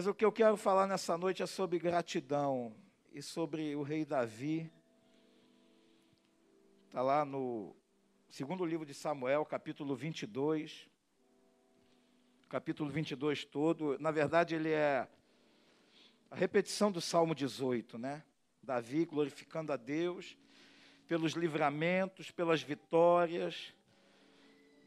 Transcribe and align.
Mas 0.00 0.06
o 0.06 0.14
que 0.14 0.24
eu 0.24 0.32
quero 0.32 0.56
falar 0.56 0.86
nessa 0.86 1.18
noite 1.18 1.42
é 1.42 1.46
sobre 1.46 1.78
gratidão 1.78 2.74
e 3.12 3.20
sobre 3.20 3.76
o 3.76 3.82
rei 3.82 4.02
Davi. 4.02 4.72
Está 6.86 7.02
lá 7.02 7.22
no 7.22 7.76
segundo 8.30 8.64
livro 8.64 8.86
de 8.86 8.94
Samuel, 8.94 9.44
capítulo 9.44 9.94
22. 9.94 10.88
Capítulo 12.48 12.88
22 12.88 13.44
todo. 13.44 13.98
Na 13.98 14.10
verdade, 14.10 14.54
ele 14.54 14.70
é 14.70 15.06
a 16.30 16.34
repetição 16.34 16.90
do 16.90 17.02
Salmo 17.02 17.34
18, 17.34 17.98
né? 17.98 18.24
Davi 18.62 19.04
glorificando 19.04 19.70
a 19.70 19.76
Deus 19.76 20.34
pelos 21.06 21.34
livramentos, 21.34 22.30
pelas 22.30 22.62
vitórias. 22.62 23.74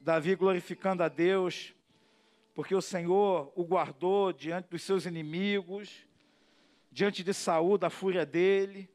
Davi 0.02 0.36
glorificando 0.36 1.04
a 1.04 1.08
Deus 1.08 1.76
porque 2.54 2.76
o 2.76 2.82
Senhor 2.82 3.52
o 3.56 3.64
guardou 3.64 4.32
diante 4.32 4.70
dos 4.70 4.84
seus 4.84 5.06
inimigos, 5.06 6.08
diante 6.92 7.24
de 7.24 7.34
Saul, 7.34 7.78
da 7.78 7.90
fúria 7.90 8.26
dele. 8.26 8.90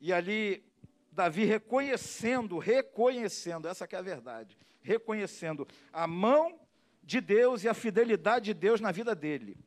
E 0.00 0.12
ali 0.12 0.64
Davi 1.10 1.44
reconhecendo, 1.44 2.58
reconhecendo, 2.58 3.68
essa 3.68 3.86
que 3.86 3.94
é 3.94 3.98
a 3.98 4.02
verdade, 4.02 4.56
reconhecendo 4.80 5.66
a 5.92 6.06
mão 6.06 6.58
de 7.02 7.20
Deus 7.20 7.64
e 7.64 7.68
a 7.68 7.74
fidelidade 7.74 8.46
de 8.46 8.54
Deus 8.54 8.80
na 8.80 8.92
vida 8.92 9.14
dele. 9.14 9.58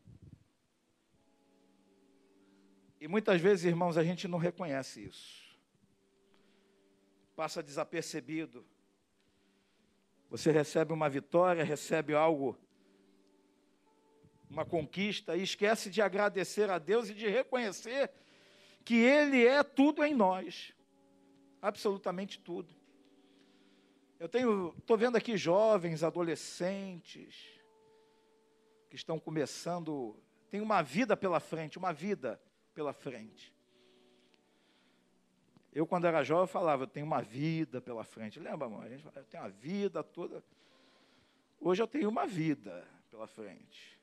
E 3.00 3.08
muitas 3.08 3.40
vezes, 3.40 3.66
irmãos, 3.66 3.98
a 3.98 4.04
gente 4.04 4.28
não 4.28 4.40
reconhece 4.40 5.04
isso. 5.04 5.46
Passa 7.36 7.62
desapercebido. 7.62 8.66
Você 10.36 10.52
recebe 10.52 10.92
uma 10.92 11.10
vitória, 11.10 11.64
recebe 11.64 12.14
algo, 12.14 12.58
uma 14.50 14.66
conquista, 14.66 15.38
e 15.38 15.44
esquece 15.44 15.90
de 15.90 16.02
agradecer 16.02 16.70
a 16.70 16.78
Deus 16.78 17.10
e 17.10 17.14
de 17.14 17.30
reconhecer 17.30 18.12
que 18.84 18.96
Ele 18.96 19.48
é 19.48 19.64
tudo 19.64 20.04
em 20.04 20.14
nós 20.14 20.74
absolutamente 21.62 22.38
tudo. 22.38 22.76
Eu 24.20 24.28
tenho, 24.28 24.76
estou 24.78 24.98
vendo 24.98 25.16
aqui 25.16 25.38
jovens, 25.38 26.04
adolescentes, 26.04 27.34
que 28.90 28.98
estão 28.98 29.18
começando, 29.18 30.22
tem 30.50 30.60
uma 30.60 30.82
vida 30.82 31.16
pela 31.16 31.40
frente, 31.40 31.78
uma 31.78 31.94
vida 31.94 32.42
pela 32.74 32.92
frente. 32.92 33.55
Eu, 35.76 35.86
quando 35.86 36.06
era 36.06 36.24
jovem, 36.24 36.48
falava, 36.48 36.84
eu 36.84 36.88
tenho 36.88 37.06
uma 37.06 37.22
vida 37.22 37.82
pela 37.82 38.06
frente. 38.06 38.40
Lembra, 38.40 38.66
amor? 38.66 38.86
A 38.86 38.88
gente 38.88 39.04
fala, 39.04 39.18
eu 39.18 39.26
tenho 39.26 39.44
uma 39.44 39.50
vida 39.50 40.02
toda. 40.02 40.42
Hoje 41.60 41.84
eu 41.84 41.88
tenho 41.88 42.08
uma 42.08 42.26
vida 42.26 42.88
pela 43.12 43.28
frente. 43.28 44.00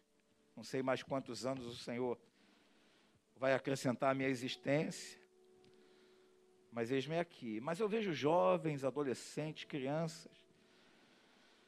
Não 0.54 0.62
sei 0.62 0.82
mais 0.82 1.02
quantos 1.02 1.46
anos 1.46 1.64
o 1.64 1.74
Senhor 1.74 2.18
vai 3.38 3.54
acrescentar 3.54 4.10
à 4.10 4.14
minha 4.14 4.28
existência. 4.28 5.18
Mas 6.70 6.90
eis-me 6.90 7.18
aqui. 7.18 7.58
Mas 7.58 7.80
eu 7.80 7.88
vejo 7.88 8.12
jovens, 8.12 8.84
adolescentes, 8.84 9.64
crianças. 9.64 10.46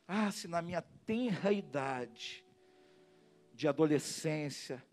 Ah, 0.07 0.31
se 0.31 0.47
na 0.47 0.61
minha 0.61 0.83
tenra 0.83 1.51
idade 1.51 2.45
de 3.55 3.67
adolescência 3.67 4.85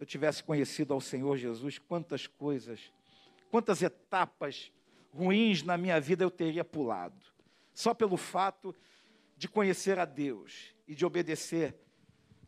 eu 0.00 0.04
tivesse 0.04 0.42
conhecido 0.42 0.92
ao 0.92 1.00
Senhor 1.00 1.36
Jesus, 1.36 1.78
quantas 1.78 2.26
coisas 2.26 2.92
quantas 3.54 3.82
etapas 3.82 4.72
ruins 5.12 5.62
na 5.62 5.78
minha 5.78 6.00
vida 6.00 6.24
eu 6.24 6.30
teria 6.30 6.64
pulado, 6.64 7.24
só 7.72 7.94
pelo 7.94 8.16
fato 8.16 8.74
de 9.36 9.46
conhecer 9.46 9.96
a 9.96 10.04
Deus 10.04 10.74
e 10.88 10.92
de 10.92 11.06
obedecer 11.06 11.72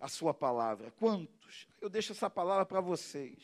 a 0.01 0.09
Sua 0.09 0.35
palavra. 0.35 0.91
Quantos? 0.99 1.69
Eu 1.81 1.89
deixo 1.89 2.11
essa 2.11 2.29
palavra 2.29 2.67
para 2.67 2.81
vocês, 2.81 3.39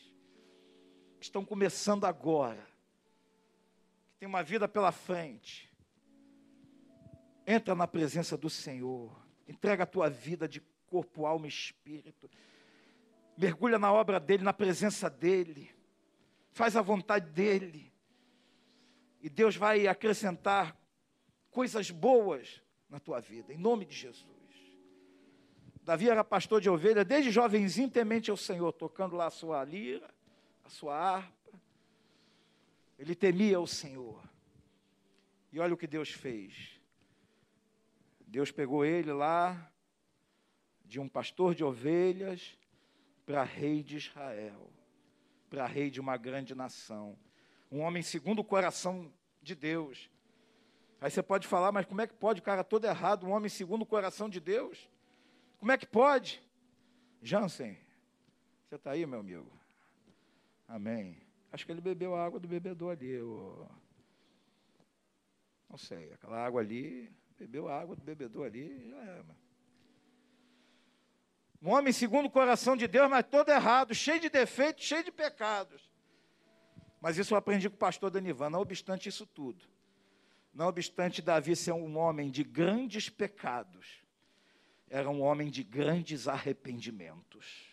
que 1.17 1.23
estão 1.23 1.45
começando 1.45 2.03
agora, 2.03 2.67
que 4.09 4.17
tem 4.19 4.27
uma 4.27 4.43
vida 4.43 4.67
pela 4.67 4.91
frente. 4.91 5.71
Entra 7.47 7.73
na 7.73 7.87
presença 7.87 8.35
do 8.35 8.49
Senhor, 8.49 9.17
entrega 9.47 9.83
a 9.83 9.87
tua 9.87 10.09
vida 10.09 10.49
de 10.49 10.59
corpo, 10.87 11.25
alma 11.25 11.45
e 11.45 11.49
espírito, 11.49 12.29
mergulha 13.37 13.79
na 13.79 13.93
obra 13.93 14.19
dEle, 14.19 14.43
na 14.43 14.51
presença 14.51 15.09
dEle 15.09 15.73
faz 16.53 16.77
a 16.77 16.81
vontade 16.81 17.29
dEle. 17.31 17.91
E 19.21 19.29
Deus 19.29 19.55
vai 19.55 19.87
acrescentar 19.87 20.77
coisas 21.49 21.89
boas 21.89 22.61
na 22.89 22.99
tua 22.99 23.19
vida, 23.19 23.53
em 23.53 23.57
nome 23.57 23.85
de 23.85 23.95
Jesus. 23.95 24.31
Davi 25.81 26.09
era 26.09 26.23
pastor 26.23 26.61
de 26.61 26.69
ovelha, 26.69 27.03
desde 27.03 27.31
jovenzinho 27.31 27.89
temente 27.89 28.31
ao 28.31 28.37
Senhor, 28.37 28.71
tocando 28.71 29.15
lá 29.15 29.27
a 29.27 29.31
sua 29.31 29.63
lira, 29.63 30.13
a 30.63 30.69
sua 30.69 30.97
harpa. 30.97 31.59
Ele 32.97 33.15
temia 33.15 33.59
o 33.59 33.67
Senhor. 33.67 34.23
E 35.51 35.59
olha 35.59 35.73
o 35.73 35.77
que 35.77 35.87
Deus 35.87 36.09
fez. 36.09 36.79
Deus 38.25 38.51
pegou 38.51 38.85
ele 38.85 39.11
lá, 39.11 39.71
de 40.85 40.99
um 40.99 41.09
pastor 41.09 41.53
de 41.53 41.63
ovelhas, 41.63 42.57
para 43.25 43.43
rei 43.43 43.83
de 43.83 43.97
Israel 43.97 44.71
para 45.53 45.67
rei 45.67 45.91
de 45.91 46.01
uma 46.01 46.17
grande 46.17 46.55
nação. 46.55 47.15
Um 47.71 47.81
homem 47.81 48.01
segundo 48.01 48.39
o 48.39 48.43
coração 48.43 49.13
de 49.39 49.53
Deus. 49.53 50.09
Aí 50.99 51.11
você 51.11 51.21
pode 51.21 51.47
falar, 51.47 51.71
mas 51.71 51.85
como 51.85 52.01
é 52.01 52.07
que 52.07 52.13
pode 52.15 52.41
o 52.41 52.43
cara 52.43 52.63
todo 52.63 52.85
errado, 52.85 53.27
um 53.27 53.29
homem 53.29 53.49
segundo 53.49 53.83
o 53.83 53.85
coração 53.85 54.27
de 54.27 54.39
Deus? 54.39 54.89
Como 55.59 55.71
é 55.71 55.77
que 55.77 55.85
pode? 55.85 56.41
Jansen, 57.21 57.77
você 58.67 58.77
está 58.77 58.91
aí, 58.93 59.05
meu 59.05 59.19
amigo? 59.19 59.47
Amém. 60.67 61.21
Acho 61.51 61.67
que 61.67 61.71
ele 61.71 61.81
bebeu 61.81 62.15
a 62.15 62.25
água 62.25 62.39
do 62.39 62.47
bebedor 62.47 62.93
ali. 62.93 63.19
Não 65.69 65.77
sei, 65.77 66.13
aquela 66.13 66.43
água 66.43 66.61
ali, 66.61 67.11
bebeu 67.37 67.67
a 67.67 67.79
água 67.79 67.95
do 67.95 68.01
bebedor 68.01 68.47
ali, 68.47 68.89
já 68.89 69.03
é, 69.03 69.17
mano. 69.17 69.42
Um 71.63 71.71
homem 71.71 71.93
segundo 71.93 72.25
o 72.25 72.29
coração 72.29 72.75
de 72.75 72.89
Deus, 72.89 73.09
mas 73.09 73.25
todo 73.25 73.47
errado, 73.47 73.95
cheio 73.95 74.19
de 74.19 74.27
defeitos, 74.27 74.83
cheio 74.83 75.01
de 75.01 75.11
pecados. 75.13 75.89
Mas 76.99 77.17
isso 77.17 77.33
eu 77.33 77.37
aprendi 77.37 77.69
com 77.69 77.75
o 77.77 77.79
pastor 77.79 78.11
Danivan, 78.11 78.49
não 78.49 78.59
obstante 78.59 79.07
isso 79.07 79.25
tudo. 79.25 79.65
Não 80.53 80.67
obstante 80.67 81.21
Davi 81.21 81.55
ser 81.55 81.71
um 81.71 81.97
homem 81.97 82.29
de 82.29 82.43
grandes 82.43 83.09
pecados, 83.09 84.03
era 84.89 85.09
um 85.09 85.21
homem 85.21 85.49
de 85.49 85.63
grandes 85.63 86.27
arrependimentos. 86.27 87.65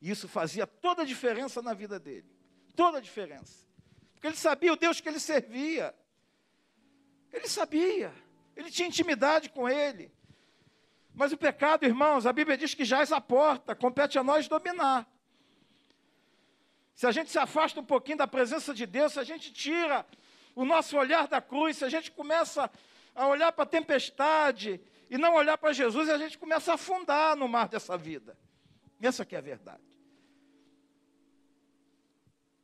Isso 0.00 0.26
fazia 0.26 0.66
toda 0.66 1.02
a 1.02 1.04
diferença 1.04 1.60
na 1.60 1.74
vida 1.74 2.00
dele. 2.00 2.34
Toda 2.74 2.96
a 2.96 3.00
diferença. 3.00 3.68
Porque 4.14 4.26
ele 4.26 4.36
sabia 4.36 4.72
o 4.72 4.76
Deus 4.76 5.02
que 5.02 5.08
ele 5.08 5.20
servia. 5.20 5.94
Ele 7.30 7.46
sabia. 7.46 8.12
Ele 8.56 8.70
tinha 8.70 8.88
intimidade 8.88 9.50
com 9.50 9.68
ele. 9.68 10.10
Mas 11.14 11.32
o 11.32 11.36
pecado, 11.36 11.84
irmãos, 11.84 12.26
a 12.26 12.32
Bíblia 12.32 12.56
diz 12.56 12.74
que 12.74 12.84
jaz 12.84 13.12
a 13.12 13.20
porta, 13.20 13.74
compete 13.74 14.18
a 14.18 14.24
nós 14.24 14.48
dominar. 14.48 15.06
Se 16.94 17.06
a 17.06 17.12
gente 17.12 17.30
se 17.30 17.38
afasta 17.38 17.80
um 17.80 17.84
pouquinho 17.84 18.18
da 18.18 18.26
presença 18.26 18.72
de 18.72 18.86
Deus, 18.86 19.12
se 19.12 19.20
a 19.20 19.24
gente 19.24 19.52
tira 19.52 20.06
o 20.54 20.64
nosso 20.64 20.96
olhar 20.96 21.28
da 21.28 21.40
cruz, 21.40 21.78
se 21.78 21.84
a 21.84 21.88
gente 21.88 22.10
começa 22.10 22.70
a 23.14 23.26
olhar 23.26 23.52
para 23.52 23.64
a 23.64 23.66
tempestade 23.66 24.80
e 25.10 25.18
não 25.18 25.34
olhar 25.34 25.58
para 25.58 25.72
Jesus, 25.72 26.08
a 26.08 26.16
gente 26.16 26.38
começa 26.38 26.72
a 26.72 26.74
afundar 26.76 27.36
no 27.36 27.46
mar 27.46 27.68
dessa 27.68 27.96
vida. 27.96 28.36
Essa 29.00 29.24
que 29.24 29.34
é 29.34 29.38
a 29.38 29.42
verdade. 29.42 29.82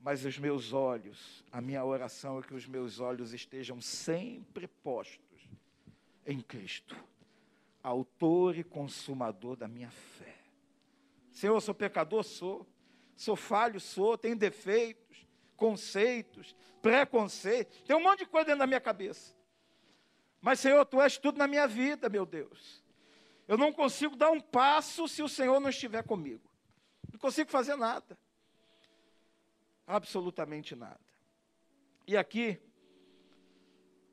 Mas 0.01 0.25
os 0.25 0.39
meus 0.39 0.73
olhos, 0.73 1.44
a 1.53 1.61
minha 1.61 1.85
oração 1.85 2.39
é 2.39 2.43
que 2.43 2.55
os 2.55 2.67
meus 2.67 3.01
olhos 3.01 3.35
estejam 3.35 3.81
sempre 3.81 4.67
postos 4.67 5.19
em 6.25 6.41
Cristo 6.41 6.97
autor 7.83 8.57
e 8.57 8.65
consumador 8.65 9.57
da 9.57 9.69
minha 9.69 9.91
fé. 9.91 10.37
Senhor, 11.31 11.55
eu 11.55 11.61
sou 11.61 11.75
pecador? 11.75 12.25
Sou. 12.25 12.67
Sou 13.17 13.37
falho? 13.37 13.81
Sou. 13.81 14.19
Tenho 14.19 14.37
defeitos, 14.37 15.27
conceitos, 15.57 16.55
preconceitos. 16.83 17.81
Tem 17.83 17.97
um 17.97 18.03
monte 18.03 18.21
de 18.21 18.27
coisa 18.27 18.47
dentro 18.47 18.61
da 18.61 18.67
minha 18.67 18.81
cabeça. 18.81 19.35
Mas, 20.41 20.61
Senhor, 20.61 20.85
Tu 20.85 21.01
és 21.01 21.19
tudo 21.19 21.39
na 21.39 21.47
minha 21.47 21.67
vida, 21.67 22.09
meu 22.09 22.25
Deus. 22.25 22.83
Eu 23.47 23.57
não 23.57 23.73
consigo 23.73 24.15
dar 24.15 24.31
um 24.31 24.41
passo 24.41 25.09
se 25.09 25.23
o 25.23 25.29
Senhor 25.29 25.59
não 25.59 25.71
estiver 25.71 26.03
comigo. 26.03 26.49
Não 27.11 27.19
consigo 27.19 27.51
fazer 27.51 27.77
nada. 27.77 28.19
Absolutamente 29.87 30.77
nada. 30.77 31.01
E 32.07 32.17
aqui, 32.17 32.61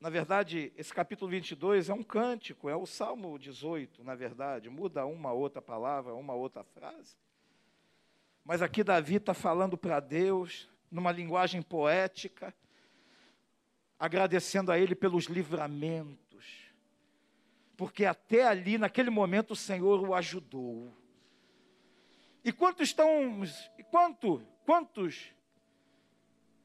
na 0.06 0.10
verdade, 0.10 0.72
esse 0.76 0.94
capítulo 0.94 1.28
22 1.32 1.88
é 1.88 1.92
um 1.92 2.04
cântico, 2.04 2.68
é 2.68 2.76
o 2.76 2.86
Salmo 2.86 3.36
18, 3.36 4.04
na 4.04 4.14
verdade, 4.14 4.70
muda 4.70 5.04
uma 5.04 5.32
outra 5.32 5.60
palavra, 5.60 6.14
uma 6.14 6.32
outra 6.32 6.62
frase. 6.62 7.16
Mas 8.44 8.62
aqui 8.62 8.84
Davi 8.84 9.16
está 9.16 9.34
falando 9.34 9.76
para 9.76 9.98
Deus, 9.98 10.70
numa 10.92 11.10
linguagem 11.10 11.60
poética, 11.60 12.54
agradecendo 13.98 14.70
a 14.70 14.78
Ele 14.78 14.94
pelos 14.94 15.24
livramentos, 15.24 16.70
porque 17.76 18.04
até 18.04 18.46
ali, 18.46 18.78
naquele 18.78 19.10
momento, 19.10 19.54
o 19.54 19.56
Senhor 19.56 20.00
o 20.08 20.14
ajudou. 20.14 20.96
E 22.44 22.52
quantos 22.52 22.90
estão, 22.90 23.42
quanto, 23.90 24.40
quantos 24.64 25.34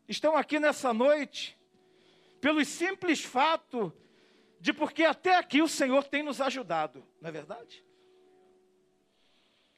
estão 0.08 0.38
aqui 0.38 0.60
nessa 0.60 0.94
noite 0.94 1.60
pelo 2.42 2.66
simples 2.66 3.24
fato 3.24 3.94
de 4.60 4.74
porque 4.74 5.04
até 5.04 5.38
aqui 5.38 5.62
o 5.62 5.68
Senhor 5.68 6.04
tem 6.04 6.24
nos 6.24 6.42
ajudado, 6.42 7.08
não 7.22 7.30
é 7.30 7.32
verdade? 7.32 7.86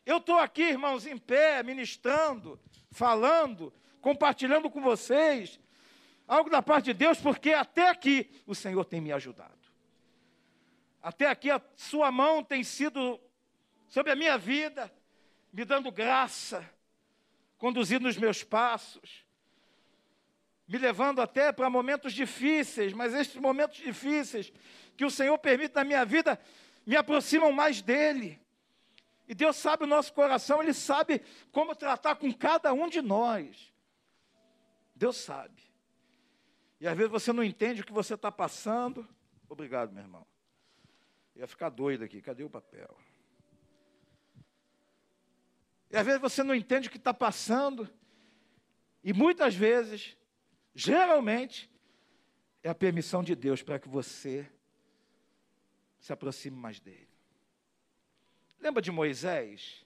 Eu 0.06 0.18
estou 0.18 0.38
aqui, 0.38 0.64
irmãos, 0.64 1.06
em 1.06 1.18
pé, 1.18 1.62
ministrando, 1.64 2.60
falando, 2.92 3.74
compartilhando 4.02 4.70
com 4.70 4.82
vocês 4.82 5.60
algo 6.28 6.50
da 6.50 6.62
parte 6.62 6.86
de 6.86 6.94
Deus, 6.94 7.20
porque 7.20 7.52
até 7.52 7.90
aqui 7.90 8.30
o 8.46 8.56
Senhor 8.56 8.84
tem 8.86 9.00
me 9.00 9.12
ajudado. 9.12 9.64
Até 11.02 11.28
aqui 11.28 11.50
a 11.50 11.62
sua 11.76 12.12
mão 12.12 12.44
tem 12.44 12.64
sido 12.64 13.20
sobre 13.88 14.12
a 14.12 14.16
minha 14.16 14.38
vida, 14.38 14.94
me 15.52 15.64
dando 15.64 15.92
graça, 15.92 16.70
conduzindo 17.58 18.08
os 18.08 18.18
meus 18.18 18.44
passos, 18.44 19.23
me 20.68 20.78
levando 20.78 21.22
até 21.22 21.52
para 21.52 21.70
momentos 21.70 22.14
difíceis, 22.14 22.94
mas 22.94 23.14
esses 23.14 23.36
momentos 23.36 23.78
difíceis 23.78 24.52
que 24.96 25.06
o 25.06 25.12
Senhor 25.12 25.38
permite 25.38 25.76
na 25.76 25.84
minha 25.84 26.06
vida 26.06 26.40
me 26.86 26.96
aproximam 26.96 27.52
mais 27.52 27.82
dele. 27.82 28.40
E 29.28 29.34
Deus 29.34 29.56
sabe 29.56 29.84
o 29.84 29.88
nosso 29.88 30.14
coração, 30.14 30.62
Ele 30.62 30.74
sabe 30.74 31.22
como 31.52 31.76
tratar 31.76 32.16
com 32.16 32.32
cada 32.34 32.74
um 32.74 32.90
de 32.90 33.02
nós. 33.02 33.74
Deus 34.96 35.18
sabe. 35.18 35.62
E 36.80 36.88
às 36.88 36.96
vezes 36.96 37.12
você 37.12 37.32
não 37.32 37.44
entende 37.44 37.82
o 37.82 37.86
que 37.86 37.94
você 37.94 38.14
está 38.14 38.32
passando. 38.32 39.08
Obrigado, 39.48 39.94
meu 39.94 40.04
irmão. 40.04 40.28
Eu 41.36 41.42
ia 41.42 41.48
ficar 41.48 41.70
doido 41.70 42.04
aqui, 42.04 42.22
cadê 42.22 42.44
o 42.44 42.50
papel? 42.50 42.96
E 45.90 45.98
às 45.98 46.06
vezes 46.06 46.20
você 46.20 46.44
não 46.44 46.54
entende 46.54 46.88
o 46.88 46.92
que 46.92 46.98
está 46.98 47.14
passando. 47.14 47.90
E 49.04 49.14
muitas 49.14 49.56
vezes, 49.56 50.18
geralmente, 50.74 51.70
é 52.64 52.70
a 52.70 52.76
permissão 52.76 53.24
de 53.24 53.36
Deus 53.36 53.62
para 53.62 53.80
que 53.80 53.90
você 53.90 54.50
se 56.00 56.12
aproxime 56.12 56.58
mais 56.58 56.80
dele. 56.80 57.10
Lembra 58.60 58.82
de 58.82 58.92
Moisés? 58.92 59.86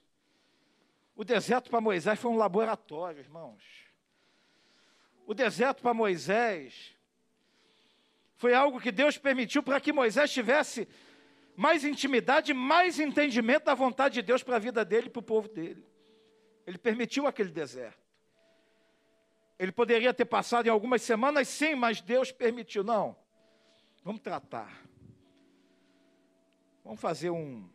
O 1.14 1.24
deserto 1.24 1.68
para 1.68 1.80
Moisés 1.80 2.18
foi 2.18 2.30
um 2.30 2.36
laboratório, 2.36 3.20
irmãos. 3.20 3.62
O 5.26 5.34
deserto 5.34 5.82
para 5.82 5.92
Moisés 5.92 6.96
foi 8.36 8.54
algo 8.54 8.80
que 8.80 8.92
Deus 8.92 9.18
permitiu 9.18 9.62
para 9.62 9.80
que 9.80 9.92
Moisés 9.92 10.32
tivesse 10.32 10.88
mais 11.56 11.84
intimidade, 11.84 12.54
mais 12.54 13.00
entendimento 13.00 13.64
da 13.64 13.74
vontade 13.74 14.14
de 14.14 14.22
Deus 14.22 14.44
para 14.44 14.56
a 14.56 14.60
vida 14.60 14.84
dele 14.84 15.08
e 15.08 15.10
para 15.10 15.18
o 15.18 15.24
povo 15.24 15.48
dele. 15.48 15.84
Ele 16.64 16.78
permitiu 16.78 17.26
aquele 17.26 17.50
deserto. 17.50 18.07
Ele 19.58 19.72
poderia 19.72 20.14
ter 20.14 20.24
passado 20.24 20.66
em 20.66 20.70
algumas 20.70 21.02
semanas, 21.02 21.48
sim, 21.48 21.74
mas 21.74 22.00
Deus 22.00 22.30
permitiu. 22.30 22.84
Não. 22.84 23.16
Vamos 24.04 24.20
tratar. 24.20 24.82
Vamos 26.84 27.00
fazer 27.00 27.30
um, 27.30 27.68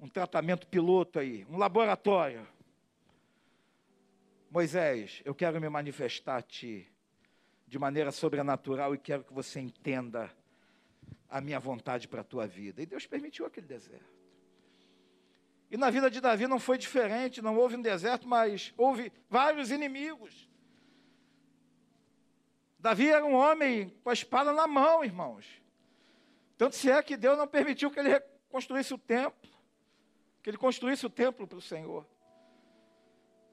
um 0.00 0.08
tratamento 0.08 0.66
piloto 0.66 1.18
aí, 1.18 1.46
um 1.48 1.58
laboratório. 1.58 2.46
Moisés, 4.50 5.22
eu 5.24 5.34
quero 5.34 5.60
me 5.60 5.68
manifestar 5.68 6.36
a 6.36 6.42
ti 6.42 6.90
de 7.66 7.78
maneira 7.78 8.10
sobrenatural 8.10 8.94
e 8.94 8.98
quero 8.98 9.24
que 9.24 9.32
você 9.32 9.60
entenda 9.60 10.30
a 11.28 11.40
minha 11.40 11.60
vontade 11.60 12.08
para 12.08 12.20
a 12.20 12.24
tua 12.24 12.46
vida. 12.46 12.82
E 12.82 12.86
Deus 12.86 13.06
permitiu 13.06 13.46
aquele 13.46 13.66
deserto. 13.66 14.12
E 15.72 15.76
na 15.76 15.90
vida 15.90 16.08
de 16.08 16.20
Davi 16.20 16.46
não 16.46 16.60
foi 16.60 16.78
diferente, 16.78 17.42
não 17.42 17.56
houve 17.56 17.74
um 17.74 17.82
deserto, 17.82 18.28
mas 18.28 18.72
houve 18.76 19.12
vários 19.28 19.72
inimigos. 19.72 20.48
Davi 22.78 23.08
era 23.08 23.24
um 23.24 23.34
homem 23.34 23.88
com 24.04 24.10
a 24.10 24.12
espada 24.12 24.52
na 24.52 24.68
mão, 24.68 25.04
irmãos. 25.04 25.46
Tanto 26.56 26.76
se 26.76 26.88
é 26.88 27.02
que 27.02 27.16
Deus 27.16 27.36
não 27.36 27.48
permitiu 27.48 27.90
que 27.90 27.98
ele 27.98 28.10
reconstruísse 28.10 28.94
o 28.94 28.98
templo 28.98 29.52
que 30.42 30.50
ele 30.50 30.58
construísse 30.58 31.06
o 31.06 31.10
templo 31.10 31.46
para 31.46 31.58
o 31.58 31.62
Senhor. 31.62 32.06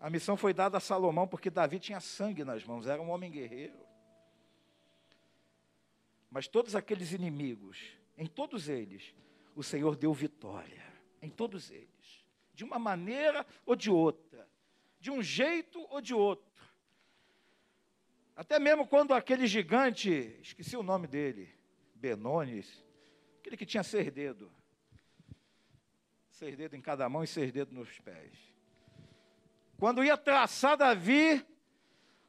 A 0.01 0.09
missão 0.09 0.35
foi 0.35 0.53
dada 0.53 0.77
a 0.77 0.81
Salomão 0.81 1.27
porque 1.27 1.49
Davi 1.49 1.79
tinha 1.79 1.99
sangue 1.99 2.43
nas 2.43 2.63
mãos, 2.63 2.87
era 2.87 3.01
um 3.01 3.09
homem 3.09 3.29
guerreiro. 3.29 3.79
Mas 6.31 6.47
todos 6.47 6.75
aqueles 6.75 7.11
inimigos, 7.11 7.77
em 8.17 8.25
todos 8.25 8.67
eles, 8.69 9.13
o 9.55 9.63
Senhor 9.63 9.95
deu 9.95 10.13
vitória. 10.13 10.88
Em 11.21 11.29
todos 11.29 11.71
eles. 11.71 12.25
De 12.53 12.63
uma 12.63 12.79
maneira 12.79 13.45
ou 13.65 13.75
de 13.75 13.89
outra. 13.89 14.47
De 14.99 15.11
um 15.11 15.21
jeito 15.21 15.79
ou 15.89 16.01
de 16.01 16.13
outro. 16.13 16.49
Até 18.35 18.57
mesmo 18.57 18.87
quando 18.87 19.13
aquele 19.13 19.45
gigante, 19.47 20.37
esqueci 20.41 20.77
o 20.77 20.83
nome 20.83 21.07
dele, 21.07 21.53
Benones, 21.93 22.85
aquele 23.39 23.57
que 23.57 23.65
tinha 23.65 23.83
ser 23.83 24.09
dedo, 24.11 24.49
seis 26.29 26.55
dedos 26.55 26.77
em 26.77 26.81
cada 26.81 27.09
mão 27.09 27.21
e 27.21 27.27
seis 27.27 27.51
dedos 27.51 27.73
nos 27.73 27.99
pés. 27.99 28.31
Quando 29.77 30.03
ia 30.03 30.15
traçar 30.15 30.77
Davi, 30.77 31.45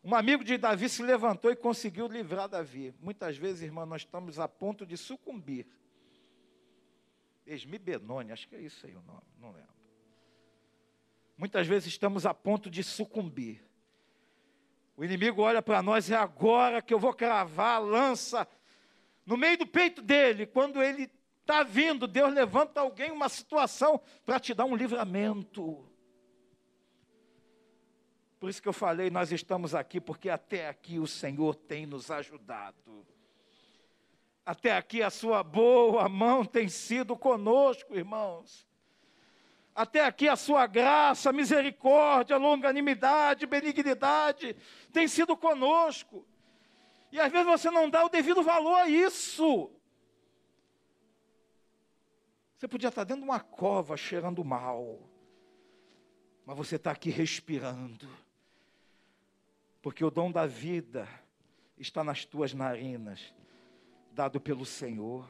um 0.03 0.15
amigo 0.15 0.43
de 0.43 0.59
Davi 0.59 0.89
se 0.89 1.03
levantou 1.03 1.51
e 1.51 1.57
conseguiu 1.57 2.09
livrar 2.09 2.49
Davi. 2.49 2.93
Muitas 3.01 3.37
vezes, 3.37 3.63
irmão, 3.63 3.87
nós 3.87 4.03
estamos 4.03 4.39
a 4.41 4.49
ponto 4.49 4.85
de 4.85 4.97
sucumbir. 4.97 5.65
Esmi 7.53 7.79
Benoni, 7.79 8.33
acho 8.33 8.49
que 8.49 8.57
é 8.57 8.61
isso 8.61 8.87
aí 8.87 8.95
o 8.95 9.03
nome, 9.03 9.27
não 9.39 9.51
lembro. 9.51 9.75
Muitas 11.37 11.67
vezes 11.67 11.89
estamos 11.89 12.27
a 12.27 12.35
ponto 12.35 12.71
de 12.71 12.83
sucumbir. 12.83 13.65
O 14.97 15.05
inimigo 15.05 15.43
olha 15.43 15.63
para 15.63 15.83
nós, 15.83 16.11
é 16.11 16.17
agora 16.17 16.83
que 16.83 16.93
eu 16.93 16.99
vou 16.99 17.15
cravar 17.15 17.77
a 17.77 17.79
lança 17.79 18.49
no 19.25 19.37
meio 19.37 19.57
do 19.57 19.67
peito 19.67 20.03
dele. 20.03 20.47
Quando 20.47 20.83
ele 20.83 21.11
Está 21.51 21.65
vindo, 21.65 22.07
Deus 22.07 22.33
levanta 22.33 22.81
alguém, 22.81 23.11
uma 23.11 23.29
situação, 23.29 24.01
para 24.25 24.39
te 24.39 24.55
dar 24.55 24.67
um 24.67 24.77
livramento. 24.77 25.85
Por 28.39 28.49
isso 28.49 28.63
que 28.63 28.69
eu 28.69 28.73
falei, 28.73 29.11
nós 29.11 29.33
estamos 29.33 29.75
aqui, 29.75 30.01
porque 30.01 30.31
até 30.31 30.69
aqui 30.69 31.01
o 31.01 31.09
Senhor 31.09 31.57
tem 31.57 31.87
nos 31.87 32.09
ajudado. 32.09 33.05
Até 34.51 34.73
aqui 34.73 35.01
a 35.01 35.11
sua 35.11 35.45
boa 35.45 36.09
mão 36.09 36.45
tem 36.45 36.69
sido 36.69 37.17
conosco, 37.17 37.95
irmãos. 37.95 38.67
Até 39.73 40.05
aqui 40.05 40.29
a 40.29 40.35
sua 40.35 40.67
graça, 40.67 41.33
misericórdia, 41.33 42.37
longanimidade, 42.37 43.47
benignidade 43.47 44.57
tem 44.93 45.07
sido 45.07 45.37
conosco. 45.37 46.27
E 47.13 47.21
às 47.21 47.31
vezes 47.31 47.47
você 47.47 47.71
não 47.71 47.89
dá 47.89 48.05
o 48.05 48.09
devido 48.09 48.43
valor 48.43 48.75
a 48.75 48.89
isso. 48.89 49.71
Você 52.59 52.67
podia 52.67 52.89
estar 52.89 53.05
dentro 53.05 53.23
de 53.23 53.29
uma 53.29 53.39
cova 53.39 53.97
cheirando 53.97 54.45
mal, 54.45 54.99
mas 56.45 56.57
você 56.57 56.75
está 56.75 56.91
aqui 56.91 57.09
respirando, 57.09 58.09
porque 59.81 60.05
o 60.05 60.11
dom 60.11 60.29
da 60.33 60.45
vida 60.45 61.09
está 61.79 62.03
nas 62.03 62.25
tuas 62.25 62.53
narinas, 62.53 63.33
dado 64.21 64.39
pelo 64.39 64.67
Senhor. 64.67 65.27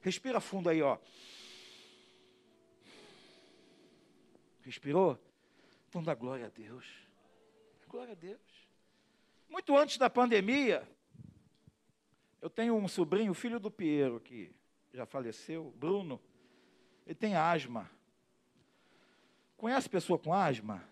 Respira 0.00 0.40
fundo 0.40 0.70
aí, 0.70 0.80
ó. 0.80 0.96
Respirou? 4.62 5.18
Então 5.90 6.02
dá 6.02 6.14
glória 6.14 6.46
a 6.46 6.48
Deus. 6.48 6.86
Glória 7.86 8.12
a 8.12 8.14
Deus. 8.14 8.40
Muito 9.46 9.76
antes 9.76 9.98
da 9.98 10.08
pandemia, 10.08 10.88
eu 12.40 12.48
tenho 12.48 12.74
um 12.74 12.88
sobrinho, 12.88 13.34
filho 13.34 13.60
do 13.60 13.70
Piero, 13.70 14.18
que 14.20 14.50
já 14.94 15.04
faleceu, 15.04 15.70
Bruno, 15.76 16.18
ele 17.06 17.14
tem 17.14 17.34
asma. 17.34 17.90
Conhece 19.54 19.86
pessoa 19.86 20.18
com 20.18 20.32
asma? 20.32 20.82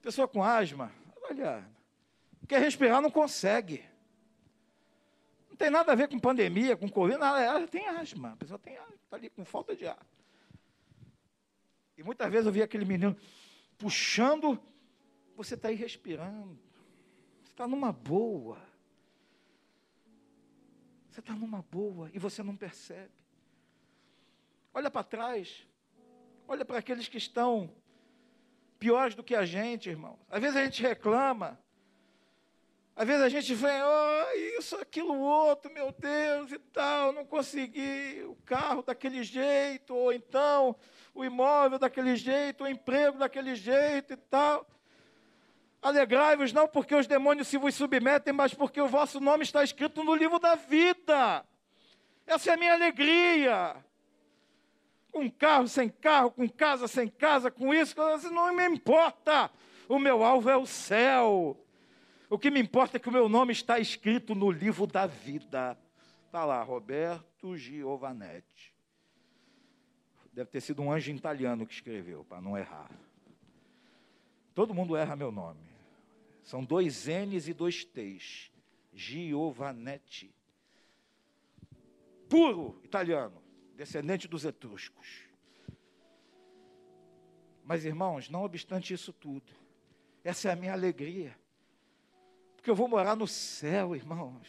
Pessoa 0.00 0.26
com 0.26 0.42
asma, 0.42 0.90
olha, 1.24 1.62
quer 2.48 2.62
respirar, 2.62 3.02
não 3.02 3.10
consegue. 3.10 3.89
Tem 5.60 5.68
nada 5.68 5.92
a 5.92 5.94
ver 5.94 6.08
com 6.08 6.18
pandemia, 6.18 6.74
com 6.74 6.88
Covid, 6.88 7.18
nada, 7.18 7.38
ela 7.38 7.68
tem 7.68 7.86
asma. 7.86 8.32
A 8.32 8.36
pessoa 8.36 8.58
tem 8.58 8.78
está 9.04 9.18
ali 9.18 9.28
com 9.28 9.44
falta 9.44 9.76
de 9.76 9.86
ar. 9.86 10.06
E 11.98 12.02
muitas 12.02 12.32
vezes 12.32 12.46
eu 12.46 12.52
vi 12.52 12.62
aquele 12.62 12.86
menino 12.86 13.14
puxando, 13.76 14.58
você 15.36 15.56
está 15.56 15.68
aí 15.68 15.74
respirando, 15.74 16.58
você 17.44 17.52
está 17.52 17.68
numa 17.68 17.92
boa. 17.92 18.58
Você 21.10 21.20
está 21.20 21.34
numa 21.34 21.60
boa 21.60 22.10
e 22.14 22.18
você 22.18 22.42
não 22.42 22.56
percebe. 22.56 23.12
Olha 24.72 24.90
para 24.90 25.04
trás. 25.04 25.68
Olha 26.48 26.64
para 26.64 26.78
aqueles 26.78 27.06
que 27.06 27.18
estão 27.18 27.70
piores 28.78 29.14
do 29.14 29.22
que 29.22 29.34
a 29.34 29.44
gente, 29.44 29.90
irmãos. 29.90 30.18
Às 30.30 30.40
vezes 30.40 30.56
a 30.56 30.64
gente 30.64 30.80
reclama. 30.80 31.60
Às 33.00 33.06
vezes 33.06 33.22
a 33.22 33.30
gente 33.30 33.54
vem, 33.54 33.80
oh, 33.82 34.58
isso, 34.58 34.76
aquilo, 34.76 35.18
outro, 35.18 35.72
meu 35.72 35.90
Deus, 35.90 36.52
e 36.52 36.58
tal, 36.58 37.14
não 37.14 37.24
consegui 37.24 38.22
o 38.28 38.36
carro 38.44 38.82
daquele 38.82 39.22
jeito, 39.22 39.94
ou 39.94 40.12
então 40.12 40.76
o 41.14 41.24
imóvel 41.24 41.78
daquele 41.78 42.14
jeito, 42.14 42.62
o 42.62 42.68
emprego 42.68 43.16
daquele 43.16 43.54
jeito 43.54 44.12
e 44.12 44.16
tal. 44.18 44.68
Alegrai-vos 45.80 46.52
não 46.52 46.68
porque 46.68 46.94
os 46.94 47.06
demônios 47.06 47.48
se 47.48 47.56
vos 47.56 47.74
submetem, 47.74 48.34
mas 48.34 48.52
porque 48.52 48.82
o 48.82 48.86
vosso 48.86 49.18
nome 49.18 49.44
está 49.44 49.64
escrito 49.64 50.04
no 50.04 50.14
livro 50.14 50.38
da 50.38 50.54
vida. 50.54 51.42
Essa 52.26 52.50
é 52.50 52.52
a 52.52 52.58
minha 52.58 52.74
alegria. 52.74 53.82
Com 55.10 55.30
carro, 55.30 55.66
sem 55.68 55.88
carro, 55.88 56.32
com 56.32 56.46
casa, 56.46 56.86
sem 56.86 57.08
casa, 57.08 57.50
com 57.50 57.72
isso, 57.72 57.96
não 58.30 58.54
me 58.54 58.66
importa. 58.66 59.50
O 59.88 59.98
meu 59.98 60.22
alvo 60.22 60.50
é 60.50 60.56
o 60.58 60.66
céu. 60.66 61.59
O 62.30 62.38
que 62.38 62.48
me 62.48 62.60
importa 62.60 62.96
é 62.96 63.00
que 63.00 63.08
o 63.08 63.12
meu 63.12 63.28
nome 63.28 63.52
está 63.52 63.80
escrito 63.80 64.36
no 64.36 64.52
livro 64.52 64.86
da 64.86 65.04
vida. 65.04 65.76
Está 66.26 66.44
lá, 66.44 66.62
Roberto 66.62 67.56
Giovanetti. 67.56 68.72
Deve 70.32 70.48
ter 70.48 70.60
sido 70.60 70.80
um 70.80 70.92
anjo 70.92 71.10
italiano 71.10 71.66
que 71.66 71.74
escreveu, 71.74 72.24
para 72.24 72.40
não 72.40 72.56
errar. 72.56 72.88
Todo 74.54 74.72
mundo 74.72 74.94
erra 74.94 75.16
meu 75.16 75.32
nome. 75.32 75.58
São 76.44 76.64
dois 76.64 77.08
N's 77.08 77.48
e 77.48 77.52
dois 77.52 77.84
T's. 77.84 78.52
Giovanetti. 78.92 80.32
Puro 82.28 82.80
italiano, 82.84 83.42
descendente 83.74 84.28
dos 84.28 84.44
etruscos. 84.44 85.24
Mas, 87.64 87.84
irmãos, 87.84 88.30
não 88.30 88.44
obstante 88.44 88.94
isso 88.94 89.12
tudo, 89.12 89.52
essa 90.22 90.48
é 90.48 90.52
a 90.52 90.56
minha 90.56 90.72
alegria. 90.72 91.39
Porque 92.60 92.70
eu 92.70 92.74
vou 92.74 92.88
morar 92.88 93.16
no 93.16 93.26
céu, 93.26 93.96
irmãos. 93.96 94.46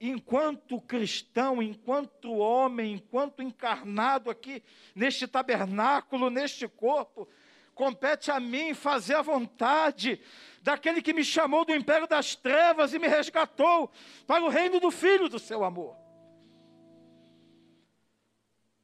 Enquanto 0.00 0.80
cristão, 0.80 1.60
enquanto 1.60 2.36
homem, 2.36 2.92
enquanto 2.92 3.42
encarnado 3.42 4.30
aqui 4.30 4.62
neste 4.94 5.26
tabernáculo, 5.26 6.30
neste 6.30 6.68
corpo, 6.68 7.28
compete 7.74 8.30
a 8.30 8.38
mim 8.38 8.74
fazer 8.74 9.16
a 9.16 9.22
vontade 9.22 10.20
daquele 10.62 11.02
que 11.02 11.12
me 11.12 11.24
chamou 11.24 11.64
do 11.64 11.74
império 11.74 12.06
das 12.06 12.36
trevas 12.36 12.94
e 12.94 13.00
me 13.00 13.08
resgatou 13.08 13.90
para 14.24 14.44
o 14.44 14.48
reino 14.48 14.78
do 14.78 14.92
Filho 14.92 15.28
do 15.28 15.40
seu 15.40 15.64
amor. 15.64 15.96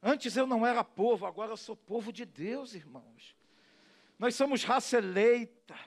Antes 0.03 0.35
eu 0.35 0.45
não 0.45 0.67
era 0.67 0.83
povo, 0.83 1.25
agora 1.25 1.53
eu 1.53 1.57
sou 1.57 1.77
povo 1.77 2.11
de 2.11 2.25
Deus, 2.25 2.75
irmãos. 2.75 3.37
Nós 4.19 4.35
somos 4.35 4.65
raça 4.65 4.97
eleita 4.97 5.77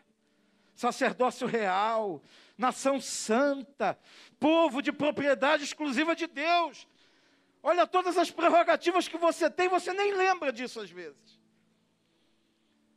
sacerdócio 0.81 1.47
real, 1.47 2.23
nação 2.57 2.99
santa, 2.99 3.99
povo 4.39 4.81
de 4.81 4.91
propriedade 4.91 5.63
exclusiva 5.63 6.17
de 6.17 6.27
Deus. 6.27 6.89
Olha 7.63 7.87
todas 7.87 8.17
as 8.17 8.31
prerrogativas 8.31 9.07
que 9.07 9.19
você 9.19 9.51
tem, 9.51 9.69
você 9.69 9.93
nem 9.93 10.15
lembra 10.15 10.51
disso 10.51 10.81
às 10.81 10.91
vezes. 10.91 11.39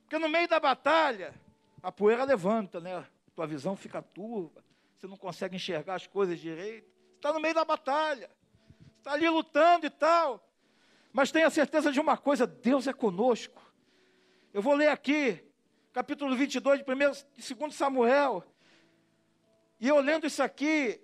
Porque 0.03 0.17
no 0.17 0.29
meio 0.29 0.47
da 0.47 0.61
batalha, 0.61 1.33
a 1.81 1.91
poeira 1.91 2.23
levanta, 2.23 2.79
né? 2.79 3.05
Tua 3.35 3.45
visão 3.45 3.75
fica 3.75 4.01
turva, 4.01 4.63
você 4.95 5.05
não 5.05 5.17
consegue 5.17 5.57
enxergar 5.57 5.95
as 5.95 6.07
coisas 6.07 6.39
direito. 6.39 6.89
Está 7.17 7.33
no 7.33 7.39
meio 7.41 7.53
da 7.53 7.65
batalha, 7.65 8.29
está 8.99 9.11
ali 9.11 9.27
lutando 9.27 9.85
e 9.85 9.89
tal. 9.89 10.41
Mas 11.11 11.33
tenha 11.33 11.49
certeza 11.49 11.91
de 11.91 11.99
uma 11.99 12.15
coisa: 12.15 12.47
Deus 12.47 12.87
é 12.87 12.93
conosco. 12.93 13.61
Eu 14.53 14.61
vou 14.61 14.73
ler 14.73 14.87
aqui 14.87 15.43
capítulo 15.93 16.35
22 16.35 16.83
de 16.83 16.91
1 16.91 17.51
e 17.51 17.55
2 17.55 17.75
Samuel. 17.75 18.43
E 19.79 19.87
eu 19.87 19.99
lendo 19.99 20.25
isso 20.25 20.41
aqui, 20.41 20.99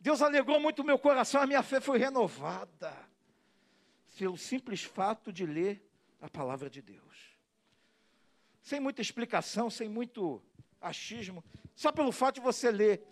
Deus 0.00 0.20
alegrou 0.20 0.58
muito 0.58 0.82
o 0.82 0.84
meu 0.84 0.98
coração, 0.98 1.40
a 1.40 1.46
minha 1.46 1.62
fé 1.62 1.80
foi 1.80 1.96
renovada. 1.96 2.92
Pelo 4.18 4.36
simples 4.36 4.82
fato 4.82 5.32
de 5.32 5.46
ler 5.46 5.82
a 6.20 6.28
palavra 6.28 6.68
de 6.68 6.82
Deus. 6.82 7.38
Sem 8.60 8.80
muita 8.80 9.00
explicação, 9.00 9.70
sem 9.70 9.88
muito 9.88 10.42
achismo, 10.80 11.44
só 11.74 11.92
pelo 11.92 12.12
fato 12.12 12.36
de 12.36 12.40
você 12.40 12.70
ler 12.70 13.06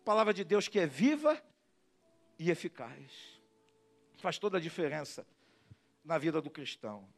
a 0.00 0.04
palavra 0.04 0.32
de 0.32 0.44
Deus 0.44 0.68
que 0.68 0.78
é 0.78 0.86
viva 0.86 1.42
e 2.38 2.50
eficaz. 2.50 3.40
Faz 4.18 4.38
toda 4.38 4.58
a 4.58 4.60
diferença 4.60 5.26
na 6.04 6.16
vida 6.16 6.40
do 6.40 6.50
cristão. 6.50 7.08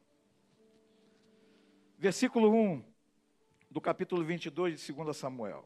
Versículo 1.99 2.53
1 2.53 2.96
do 3.71 3.81
capítulo 3.81 4.25
22 4.25 4.81
de 4.81 4.93
2 4.93 5.17
Samuel. 5.17 5.65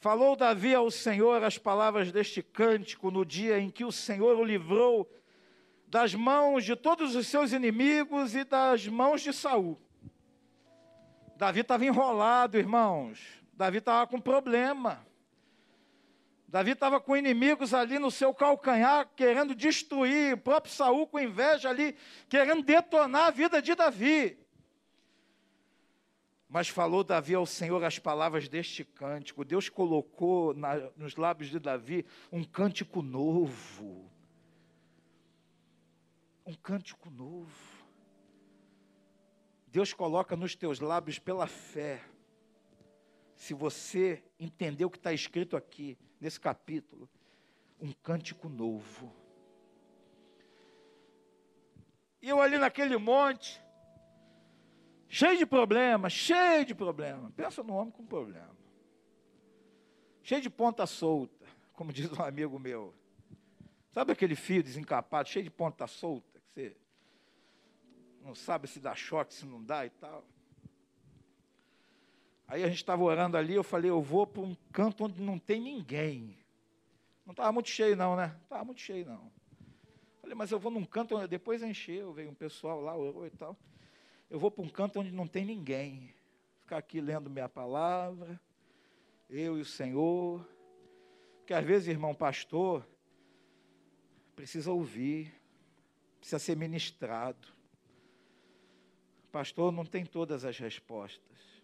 Falou 0.00 0.34
Davi 0.34 0.74
ao 0.74 0.90
Senhor 0.90 1.44
as 1.44 1.58
palavras 1.58 2.10
deste 2.10 2.42
cântico 2.42 3.10
no 3.10 3.24
dia 3.24 3.60
em 3.60 3.70
que 3.70 3.84
o 3.84 3.92
Senhor 3.92 4.36
o 4.36 4.44
livrou 4.44 5.08
das 5.86 6.14
mãos 6.14 6.64
de 6.64 6.74
todos 6.74 7.14
os 7.14 7.26
seus 7.26 7.52
inimigos 7.52 8.34
e 8.34 8.42
das 8.42 8.88
mãos 8.88 9.20
de 9.22 9.32
Saul. 9.32 9.78
Davi 11.36 11.60
estava 11.60 11.84
enrolado, 11.84 12.58
irmãos. 12.58 13.20
Davi 13.52 13.78
estava 13.78 14.06
com 14.06 14.20
problema. 14.20 15.06
Davi 16.48 16.72
estava 16.72 17.00
com 17.00 17.16
inimigos 17.16 17.72
ali 17.72 17.98
no 17.98 18.10
seu 18.10 18.34
calcanhar, 18.34 19.08
querendo 19.16 19.54
destruir, 19.54 20.34
o 20.34 20.38
próprio 20.38 20.72
Saul 20.72 21.06
com 21.06 21.20
inveja 21.20 21.70
ali, 21.70 21.96
querendo 22.28 22.62
detonar 22.62 23.28
a 23.28 23.30
vida 23.30 23.62
de 23.62 23.74
Davi. 23.74 24.41
Mas 26.52 26.68
falou 26.68 27.02
Davi 27.02 27.34
ao 27.34 27.46
Senhor 27.46 27.82
as 27.82 27.98
palavras 27.98 28.46
deste 28.46 28.84
cântico. 28.84 29.42
Deus 29.42 29.70
colocou 29.70 30.52
na, 30.52 30.90
nos 30.98 31.16
lábios 31.16 31.48
de 31.48 31.58
Davi 31.58 32.04
um 32.30 32.44
cântico 32.44 33.00
novo. 33.00 34.06
Um 36.44 36.52
cântico 36.52 37.08
novo. 37.08 37.86
Deus 39.68 39.94
coloca 39.94 40.36
nos 40.36 40.54
teus 40.54 40.78
lábios 40.78 41.18
pela 41.18 41.46
fé. 41.46 42.04
Se 43.34 43.54
você 43.54 44.22
entender 44.38 44.84
o 44.84 44.90
que 44.90 44.98
está 44.98 45.10
escrito 45.10 45.56
aqui, 45.56 45.96
nesse 46.20 46.38
capítulo, 46.38 47.08
um 47.80 47.92
cântico 47.94 48.50
novo. 48.50 49.10
E 52.20 52.28
eu 52.28 52.42
ali 52.42 52.58
naquele 52.58 52.98
monte, 52.98 53.58
Cheio 55.14 55.36
de 55.36 55.44
problema, 55.44 56.08
cheio 56.08 56.64
de 56.64 56.74
problema. 56.74 57.30
Pensa 57.36 57.62
no 57.62 57.74
homem 57.74 57.92
com 57.92 58.02
problema. 58.02 58.56
Cheio 60.22 60.40
de 60.40 60.48
ponta 60.48 60.86
solta, 60.86 61.46
como 61.74 61.92
diz 61.92 62.10
um 62.10 62.22
amigo 62.22 62.58
meu. 62.58 62.94
Sabe 63.90 64.12
aquele 64.12 64.34
fio 64.34 64.62
desencapado, 64.62 65.28
cheio 65.28 65.44
de 65.44 65.50
ponta 65.50 65.86
solta, 65.86 66.40
que 66.40 66.48
você 66.54 66.76
não 68.22 68.34
sabe 68.34 68.66
se 68.66 68.80
dá 68.80 68.94
choque, 68.94 69.34
se 69.34 69.44
não 69.44 69.62
dá 69.62 69.84
e 69.84 69.90
tal. 69.90 70.24
Aí 72.48 72.64
a 72.64 72.68
gente 72.68 72.78
estava 72.78 73.02
orando 73.02 73.36
ali, 73.36 73.52
eu 73.52 73.62
falei, 73.62 73.90
eu 73.90 74.00
vou 74.00 74.26
para 74.26 74.40
um 74.40 74.56
canto 74.72 75.04
onde 75.04 75.20
não 75.20 75.38
tem 75.38 75.60
ninguém. 75.60 76.38
Não 77.26 77.32
estava 77.32 77.52
muito 77.52 77.68
cheio 77.68 77.94
não, 77.94 78.16
né? 78.16 78.28
Não 78.28 78.42
estava 78.44 78.64
muito 78.64 78.80
cheio 78.80 79.04
não. 79.04 79.30
Falei, 80.22 80.34
mas 80.34 80.50
eu 80.50 80.58
vou 80.58 80.72
num 80.72 80.86
canto, 80.86 81.28
depois 81.28 81.62
encheu, 81.62 82.14
veio 82.14 82.30
um 82.30 82.34
pessoal 82.34 82.80
lá, 82.80 82.96
orou 82.96 83.26
e 83.26 83.30
tal 83.30 83.54
eu 84.32 84.38
vou 84.38 84.50
para 84.50 84.64
um 84.64 84.68
canto 84.68 84.98
onde 84.98 85.12
não 85.12 85.26
tem 85.26 85.44
ninguém. 85.44 86.10
Ficar 86.60 86.78
aqui 86.78 87.02
lendo 87.02 87.28
minha 87.28 87.50
palavra, 87.50 88.40
eu 89.28 89.58
e 89.58 89.60
o 89.60 89.64
Senhor. 89.64 90.48
Porque 91.36 91.52
às 91.52 91.62
vezes, 91.62 91.86
irmão 91.88 92.14
pastor, 92.14 92.88
precisa 94.34 94.72
ouvir, 94.72 95.30
precisa 96.18 96.38
ser 96.38 96.56
ministrado. 96.56 97.46
Pastor 99.30 99.70
não 99.70 99.84
tem 99.84 100.06
todas 100.06 100.46
as 100.46 100.56
respostas. 100.56 101.62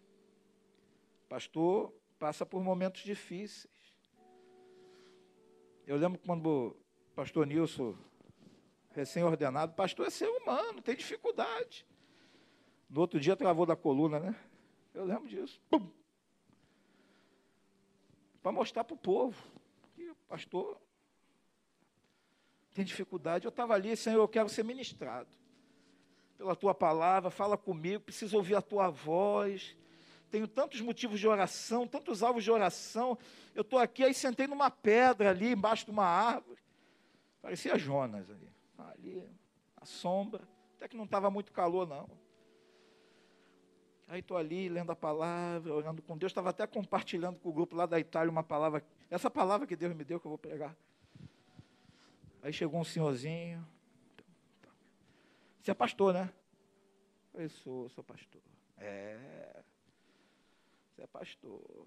Pastor 1.27 1.91
passa 2.19 2.45
por 2.45 2.63
momentos 2.63 3.01
difíceis. 3.01 3.73
Eu 5.87 5.97
lembro 5.97 6.19
quando 6.19 6.47
o 6.47 6.77
pastor 7.15 7.47
Nilson, 7.47 7.97
recém-ordenado, 8.91 9.73
pastor 9.73 10.07
é 10.07 10.11
ser 10.11 10.29
humano, 10.29 10.83
tem 10.83 10.95
dificuldade. 10.95 11.87
No 12.89 13.01
outro 13.01 13.21
dia 13.21 13.37
travou 13.37 13.67
da 13.67 13.77
coluna, 13.77 14.19
né? 14.19 14.35
Eu 14.95 15.05
lembro 15.05 15.29
disso. 15.29 15.61
Para 18.43 18.53
mostrar 18.53 18.85
para 18.85 18.95
o 18.95 18.99
povo 18.99 19.37
que 19.95 20.09
o 20.09 20.15
pastor 20.27 20.81
tem 22.75 22.85
dificuldade. 22.85 23.45
Eu 23.45 23.51
estava 23.51 23.75
ali, 23.75 23.97
Senhor, 23.97 24.21
eu 24.21 24.29
quero 24.29 24.49
ser 24.49 24.65
ministrado. 24.65 25.29
Pela 26.37 26.55
tua 26.55 26.73
palavra, 26.75 27.31
fala 27.31 27.59
comigo, 27.59 28.05
preciso 28.05 28.37
ouvir 28.37 28.55
a 28.55 28.63
tua 28.63 28.89
voz. 28.89 29.77
Tenho 30.31 30.47
tantos 30.47 30.81
motivos 30.81 31.19
de 31.19 31.27
oração, 31.27 31.87
tantos 31.87 32.23
alvos 32.23 32.45
de 32.45 32.51
oração. 32.51 33.19
Eu 33.55 33.63
estou 33.63 33.79
aqui, 33.79 34.05
aí 34.05 34.15
sentei 34.15 34.47
numa 34.47 34.71
pedra 34.71 35.31
ali, 35.31 35.53
embaixo 35.53 35.85
de 35.85 35.91
uma 35.91 36.05
árvore. 36.05 36.61
Parecia 37.43 37.77
Jonas 37.77 38.31
ali. 38.31 38.49
Ali, 38.79 39.29
a 39.77 39.85
sombra. 39.85 40.49
Até 40.77 40.87
que 40.87 40.97
não 40.97 41.05
estava 41.05 41.31
muito 41.31 41.53
calor, 41.53 41.87
não. 41.87 42.09
Aí 44.09 44.21
estou 44.21 44.39
ali 44.39 44.71
lendo 44.71 44.91
a 44.91 44.97
palavra, 44.97 45.75
orando 45.75 46.01
com 46.01 46.17
Deus. 46.17 46.33
Estava 46.33 46.49
até 46.49 46.67
compartilhando 46.67 47.39
com 47.39 47.51
o 47.51 47.53
grupo 47.53 47.77
lá 47.77 47.85
da 47.85 48.01
Itália 48.01 48.31
uma 48.31 48.43
palavra, 48.43 48.83
essa 49.11 49.31
palavra 49.31 49.67
que 49.67 49.77
Deus 49.77 49.95
me 49.95 50.03
deu 50.03 50.19
que 50.19 50.27
eu 50.27 50.31
vou 50.31 50.39
pregar. 50.39 50.75
Aí 52.43 52.53
chegou 52.53 52.81
um 52.81 52.85
senhorzinho. 52.85 53.67
Você 55.61 55.71
é 55.71 55.75
pastor, 55.75 56.15
né? 56.15 56.33
Eu 57.35 57.51
sou, 57.51 57.89
sou 57.91 58.03
pastor. 58.03 58.41
É. 58.79 59.63
Você 60.91 61.03
é 61.03 61.07
pastor. 61.07 61.87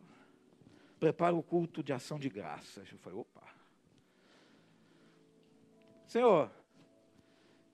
Prepara 1.00 1.36
o 1.36 1.42
culto 1.42 1.82
de 1.82 1.92
ação 1.92 2.20
de 2.20 2.30
graças. 2.30 2.92
Eu 2.92 3.00
falei, 3.00 3.18
opa. 3.18 3.42
Senhor, 6.06 6.52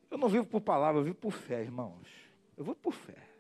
eu 0.10 0.18
não 0.18 0.30
vivo 0.30 0.48
por 0.48 0.62
palavra, 0.62 1.02
eu 1.02 1.04
vivo 1.04 1.18
por 1.18 1.32
fé, 1.32 1.62
irmãos. 1.64 2.08
Eu 2.56 2.64
vou 2.64 2.74
por 2.74 2.94
fé. 2.94 3.37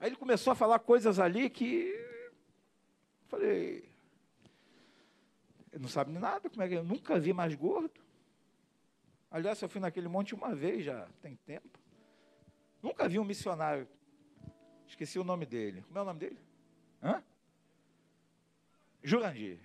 Aí 0.00 0.08
ele 0.08 0.16
começou 0.16 0.52
a 0.52 0.56
falar 0.56 0.78
coisas 0.78 1.18
ali 1.18 1.48
que. 1.48 1.88
Eu 1.88 2.32
falei. 3.28 3.88
Ele 5.72 5.82
não 5.82 5.88
sabe 5.88 6.12
nada, 6.12 6.48
como 6.48 6.62
é 6.62 6.68
que 6.68 6.74
eu 6.74 6.84
nunca 6.84 7.18
vi 7.18 7.32
mais 7.32 7.54
gordo. 7.54 8.00
Aliás, 9.30 9.60
eu 9.60 9.68
fui 9.68 9.80
naquele 9.80 10.08
monte 10.08 10.34
uma 10.34 10.54
vez 10.54 10.84
já, 10.84 11.06
tem 11.20 11.36
tempo. 11.36 11.78
Nunca 12.82 13.08
vi 13.08 13.18
um 13.18 13.24
missionário. 13.24 13.86
Esqueci 14.86 15.18
o 15.18 15.24
nome 15.24 15.44
dele. 15.44 15.82
Como 15.82 15.98
é 15.98 16.02
o 16.02 16.04
nome 16.04 16.20
dele? 16.20 16.38
Hã? 17.02 17.22
Jurandir. 19.02 19.58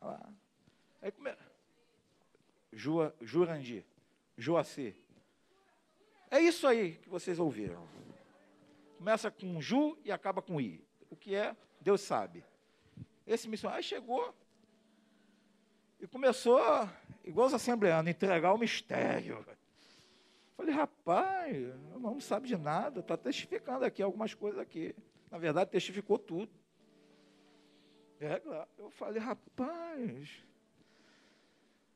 Ah, 0.00 0.28
aí 1.02 1.12
come... 1.12 1.34
Jua, 2.72 3.14
Jurandir. 3.20 3.84
É 6.30 6.40
isso 6.40 6.66
aí 6.66 6.92
que 6.96 7.08
vocês 7.08 7.38
ouviram. 7.38 7.86
Começa 8.98 9.30
com 9.30 9.60
Ju 9.60 9.96
e 10.04 10.10
acaba 10.10 10.42
com 10.42 10.60
I. 10.60 10.84
O 11.08 11.14
que 11.14 11.32
é, 11.32 11.56
Deus 11.80 12.00
sabe. 12.00 12.44
Esse 13.24 13.48
missionário 13.48 13.84
chegou 13.84 14.34
e 16.00 16.06
começou, 16.08 16.60
igual 17.24 17.46
os 17.46 17.54
assembleanos, 17.54 18.10
entregar 18.10 18.52
o 18.52 18.58
mistério. 18.58 19.46
Falei, 20.56 20.74
rapaz, 20.74 21.74
não 22.00 22.18
sabe 22.18 22.48
de 22.48 22.56
nada, 22.56 22.98
está 22.98 23.16
testificando 23.16 23.84
aqui 23.84 24.02
algumas 24.02 24.34
coisas 24.34 24.58
aqui. 24.58 24.92
Na 25.30 25.38
verdade, 25.38 25.70
testificou 25.70 26.18
tudo. 26.18 26.50
É, 28.20 28.42
eu 28.78 28.90
falei, 28.90 29.22
rapaz. 29.22 30.44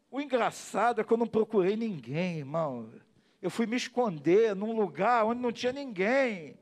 O 0.08 0.20
engraçado 0.20 1.00
é 1.00 1.04
que 1.04 1.12
eu 1.12 1.16
não 1.16 1.26
procurei 1.26 1.74
ninguém, 1.74 2.38
irmão. 2.38 2.92
Eu 3.40 3.50
fui 3.50 3.66
me 3.66 3.74
esconder 3.74 4.54
num 4.54 4.76
lugar 4.76 5.24
onde 5.24 5.40
não 5.40 5.50
tinha 5.50 5.72
ninguém. 5.72 6.61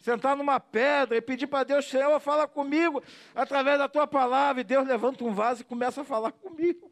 Sentar 0.00 0.34
numa 0.34 0.58
pedra 0.58 1.16
e 1.16 1.20
pedir 1.20 1.46
para 1.46 1.62
Deus, 1.62 1.88
Senhor, 1.88 2.18
fala 2.20 2.48
comigo 2.48 3.02
através 3.34 3.78
da 3.78 3.86
tua 3.86 4.06
palavra. 4.06 4.62
E 4.62 4.64
Deus 4.64 4.88
levanta 4.88 5.22
um 5.22 5.32
vaso 5.32 5.60
e 5.60 5.64
começa 5.64 6.00
a 6.00 6.04
falar 6.04 6.32
comigo. 6.32 6.90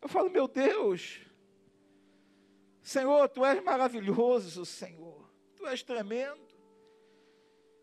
Eu 0.00 0.08
falo, 0.08 0.30
meu 0.30 0.46
Deus, 0.46 1.20
Senhor, 2.82 3.28
tu 3.28 3.44
és 3.44 3.62
maravilhoso, 3.62 4.64
Senhor. 4.64 5.28
Tu 5.56 5.66
és 5.66 5.82
tremendo. 5.82 6.40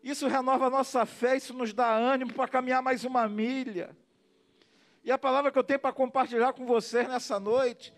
Isso 0.02 0.26
renova 0.26 0.66
a 0.66 0.70
nossa 0.70 1.04
fé, 1.04 1.36
isso 1.36 1.52
nos 1.52 1.74
dá 1.74 1.94
ânimo 1.94 2.32
para 2.32 2.48
caminhar 2.48 2.82
mais 2.82 3.04
uma 3.04 3.28
milha. 3.28 3.94
E 5.04 5.12
a 5.12 5.18
palavra 5.18 5.52
que 5.52 5.58
eu 5.58 5.64
tenho 5.64 5.78
para 5.78 5.92
compartilhar 5.92 6.54
com 6.54 6.64
vocês 6.64 7.06
nessa 7.06 7.38
noite 7.38 7.92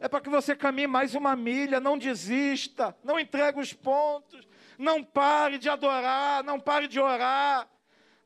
é 0.00 0.08
para 0.08 0.20
que 0.20 0.30
você 0.30 0.56
caminhe 0.56 0.86
mais 0.86 1.14
uma 1.14 1.36
milha, 1.36 1.78
não 1.78 1.98
desista, 1.98 2.96
não 3.04 3.18
entregue 3.18 3.60
os 3.60 3.72
pontos, 3.72 4.46
não 4.78 5.02
pare 5.02 5.58
de 5.58 5.68
adorar, 5.68 6.42
não 6.42 6.58
pare 6.58 6.88
de 6.88 7.00
orar, 7.00 7.68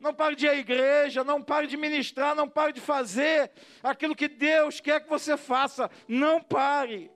não 0.01 0.15
pare 0.15 0.37
de 0.37 0.47
ir 0.47 0.49
à 0.49 0.55
igreja, 0.55 1.25
não 1.25 1.43
pare 1.43 1.67
de 1.67 1.77
ministrar, 1.77 2.35
não 2.35 2.49
pare 2.49 2.73
de 2.73 2.81
fazer 2.81 3.51
aquilo 3.83 4.15
que 4.15 4.29
Deus 4.29 4.81
quer 4.81 5.01
que 5.01 5.09
você 5.09 5.37
faça. 5.37 5.91
Não 6.07 6.41
pare. 6.41 7.11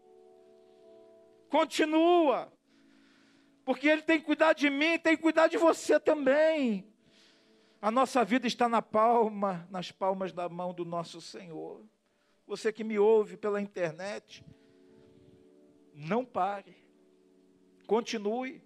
Continua. 1.48 2.52
Porque 3.64 3.88
Ele 3.88 4.02
tem 4.02 4.18
que 4.18 4.26
cuidar 4.26 4.52
de 4.52 4.68
mim, 4.68 4.98
tem 4.98 5.16
que 5.16 5.22
cuidar 5.22 5.46
de 5.46 5.56
você 5.56 6.00
também. 6.00 6.92
A 7.80 7.90
nossa 7.90 8.24
vida 8.24 8.46
está 8.46 8.68
na 8.68 8.80
palma, 8.80 9.66
nas 9.70 9.90
palmas 9.92 10.32
da 10.32 10.48
mão 10.48 10.72
do 10.72 10.84
nosso 10.84 11.20
Senhor. 11.20 11.84
Você 12.46 12.72
que 12.72 12.84
me 12.84 12.98
ouve 12.98 13.36
pela 13.36 13.60
internet, 13.60 14.44
não 15.94 16.24
pare. 16.24 16.76
Continue. 17.86 18.61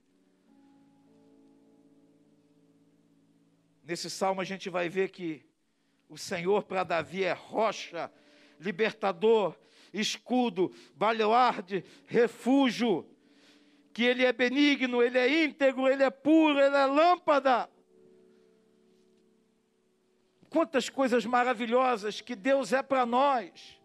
Nesse 3.87 4.11
salmo 4.11 4.41
a 4.41 4.45
gente 4.45 4.69
vai 4.69 4.89
ver 4.89 5.11
que 5.11 5.47
o 6.09 6.19
Senhor 6.19 6.65
para 6.65 6.83
Davi 6.83 7.23
é 7.23 7.33
rocha, 7.33 8.13
libertador, 8.59 9.57
escudo, 9.93 10.75
baluarde, 10.97 11.85
refúgio, 12.05 13.09
que 13.93 14.03
ele 14.03 14.25
é 14.25 14.33
benigno, 14.33 15.01
ele 15.01 15.17
é 15.17 15.45
íntegro, 15.45 15.87
ele 15.87 16.03
é 16.03 16.11
puro, 16.11 16.59
ele 16.59 16.75
é 16.75 16.85
lâmpada. 16.85 17.71
Quantas 20.51 20.89
coisas 20.89 21.25
maravilhosas 21.25 22.21
que 22.21 22.35
Deus 22.35 22.73
é 22.73 22.83
para 22.83 23.07
nós. 23.07 23.81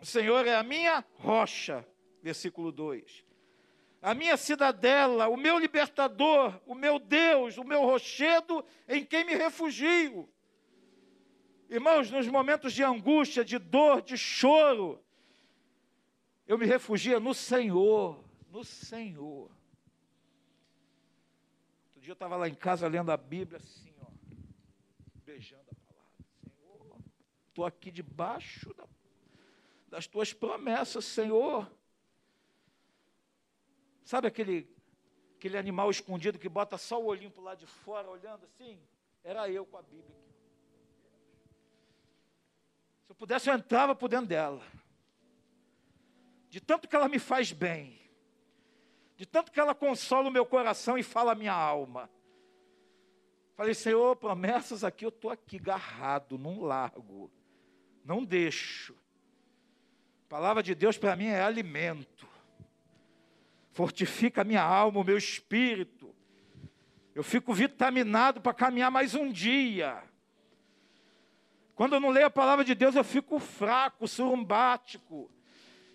O 0.00 0.06
Senhor 0.06 0.46
é 0.46 0.54
a 0.54 0.62
minha 0.62 1.04
rocha, 1.18 1.84
versículo 2.22 2.70
2 2.70 3.29
a 4.02 4.14
minha 4.14 4.36
cidadela, 4.36 5.28
o 5.28 5.36
meu 5.36 5.58
libertador, 5.58 6.58
o 6.66 6.74
meu 6.74 6.98
Deus, 6.98 7.58
o 7.58 7.64
meu 7.64 7.82
rochedo 7.82 8.64
em 8.88 9.04
quem 9.04 9.24
me 9.24 9.34
refugio. 9.34 10.28
Irmãos, 11.68 12.10
nos 12.10 12.26
momentos 12.26 12.72
de 12.72 12.82
angústia, 12.82 13.44
de 13.44 13.58
dor, 13.58 14.00
de 14.02 14.16
choro, 14.16 15.04
eu 16.46 16.58
me 16.58 16.66
refugia 16.66 17.20
no 17.20 17.34
Senhor, 17.34 18.24
no 18.50 18.64
Senhor. 18.64 19.50
Outro 21.88 22.00
dia 22.00 22.10
eu 22.10 22.14
estava 22.14 22.36
lá 22.36 22.48
em 22.48 22.54
casa 22.54 22.88
lendo 22.88 23.12
a 23.12 23.16
Bíblia 23.16 23.58
assim, 23.58 23.92
ó, 24.00 24.06
beijando 25.24 25.70
a 25.70 25.74
palavra. 25.86 26.10
Senhor, 26.42 26.98
estou 27.48 27.66
aqui 27.66 27.90
debaixo 27.90 28.72
da, 28.74 28.84
das 29.88 30.06
tuas 30.06 30.32
promessas, 30.32 31.04
Senhor. 31.04 31.70
Sabe 34.10 34.26
aquele, 34.26 34.68
aquele 35.36 35.56
animal 35.56 35.88
escondido 35.88 36.36
que 36.36 36.48
bota 36.48 36.76
só 36.76 37.00
o 37.00 37.06
olhinho 37.06 37.30
para 37.30 37.40
o 37.40 37.44
lado 37.44 37.58
de 37.58 37.66
fora, 37.68 38.10
olhando 38.10 38.44
assim? 38.44 38.76
Era 39.22 39.48
eu 39.48 39.64
com 39.64 39.76
a 39.76 39.82
Bíblia 39.82 40.16
aqui. 40.18 40.34
Se 43.04 43.12
eu 43.12 43.14
pudesse, 43.14 43.48
eu 43.48 43.54
entrava 43.54 43.94
por 43.94 44.08
dentro 44.08 44.26
dela. 44.26 44.64
De 46.48 46.60
tanto 46.60 46.88
que 46.88 46.96
ela 46.96 47.08
me 47.08 47.20
faz 47.20 47.52
bem. 47.52 48.00
De 49.16 49.24
tanto 49.24 49.52
que 49.52 49.60
ela 49.60 49.76
consola 49.76 50.28
o 50.28 50.32
meu 50.32 50.44
coração 50.44 50.98
e 50.98 51.04
fala 51.04 51.30
a 51.30 51.36
minha 51.36 51.54
alma. 51.54 52.10
Falei, 53.54 53.74
Senhor, 53.74 54.16
promessas 54.16 54.82
aqui, 54.82 55.04
eu 55.04 55.10
estou 55.10 55.30
aqui, 55.30 55.56
garrado, 55.56 56.36
não 56.36 56.60
largo. 56.62 57.30
Não 58.04 58.24
deixo. 58.24 58.92
A 60.24 60.28
palavra 60.28 60.64
de 60.64 60.74
Deus 60.74 60.98
para 60.98 61.14
mim 61.14 61.26
é 61.26 61.40
alimento 61.40 62.28
fortifica 63.72 64.42
a 64.42 64.44
minha 64.44 64.62
alma, 64.62 65.00
o 65.00 65.04
meu 65.04 65.16
espírito. 65.16 66.14
Eu 67.14 67.22
fico 67.22 67.52
vitaminado 67.52 68.40
para 68.40 68.54
caminhar 68.54 68.90
mais 68.90 69.14
um 69.14 69.30
dia. 69.30 70.02
Quando 71.74 71.94
eu 71.94 72.00
não 72.00 72.10
leio 72.10 72.26
a 72.26 72.30
palavra 72.30 72.64
de 72.64 72.74
Deus, 72.74 72.94
eu 72.94 73.04
fico 73.04 73.38
fraco, 73.38 74.06
surumbático. 74.06 75.30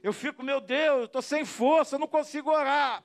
Eu 0.01 0.11
fico, 0.11 0.43
meu 0.43 0.59
Deus, 0.59 1.05
estou 1.05 1.21
sem 1.21 1.45
força, 1.45 1.97
não 1.97 2.07
consigo 2.07 2.49
orar. 2.49 3.03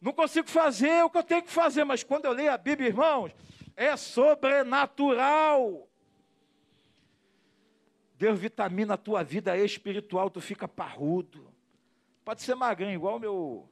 Não 0.00 0.12
consigo 0.12 0.48
fazer 0.48 1.04
o 1.04 1.10
que 1.10 1.18
eu 1.18 1.22
tenho 1.22 1.42
que 1.42 1.50
fazer, 1.50 1.84
mas 1.84 2.02
quando 2.02 2.24
eu 2.24 2.32
leio 2.32 2.52
a 2.52 2.58
Bíblia, 2.58 2.88
irmãos, 2.88 3.32
é 3.76 3.96
sobrenatural. 3.96 5.88
Deus 8.16 8.38
vitamina 8.38 8.94
a 8.94 8.96
tua 8.96 9.22
vida 9.22 9.56
espiritual, 9.56 10.30
tu 10.30 10.40
fica 10.40 10.66
parrudo. 10.66 11.51
Pode 12.24 12.42
ser 12.42 12.54
magrinho, 12.54 12.92
igual 12.92 13.16
o 13.16 13.20
meu, 13.20 13.68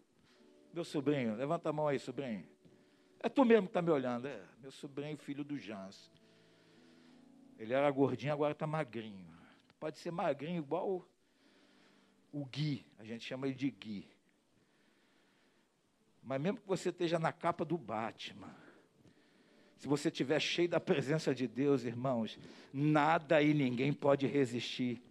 meu 0.72 0.84
sobrinho. 0.84 1.36
Levanta 1.36 1.68
a 1.68 1.72
mão 1.72 1.86
aí, 1.86 1.98
sobrinho. 1.98 2.44
É 3.20 3.28
tu 3.28 3.44
mesmo 3.44 3.66
que 3.66 3.70
está 3.70 3.82
me 3.82 3.90
olhando. 3.90 4.26
É 4.26 4.42
meu 4.60 4.72
sobrinho, 4.72 5.16
filho 5.16 5.44
do 5.44 5.58
Jans. 5.58 6.10
Ele 7.58 7.74
era 7.74 7.90
gordinho, 7.90 8.32
agora 8.32 8.52
está 8.52 8.66
magrinho. 8.66 9.30
Pode 9.78 9.98
ser 9.98 10.10
magrinho 10.10 10.58
igual 10.58 10.90
o, 10.90 11.04
o 12.32 12.44
Gui. 12.44 12.84
A 12.98 13.04
gente 13.04 13.24
chama 13.24 13.46
ele 13.46 13.54
de 13.54 13.70
Gui. 13.70 14.08
Mas 16.22 16.40
mesmo 16.40 16.58
que 16.58 16.66
você 16.66 16.90
esteja 16.90 17.18
na 17.18 17.32
capa 17.32 17.64
do 17.64 17.78
Batman, 17.78 18.54
se 19.76 19.88
você 19.88 20.08
estiver 20.08 20.38
cheio 20.40 20.68
da 20.68 20.78
presença 20.78 21.34
de 21.34 21.48
Deus, 21.48 21.84
irmãos, 21.84 22.38
nada 22.72 23.40
e 23.40 23.54
ninguém 23.54 23.92
pode 23.92 24.26
resistir 24.26 25.02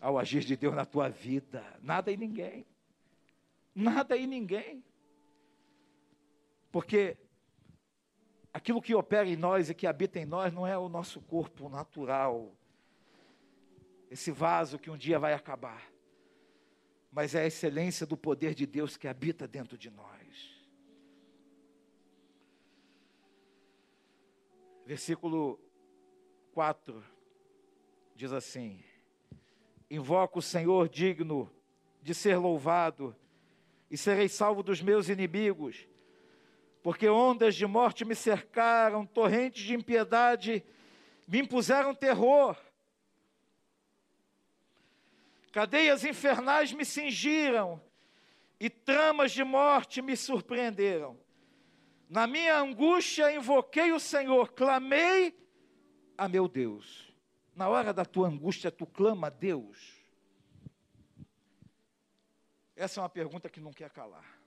ao 0.00 0.18
agir 0.18 0.40
de 0.44 0.56
Deus 0.56 0.74
na 0.74 0.86
tua 0.86 1.08
vida. 1.10 1.62
Nada 1.82 2.10
e 2.10 2.16
ninguém. 2.16 2.64
Nada 3.74 4.16
e 4.16 4.26
ninguém. 4.26 4.84
Porque 6.70 7.16
aquilo 8.52 8.80
que 8.80 8.94
opera 8.94 9.28
em 9.28 9.36
nós 9.36 9.68
e 9.68 9.74
que 9.74 9.86
habita 9.86 10.18
em 10.18 10.24
nós 10.24 10.52
não 10.52 10.66
é 10.66 10.78
o 10.78 10.88
nosso 10.88 11.20
corpo 11.20 11.68
natural, 11.68 12.54
esse 14.10 14.30
vaso 14.30 14.78
que 14.78 14.90
um 14.90 14.96
dia 14.96 15.18
vai 15.18 15.34
acabar, 15.34 15.90
mas 17.10 17.34
é 17.34 17.42
a 17.42 17.46
excelência 17.46 18.06
do 18.06 18.16
poder 18.16 18.54
de 18.54 18.64
Deus 18.64 18.96
que 18.96 19.08
habita 19.08 19.48
dentro 19.48 19.76
de 19.76 19.90
nós. 19.90 20.14
Versículo 24.86 25.58
4 26.52 27.02
diz 28.14 28.32
assim: 28.32 28.84
Invoco 29.90 30.38
o 30.38 30.42
Senhor 30.42 30.88
digno 30.88 31.50
de 32.02 32.14
ser 32.14 32.36
louvado, 32.36 33.16
e 33.90 33.96
serei 33.96 34.28
salvo 34.28 34.62
dos 34.62 34.80
meus 34.80 35.08
inimigos, 35.08 35.88
porque 36.82 37.08
ondas 37.08 37.54
de 37.54 37.66
morte 37.66 38.04
me 38.04 38.14
cercaram, 38.14 39.06
torrentes 39.06 39.62
de 39.62 39.74
impiedade 39.74 40.64
me 41.26 41.40
impuseram 41.40 41.94
terror. 41.94 42.56
Cadeias 45.52 46.04
infernais 46.04 46.72
me 46.72 46.84
cingiram 46.84 47.80
e 48.58 48.68
tramas 48.68 49.32
de 49.32 49.44
morte 49.44 50.02
me 50.02 50.16
surpreenderam. 50.16 51.18
Na 52.08 52.26
minha 52.26 52.58
angústia 52.58 53.32
invoquei 53.32 53.92
o 53.92 54.00
Senhor, 54.00 54.52
clamei 54.52 55.36
a 56.18 56.28
meu 56.28 56.48
Deus. 56.48 57.12
Na 57.54 57.68
hora 57.68 57.92
da 57.92 58.04
tua 58.04 58.28
angústia, 58.28 58.70
tu 58.70 58.84
clama 58.84 59.28
a 59.28 59.30
Deus. 59.30 60.03
Essa 62.76 63.00
é 63.00 63.02
uma 63.02 63.08
pergunta 63.08 63.48
que 63.48 63.60
não 63.60 63.72
quer 63.72 63.90
calar. 63.90 64.38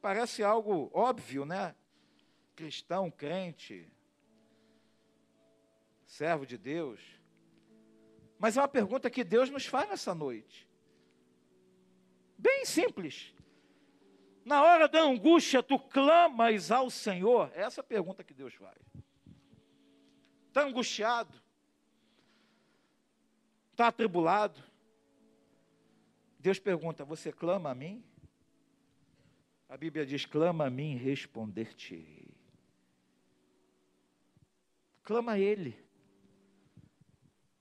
Parece 0.00 0.42
algo 0.42 0.90
óbvio, 0.94 1.44
né? 1.44 1.74
Cristão, 2.54 3.10
crente, 3.10 3.90
servo 6.06 6.46
de 6.46 6.56
Deus. 6.56 7.00
Mas 8.38 8.56
é 8.56 8.60
uma 8.60 8.68
pergunta 8.68 9.10
que 9.10 9.24
Deus 9.24 9.50
nos 9.50 9.66
faz 9.66 9.88
nessa 9.88 10.14
noite. 10.14 10.68
Bem 12.38 12.64
simples. 12.64 13.34
Na 14.44 14.62
hora 14.62 14.86
da 14.86 15.00
angústia, 15.00 15.62
tu 15.62 15.78
clamas 15.78 16.70
ao 16.70 16.88
Senhor? 16.88 17.50
É 17.54 17.62
essa 17.62 17.80
a 17.80 17.84
pergunta 17.84 18.22
que 18.22 18.32
Deus 18.32 18.54
faz. 18.54 18.78
Está 20.48 20.62
angustiado? 20.62 21.42
Está 23.72 23.88
atribulado? 23.88 24.62
Deus 26.46 26.60
pergunta: 26.60 27.04
Você 27.04 27.32
clama 27.32 27.70
a 27.70 27.74
mim? 27.74 28.04
A 29.68 29.76
Bíblia 29.76 30.06
diz: 30.06 30.24
Clama 30.24 30.66
a 30.66 30.70
mim, 30.70 30.94
responder-te. 30.94 32.32
Clama 35.02 35.32
a 35.32 35.38
Ele. 35.40 35.76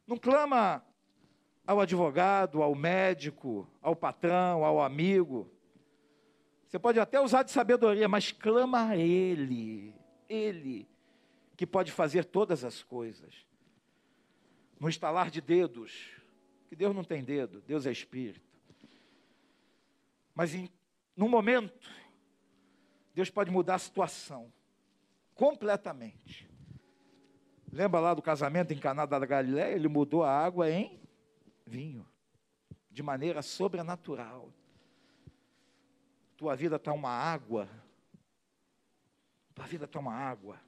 Não 0.05 0.17
clama 0.17 0.85
ao 1.65 1.79
advogado, 1.79 2.61
ao 2.61 2.75
médico, 2.75 3.67
ao 3.81 3.95
patrão, 3.95 4.63
ao 4.63 4.79
amigo. 4.79 5.51
Você 6.67 6.77
pode 6.77 6.99
até 6.99 7.19
usar 7.19 7.41
de 7.41 7.49
sabedoria, 7.49 8.07
mas 8.07 8.31
clama 8.31 8.89
a 8.89 8.95
Ele. 8.95 9.95
Ele 10.29 10.87
que 11.57 11.65
pode 11.65 11.91
fazer 11.91 12.23
todas 12.23 12.63
as 12.63 12.83
coisas 12.83 13.47
no 14.79 14.87
estalar 14.87 15.31
de 15.31 15.41
dedos, 15.41 16.11
que 16.69 16.75
Deus 16.75 16.95
não 16.95 17.03
tem 17.03 17.23
dedo, 17.23 17.61
Deus 17.61 17.87
é 17.87 17.91
espírito. 17.91 18.44
Mas 20.35 20.53
em, 20.53 20.69
num 21.15 21.29
momento, 21.29 21.89
Deus 23.13 23.29
pode 23.29 23.49
mudar 23.49 23.75
a 23.75 23.79
situação 23.79 24.51
completamente. 25.33 26.47
Lembra 27.71 27.99
lá 28.01 28.13
do 28.13 28.21
casamento 28.21 28.73
em 28.73 28.79
Caná 28.79 29.05
da 29.05 29.19
Galiléia? 29.25 29.73
Ele 29.73 29.87
mudou 29.87 30.23
a 30.23 30.31
água 30.31 30.69
em 30.69 31.01
vinho, 31.65 32.05
de 32.91 33.01
maneira 33.01 33.41
sobrenatural. 33.41 34.53
Tua 36.37 36.55
vida 36.55 36.75
está 36.75 36.91
uma 36.91 37.09
água. 37.09 37.69
Tua 39.53 39.65
vida 39.65 39.85
está 39.85 39.99
uma 39.99 40.13
água. 40.13 40.59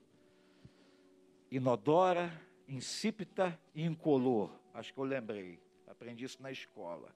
Inodora, 1.52 2.32
insípida 2.68 3.60
e 3.76 3.84
incolor. 3.84 4.50
Acho 4.74 4.94
que 4.94 5.00
eu 5.00 5.04
lembrei. 5.04 5.62
Aprendi 5.88 6.24
isso 6.24 6.42
na 6.42 6.52
escola. 6.52 7.14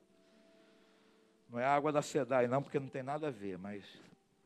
Não 1.52 1.60
é 1.60 1.66
água 1.66 1.92
da 1.92 2.02
SEDAI, 2.02 2.48
não, 2.48 2.64
porque 2.64 2.80
não 2.80 2.88
tem 2.88 3.04
nada 3.04 3.28
a 3.28 3.32
ver, 3.32 3.58
mas 3.58 3.84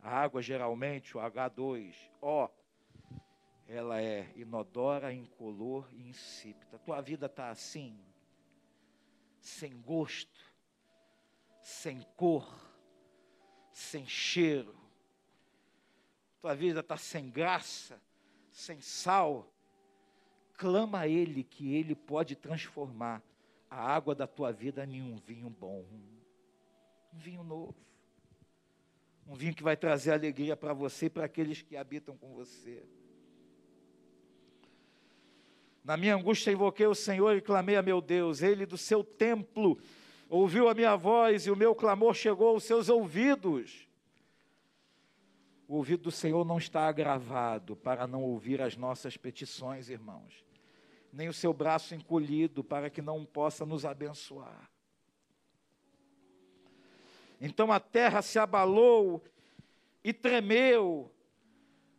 a 0.01 0.09
água, 0.09 0.41
geralmente, 0.41 1.15
o 1.15 1.19
H2O, 1.21 2.49
ela 3.67 4.01
é 4.01 4.27
inodora, 4.35 5.13
incolor 5.13 5.87
e 5.93 6.09
insípida. 6.09 6.79
Tua 6.79 7.01
vida 7.01 7.27
está 7.27 7.51
assim, 7.51 7.95
sem 9.39 9.79
gosto, 9.81 10.51
sem 11.61 12.01
cor, 12.15 12.51
sem 13.71 14.07
cheiro. 14.07 14.75
Tua 16.41 16.55
vida 16.55 16.79
está 16.79 16.97
sem 16.97 17.29
graça, 17.29 18.01
sem 18.49 18.81
sal, 18.81 19.47
clama 20.57 21.01
a 21.01 21.07
Ele 21.07 21.43
que 21.43 21.75
Ele 21.75 21.93
pode 21.93 22.35
transformar 22.35 23.21
a 23.69 23.93
água 23.93 24.15
da 24.15 24.25
tua 24.25 24.51
vida 24.51 24.83
em 24.85 25.03
um 25.03 25.17
vinho 25.17 25.51
bom, 25.51 25.85
vinho 27.17 27.43
novo, 27.43 27.75
um 29.27 29.33
vinho 29.33 29.55
que 29.55 29.63
vai 29.63 29.75
trazer 29.75 30.11
alegria 30.11 30.55
para 30.55 30.73
você 30.73 31.07
e 31.07 31.09
para 31.09 31.25
aqueles 31.25 31.61
que 31.61 31.75
habitam 31.75 32.15
com 32.17 32.33
você. 32.33 32.83
Na 35.83 35.97
minha 35.97 36.15
angústia 36.15 36.51
invoquei 36.51 36.87
o 36.87 36.95
Senhor 36.95 37.35
e 37.35 37.41
clamei 37.41 37.75
a 37.75 37.81
meu 37.81 38.01
Deus, 38.01 38.41
Ele 38.41 38.65
do 38.65 38.77
seu 38.77 39.03
templo 39.03 39.79
ouviu 40.29 40.67
a 40.67 40.73
minha 40.73 40.95
voz 40.95 41.45
e 41.45 41.51
o 41.51 41.55
meu 41.55 41.75
clamor 41.75 42.13
chegou 42.13 42.49
aos 42.49 42.63
seus 42.63 42.89
ouvidos. 42.89 43.87
O 45.67 45.75
ouvido 45.75 46.03
do 46.03 46.11
Senhor 46.11 46.45
não 46.45 46.57
está 46.57 46.87
agravado 46.87 47.75
para 47.75 48.05
não 48.05 48.23
ouvir 48.23 48.61
as 48.61 48.75
nossas 48.75 49.17
petições, 49.17 49.89
irmãos 49.89 50.45
nem 51.15 51.29
o 51.29 51.33
seu 51.33 51.53
braço 51.53 51.95
encolhido 51.95 52.63
para 52.63 52.89
que 52.89 53.01
não 53.01 53.25
possa 53.25 53.65
nos 53.65 53.85
abençoar. 53.85 54.69
Então 57.39 57.71
a 57.71 57.79
terra 57.79 58.21
se 58.21 58.39
abalou 58.39 59.23
e 60.03 60.13
tremeu, 60.13 61.11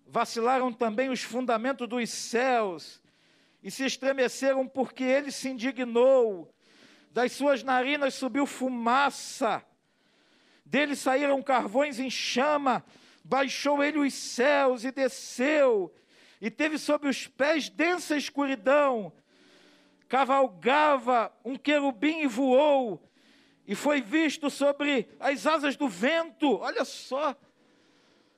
vacilaram 0.07 0.73
também 0.73 1.11
os 1.11 1.23
fundamentos 1.23 1.89
dos 1.89 2.09
céus 2.11 3.03
e 3.63 3.71
se 3.71 3.85
estremeceram 3.85 4.67
porque 4.67 5.05
ele 5.05 5.31
se 5.31 5.49
indignou. 5.49 6.53
Das 7.11 7.33
suas 7.33 7.63
narinas 7.63 8.15
subiu 8.15 8.47
fumaça, 8.47 9.65
dele 10.65 10.95
saíram 10.95 11.43
carvões 11.43 11.99
em 11.99 12.11
chama, 12.11 12.85
baixou 13.25 13.83
ele 13.83 13.99
os 13.99 14.15
céus 14.15 14.85
e 14.85 14.93
desceu 14.93 15.93
e 16.41 16.51
teve 16.51 16.79
sob 16.79 17.09
os 17.09 17.27
pés 17.27 17.69
densa 17.69 18.17
escuridão. 18.17 19.13
Cavalgava 20.09 21.33
um 21.45 21.57
querubim 21.57 22.21
e 22.21 22.27
voou, 22.27 23.03
e 23.67 23.75
foi 23.75 24.01
visto 24.01 24.49
sobre 24.49 25.09
as 25.19 25.47
asas 25.47 25.77
do 25.77 25.89
vento. 25.89 26.59
Olha 26.59 26.85
só 26.85 27.35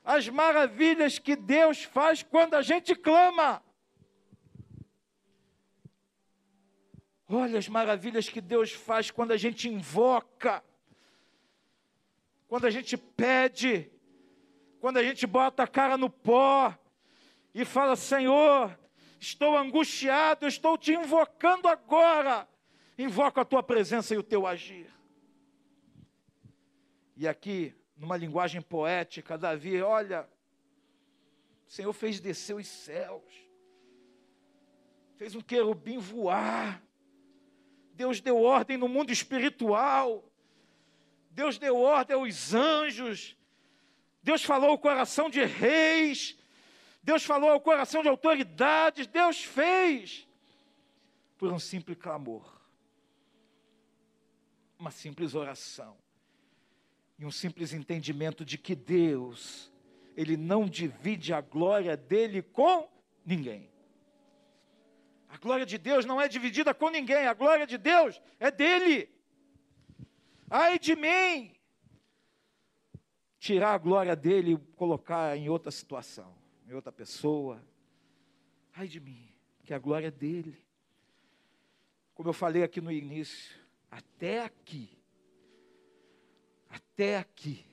as 0.05 0.29
maravilhas 0.29 1.19
que 1.19 1.37
Deus 1.37 1.85
faz 1.85 2.23
quando 2.23 2.55
a 2.55 2.62
gente 2.62 2.95
clama. 2.95 3.62
Olha 7.29 7.59
as 7.59 7.69
maravilhas 7.69 8.27
que 8.27 8.41
Deus 8.41 8.73
faz 8.73 9.11
quando 9.11 9.33
a 9.33 9.37
gente 9.37 9.69
invoca, 9.69 10.64
quando 12.47 12.64
a 12.64 12.71
gente 12.71 12.97
pede, 12.97 13.91
quando 14.81 14.97
a 14.97 15.03
gente 15.03 15.27
bota 15.27 15.64
a 15.64 15.69
cara 15.69 15.99
no 15.99 16.09
pó, 16.09 16.75
e 17.55 17.67
fala: 17.67 17.97
Senhor, 17.97 18.79
estou 19.21 19.59
angustiado, 19.59 20.47
estou 20.47 20.79
te 20.79 20.95
invocando 20.95 21.69
agora. 21.69 22.49
Invoco 22.97 23.41
a 23.41 23.45
tua 23.45 23.62
presença 23.62 24.14
e 24.14 24.19
o 24.19 24.23
teu 24.23 24.47
agir. 24.47 24.98
E 27.19 27.27
aqui, 27.27 27.75
numa 27.97 28.17
linguagem 28.17 28.63
poética, 28.63 29.37
Davi, 29.37 29.83
olha, 29.83 30.25
o 31.67 31.71
Senhor 31.71 31.93
fez 31.93 32.21
descer 32.21 32.55
os 32.55 32.69
céus, 32.69 33.25
fez 35.17 35.35
um 35.35 35.41
querubim 35.41 35.99
voar, 35.99 36.81
Deus 37.93 38.21
deu 38.21 38.41
ordem 38.41 38.77
no 38.77 38.87
mundo 38.87 39.11
espiritual, 39.11 40.25
Deus 41.33 41.59
deu 41.59 41.77
ordem 41.81 42.15
aos 42.15 42.55
anjos, 42.55 43.37
Deus 44.23 44.45
falou 44.45 44.75
o 44.75 44.79
coração 44.79 45.29
de 45.29 45.45
reis, 45.45 46.39
Deus 47.03 47.25
falou 47.25 47.51
ao 47.51 47.61
coração 47.61 48.01
de 48.01 48.09
autoridades, 48.09 49.09
Deus 49.09 49.43
fez 49.43 50.29
por 51.37 51.53
um 51.53 51.59
simples 51.59 51.99
clamor, 51.99 52.63
uma 54.79 54.93
simples 54.93 55.35
oração 55.35 55.99
e 57.19 57.27
um 57.27 57.31
simples 57.31 57.73
entendimento 57.73 58.45
de 58.45 58.57
que 58.57 58.75
Deus 58.75 59.73
ele 60.17 60.37
não 60.37 60.67
divide 60.67 61.33
a 61.33 61.41
glória 61.41 61.97
dele 61.97 62.43
com 62.43 62.89
ninguém. 63.25 63.71
A 65.29 65.37
glória 65.37 65.67
de 65.67 65.79
Deus 65.79 66.05
não 66.05 66.21
é 66.21 66.27
dividida 66.27 66.73
com 66.73 66.89
ninguém, 66.89 67.27
a 67.27 67.35
glória 67.35 67.67
de 67.67 67.79
Deus 67.79 68.21
é 68.41 68.51
dele. 68.51 69.09
Ai 70.51 70.79
de 70.79 70.97
mim! 70.97 71.55
Tirar 73.39 73.75
a 73.75 73.79
glória 73.79 74.17
dele 74.17 74.55
e 74.55 74.59
colocar 74.75 75.37
em 75.37 75.49
outra 75.49 75.71
situação, 75.71 76.35
em 76.67 76.73
outra 76.73 76.91
pessoa. 76.91 77.63
Ai 78.75 78.89
de 78.89 78.99
mim, 78.99 79.33
que 79.65 79.73
a 79.73 79.79
glória 79.79 80.09
é 80.09 80.11
dele. 80.11 80.57
Como 82.15 82.29
eu 82.29 82.33
falei 82.33 82.65
aqui 82.65 82.81
no 82.81 82.91
início, 82.91 83.55
até 83.89 84.43
aqui, 84.43 84.98
até 86.79 87.19
aqui, 87.19 87.64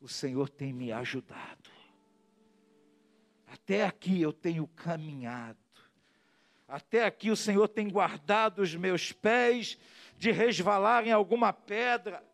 o 0.00 0.08
Senhor 0.08 0.48
tem 0.48 0.72
me 0.72 0.92
ajudado. 0.92 1.70
Até 3.46 3.84
aqui 3.84 4.22
eu 4.22 4.32
tenho 4.32 4.66
caminhado. 4.68 5.58
Até 6.68 7.04
aqui 7.04 7.30
o 7.30 7.36
Senhor 7.36 7.66
tem 7.66 7.88
guardado 7.88 8.60
os 8.60 8.74
meus 8.74 9.10
pés 9.10 9.76
de 10.16 10.30
resvalar 10.30 11.06
em 11.06 11.10
alguma 11.10 11.52
pedra. 11.52 12.24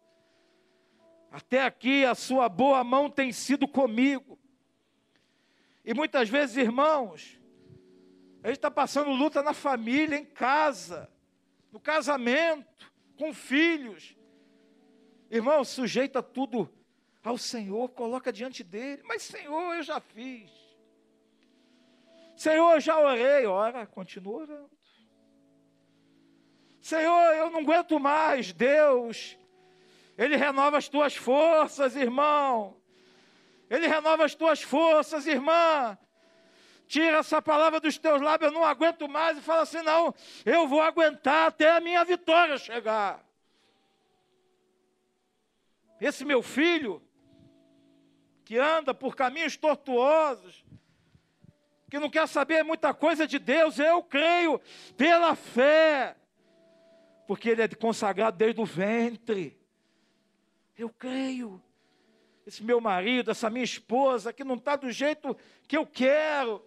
Até 1.31 1.65
aqui 1.65 2.05
a 2.05 2.15
sua 2.15 2.49
boa 2.49 2.85
mão 2.85 3.11
tem 3.11 3.33
sido 3.33 3.67
comigo. 3.67 4.39
E 5.85 5.95
muitas 5.95 6.29
vezes, 6.29 6.57
irmãos, 6.57 7.39
a 8.43 8.49
gente 8.49 8.57
está 8.57 8.71
passando 8.71 9.11
luta 9.11 9.43
na 9.43 9.55
família, 9.55 10.17
em 10.17 10.25
casa, 10.25 11.11
no 11.71 11.79
casamento, 11.79 12.93
com 13.17 13.33
filhos. 13.33 14.16
Irmão, 15.31 15.65
sujeita 15.65 16.23
tudo 16.23 16.71
ao 17.23 17.37
Senhor, 17.37 17.89
coloca 17.91 18.33
diante 18.33 18.63
dele. 18.63 19.03
Mas, 19.05 19.23
Senhor, 19.23 19.75
eu 19.75 19.83
já 19.83 20.01
fiz. 20.01 20.51
Senhor, 22.37 22.75
eu 22.75 22.81
já 22.81 22.99
orei. 22.99 23.47
Ora, 23.47 23.87
continua 23.87 24.43
orando. 24.43 24.71
Senhor, 26.81 27.35
eu 27.35 27.51
não 27.51 27.61
aguento 27.61 27.99
mais. 27.99 28.53
Deus, 28.53 29.37
Ele 30.17 30.37
renova 30.37 30.79
as 30.79 30.89
tuas 30.89 31.17
forças, 31.17 31.97
irmão. 31.97 32.81
Ele 33.69 33.89
renova 33.89 34.25
as 34.25 34.37
tuas 34.37 34.63
forças, 34.63 35.27
irmã. 35.27 35.99
Tira 36.87 37.19
essa 37.19 37.43
palavra 37.43 37.81
dos 37.81 37.99
teus 37.99 38.23
lábios, 38.23 38.53
eu 38.53 38.57
não 38.57 38.65
aguento 38.65 39.09
mais. 39.09 39.37
E 39.37 39.41
fala 39.41 39.63
assim: 39.63 39.83
não, 39.83 40.15
eu 40.45 40.69
vou 40.69 40.81
aguentar 40.81 41.49
até 41.49 41.73
a 41.73 41.81
minha 41.81 42.05
vitória 42.05 42.57
chegar. 42.57 43.26
Esse 46.01 46.25
meu 46.25 46.43
filho, 46.43 47.03
que 48.45 48.59
anda 48.59 48.95
por 48.95 49.17
caminhos 49.17 49.57
tortuosos, 49.57 50.65
que 51.91 51.99
não 51.99 52.11
quer 52.11 52.27
saber 52.29 52.63
muita 52.63 52.93
coisa 52.93 53.27
de 53.27 53.39
Deus, 53.39 53.79
eu 53.79 54.03
creio 54.03 54.61
pela 54.97 55.35
fé, 55.35 56.17
porque 57.27 57.51
ele 57.51 57.63
é 57.63 57.69
consagrado 57.69 58.37
desde 58.37 58.61
o 58.61 58.65
ventre. 58.65 59.59
Eu 60.77 60.91
creio. 60.91 61.63
Esse 62.47 62.63
meu 62.63 62.81
marido, 62.81 63.31
essa 63.31 63.51
minha 63.51 63.65
esposa, 63.65 64.33
que 64.33 64.45
não 64.45 64.55
está 64.57 64.77
do 64.77 64.91
jeito 64.91 65.37
que 65.67 65.77
eu 65.77 65.87
quero, 65.87 66.65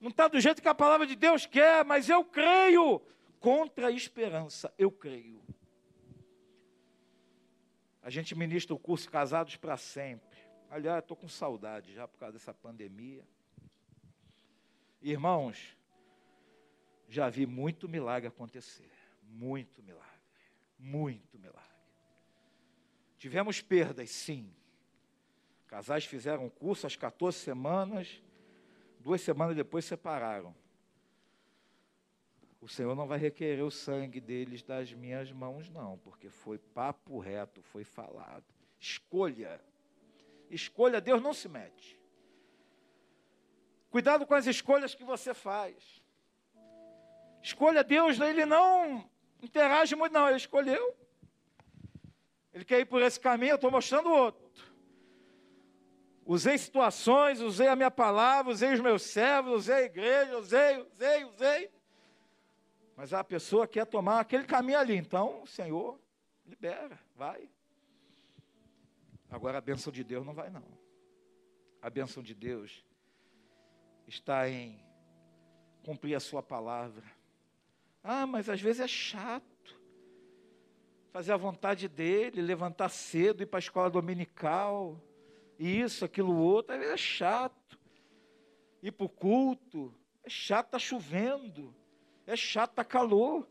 não 0.00 0.10
está 0.10 0.28
do 0.28 0.40
jeito 0.40 0.62
que 0.62 0.68
a 0.68 0.74
palavra 0.74 1.06
de 1.06 1.16
Deus 1.16 1.44
quer, 1.44 1.84
mas 1.84 2.08
eu 2.08 2.24
creio. 2.24 3.02
Contra 3.40 3.88
a 3.88 3.90
esperança, 3.92 4.72
eu 4.76 4.90
creio. 4.90 5.40
A 8.08 8.10
gente 8.10 8.34
ministra 8.34 8.74
o 8.74 8.78
curso 8.78 9.10
Casados 9.10 9.56
para 9.56 9.76
Sempre. 9.76 10.38
Aliás, 10.70 11.02
estou 11.02 11.14
com 11.14 11.28
saudade 11.28 11.92
já 11.92 12.08
por 12.08 12.18
causa 12.18 12.38
dessa 12.38 12.54
pandemia. 12.54 13.22
Irmãos, 15.02 15.76
já 17.06 17.28
vi 17.28 17.44
muito 17.44 17.86
milagre 17.86 18.26
acontecer. 18.26 18.90
Muito 19.24 19.82
milagre. 19.82 20.08
Muito 20.78 21.38
milagre. 21.38 21.60
Tivemos 23.18 23.60
perdas, 23.60 24.08
sim. 24.08 24.54
Casais 25.66 26.06
fizeram 26.06 26.46
um 26.46 26.48
curso 26.48 26.86
às 26.86 26.96
14 26.96 27.36
semanas, 27.36 28.22
duas 29.00 29.20
semanas 29.20 29.54
depois 29.54 29.84
separaram. 29.84 30.56
O 32.60 32.68
Senhor 32.68 32.94
não 32.94 33.06
vai 33.06 33.18
requerer 33.18 33.62
o 33.62 33.70
sangue 33.70 34.20
deles 34.20 34.62
das 34.62 34.92
minhas 34.92 35.30
mãos, 35.30 35.70
não, 35.70 35.96
porque 35.98 36.28
foi 36.28 36.58
papo 36.58 37.18
reto, 37.18 37.62
foi 37.62 37.84
falado. 37.84 38.44
Escolha. 38.78 39.60
Escolha, 40.50 41.00
Deus 41.00 41.22
não 41.22 41.32
se 41.32 41.48
mete. 41.48 41.98
Cuidado 43.90 44.26
com 44.26 44.34
as 44.34 44.46
escolhas 44.46 44.94
que 44.94 45.04
você 45.04 45.32
faz. 45.32 46.02
Escolha 47.42 47.84
Deus, 47.84 48.18
ele 48.20 48.44
não 48.44 49.08
interage 49.40 49.94
muito, 49.94 50.12
não. 50.12 50.26
Ele 50.26 50.36
escolheu. 50.36 50.96
Ele 52.52 52.64
quer 52.64 52.80
ir 52.80 52.86
por 52.86 53.00
esse 53.00 53.20
caminho, 53.20 53.52
eu 53.52 53.56
estou 53.56 53.70
mostrando 53.70 54.10
outro. 54.10 54.48
Usei 56.26 56.58
situações, 56.58 57.40
usei 57.40 57.68
a 57.68 57.76
minha 57.76 57.90
palavra, 57.90 58.52
usei 58.52 58.72
os 58.74 58.80
meus 58.80 59.02
servos, 59.02 59.54
usei 59.54 59.74
a 59.74 59.82
igreja, 59.82 60.36
usei, 60.36 60.78
usei, 60.92 61.24
usei. 61.24 61.77
Mas 62.98 63.12
a 63.12 63.22
pessoa 63.22 63.64
quer 63.64 63.86
tomar 63.86 64.18
aquele 64.18 64.42
caminho 64.42 64.76
ali. 64.76 64.96
Então, 64.96 65.46
Senhor, 65.46 66.00
libera, 66.44 66.98
vai. 67.14 67.48
Agora 69.30 69.58
a 69.58 69.60
bênção 69.60 69.92
de 69.92 70.02
Deus 70.02 70.26
não 70.26 70.34
vai, 70.34 70.50
não. 70.50 70.64
A 71.80 71.88
bênção 71.88 72.24
de 72.24 72.34
Deus 72.34 72.84
está 74.08 74.50
em 74.50 74.84
cumprir 75.84 76.16
a 76.16 76.18
sua 76.18 76.42
palavra. 76.42 77.04
Ah, 78.02 78.26
mas 78.26 78.48
às 78.48 78.60
vezes 78.60 78.80
é 78.80 78.88
chato. 78.88 79.80
Fazer 81.12 81.30
a 81.30 81.36
vontade 81.36 81.86
dele, 81.86 82.42
levantar 82.42 82.88
cedo, 82.88 83.44
ir 83.44 83.46
para 83.46 83.58
a 83.58 83.60
escola 83.60 83.88
dominical, 83.88 85.00
isso, 85.56 86.04
aquilo, 86.04 86.36
outro, 86.36 86.74
às 86.74 86.80
vezes 86.80 86.94
é 86.94 86.96
chato. 86.96 87.78
Ir 88.82 88.90
para 88.90 89.06
o 89.06 89.08
culto, 89.08 89.94
é 90.24 90.28
chato, 90.28 90.66
está 90.66 90.80
chovendo. 90.80 91.77
É 92.28 92.36
chato, 92.36 92.72
está 92.72 92.84
calor. 92.84 93.48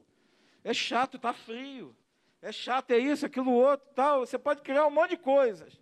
É 0.63 0.72
chato, 0.72 1.18
está 1.18 1.34
frio. 1.34 1.96
É 2.40 2.52
chato, 2.52 2.92
é 2.92 3.00
isso, 3.00 3.26
aquilo, 3.26 3.52
outro, 3.52 3.88
tal. 3.96 4.20
Você 4.20 4.38
pode 4.38 4.62
criar 4.62 4.86
um 4.86 4.92
monte 4.92 5.12
de 5.12 5.18
coisas. 5.18 5.82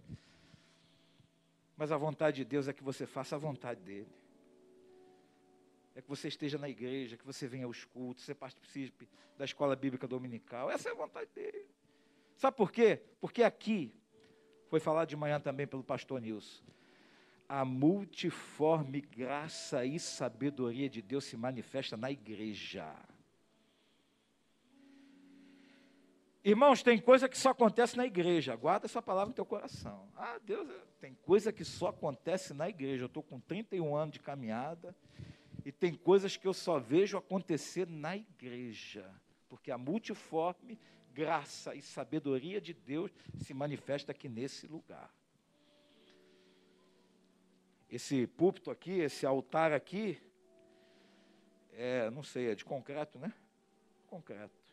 Mas 1.75 1.91
a 1.91 1.97
vontade 1.97 2.37
de 2.37 2.45
Deus 2.45 2.69
é 2.69 2.73
que 2.73 2.81
você 2.81 3.05
faça 3.05 3.35
a 3.35 3.37
vontade 3.37 3.81
dele. 3.81 4.07
É 5.93 6.01
que 6.01 6.07
você 6.07 6.29
esteja 6.29 6.57
na 6.57 6.69
igreja, 6.69 7.17
que 7.17 7.25
você 7.25 7.49
venha 7.49 7.65
aos 7.65 7.83
cultos, 7.83 8.23
você 8.23 8.33
participe 8.33 9.09
da 9.37 9.43
escola 9.43 9.75
bíblica 9.75 10.07
dominical. 10.07 10.71
Essa 10.71 10.87
é 10.87 10.91
a 10.93 10.95
vontade 10.95 11.29
dele. 11.35 11.65
Sabe 12.37 12.55
por 12.55 12.71
quê? 12.71 13.01
Porque 13.19 13.43
aqui, 13.43 13.93
foi 14.69 14.79
falado 14.79 15.09
de 15.09 15.17
manhã 15.17 15.37
também 15.37 15.67
pelo 15.67 15.83
pastor 15.83 16.21
Nilson, 16.21 16.63
a 17.47 17.63
multiforme 17.63 19.01
graça 19.01 19.85
e 19.85 19.99
sabedoria 19.99 20.89
de 20.89 21.01
Deus 21.01 21.25
se 21.25 21.37
manifesta 21.37 21.95
na 21.95 22.11
igreja. 22.11 22.95
Irmãos, 26.43 26.83
tem 26.83 26.99
coisa 26.99 27.27
que 27.27 27.37
só 27.37 27.49
acontece 27.49 27.97
na 27.97 28.05
igreja. 28.05 28.55
Guarda 28.55 28.85
essa 28.85 29.01
palavra 29.01 29.29
no 29.29 29.35
teu 29.35 29.45
coração. 29.45 30.07
Ah, 30.15 30.39
Deus, 30.43 30.69
tem 30.99 31.15
coisa 31.23 31.51
que 31.51 31.65
só 31.65 31.87
acontece 31.87 32.53
na 32.53 32.69
igreja. 32.69 33.03
Eu 33.03 33.07
estou 33.07 33.23
com 33.23 33.39
31 33.39 33.95
anos 33.95 34.13
de 34.13 34.19
caminhada 34.19 34.95
e 35.63 35.71
tem 35.71 35.95
coisas 35.95 36.37
que 36.37 36.47
eu 36.47 36.53
só 36.53 36.77
vejo 36.77 37.17
acontecer 37.17 37.87
na 37.87 38.15
igreja. 38.15 39.09
Porque 39.49 39.71
a 39.71 39.77
multiforme 39.77 40.79
graça 41.13 41.73
e 41.73 41.81
sabedoria 41.81 42.61
de 42.61 42.73
Deus 42.73 43.11
se 43.37 43.53
manifesta 43.53 44.11
aqui 44.11 44.29
nesse 44.29 44.67
lugar 44.67 45.11
esse 47.89 48.27
púlpito 48.27 48.71
aqui, 48.71 48.99
esse 48.99 49.25
altar 49.25 49.71
aqui, 49.71 50.21
é, 51.73 52.09
não 52.09 52.23
sei, 52.23 52.51
é 52.51 52.55
de 52.55 52.63
concreto, 52.63 53.19
né? 53.19 53.33
Concreto. 54.07 54.63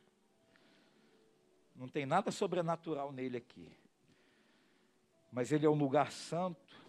Não 1.75 1.88
tem 1.88 2.07
nada 2.07 2.31
sobrenatural 2.31 3.12
nele 3.12 3.38
aqui. 3.38 3.70
Mas 5.31 5.51
ele 5.51 5.66
é 5.66 5.70
um 5.70 5.75
lugar 5.75 6.12
santo. 6.12 6.81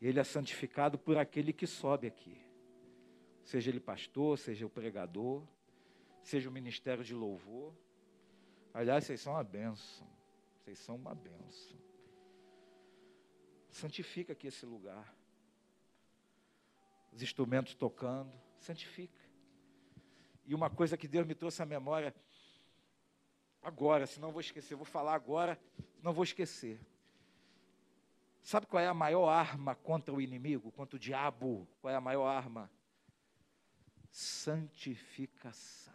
Ele 0.00 0.18
é 0.18 0.24
santificado 0.24 0.98
por 0.98 1.16
aquele 1.16 1.52
que 1.52 1.66
sobe 1.66 2.06
aqui. 2.06 2.36
Seja 3.44 3.70
ele 3.70 3.80
pastor, 3.80 4.38
seja 4.38 4.66
o 4.66 4.70
pregador, 4.70 5.46
seja 6.22 6.48
o 6.48 6.52
ministério 6.52 7.04
de 7.04 7.14
louvor. 7.14 7.72
Aliás, 8.74 9.04
vocês 9.04 9.20
são 9.20 9.34
uma 9.34 9.44
benção. 9.44 10.06
Vocês 10.58 10.78
são 10.78 10.96
uma 10.96 11.14
benção. 11.14 11.81
Santifica 13.72 14.34
aqui 14.34 14.46
esse 14.46 14.64
lugar. 14.64 15.12
Os 17.10 17.22
instrumentos 17.22 17.74
tocando, 17.74 18.32
santifica. 18.58 19.20
E 20.44 20.54
uma 20.54 20.70
coisa 20.70 20.96
que 20.96 21.08
Deus 21.08 21.26
me 21.26 21.34
trouxe 21.34 21.62
à 21.62 21.66
memória 21.66 22.14
agora, 23.62 24.06
senão 24.06 24.30
vou 24.30 24.40
esquecer, 24.40 24.74
vou 24.74 24.84
falar 24.84 25.14
agora, 25.14 25.58
não 26.02 26.12
vou 26.12 26.22
esquecer. 26.22 26.78
Sabe 28.42 28.66
qual 28.66 28.82
é 28.82 28.88
a 28.88 28.94
maior 28.94 29.28
arma 29.28 29.74
contra 29.74 30.12
o 30.12 30.20
inimigo, 30.20 30.70
contra 30.72 30.96
o 30.96 30.98
diabo? 30.98 31.66
Qual 31.80 31.92
é 31.92 31.96
a 31.96 32.00
maior 32.00 32.26
arma? 32.26 32.70
Santificação. 34.10 35.94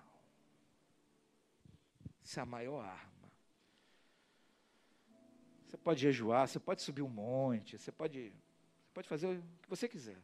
Essa 2.24 2.40
é 2.40 2.44
a 2.44 2.46
maior 2.46 2.84
arma. 2.84 3.16
Você 5.67 5.75
pode 5.75 5.99
jejuar, 5.99 6.47
você 6.47 6.60
pode 6.60 6.82
subir 6.82 7.01
um 7.01 7.10
monte, 7.10 7.77
você 7.77 7.91
pode, 7.91 8.30
você 8.30 8.91
pode 8.93 9.08
fazer 9.10 9.27
o 9.27 9.43
que 9.62 9.69
você 9.69 9.88
quiser. 9.88 10.17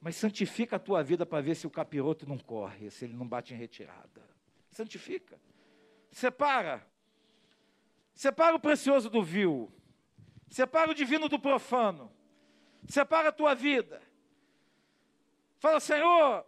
Mas 0.00 0.16
santifica 0.16 0.76
a 0.76 0.78
tua 0.80 1.02
vida 1.02 1.24
para 1.24 1.40
ver 1.40 1.54
se 1.54 1.64
o 1.64 1.70
capiroto 1.70 2.28
não 2.28 2.36
corre, 2.36 2.90
se 2.90 3.04
ele 3.04 3.14
não 3.14 3.26
bate 3.26 3.54
em 3.54 3.56
retirada. 3.56 4.20
Santifica. 4.68 5.40
Separa. 6.10 6.84
Separa 8.14 8.56
o 8.56 8.60
precioso 8.60 9.08
do 9.08 9.22
vil. 9.22 9.72
Separa 10.50 10.90
o 10.90 10.94
divino 10.94 11.28
do 11.28 11.38
profano. 11.38 12.10
Separa 12.88 13.28
a 13.28 13.32
tua 13.32 13.54
vida. 13.54 14.02
Fala, 15.58 15.78
Senhor, 15.78 16.44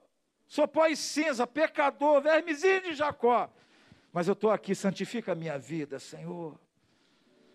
sou 0.49 0.67
pó 0.67 0.89
e 0.89 0.97
cinza, 0.97 1.47
pecador, 1.47 2.21
vermezinho 2.21 2.83
de 2.83 2.95
Jacó. 2.95 3.49
Mas 4.13 4.27
eu 4.27 4.33
estou 4.33 4.51
aqui, 4.51 4.75
santifica 4.75 5.33
a 5.33 5.37
minha 5.37 5.59
vida, 5.59 6.01
Senhor. 6.01 6.59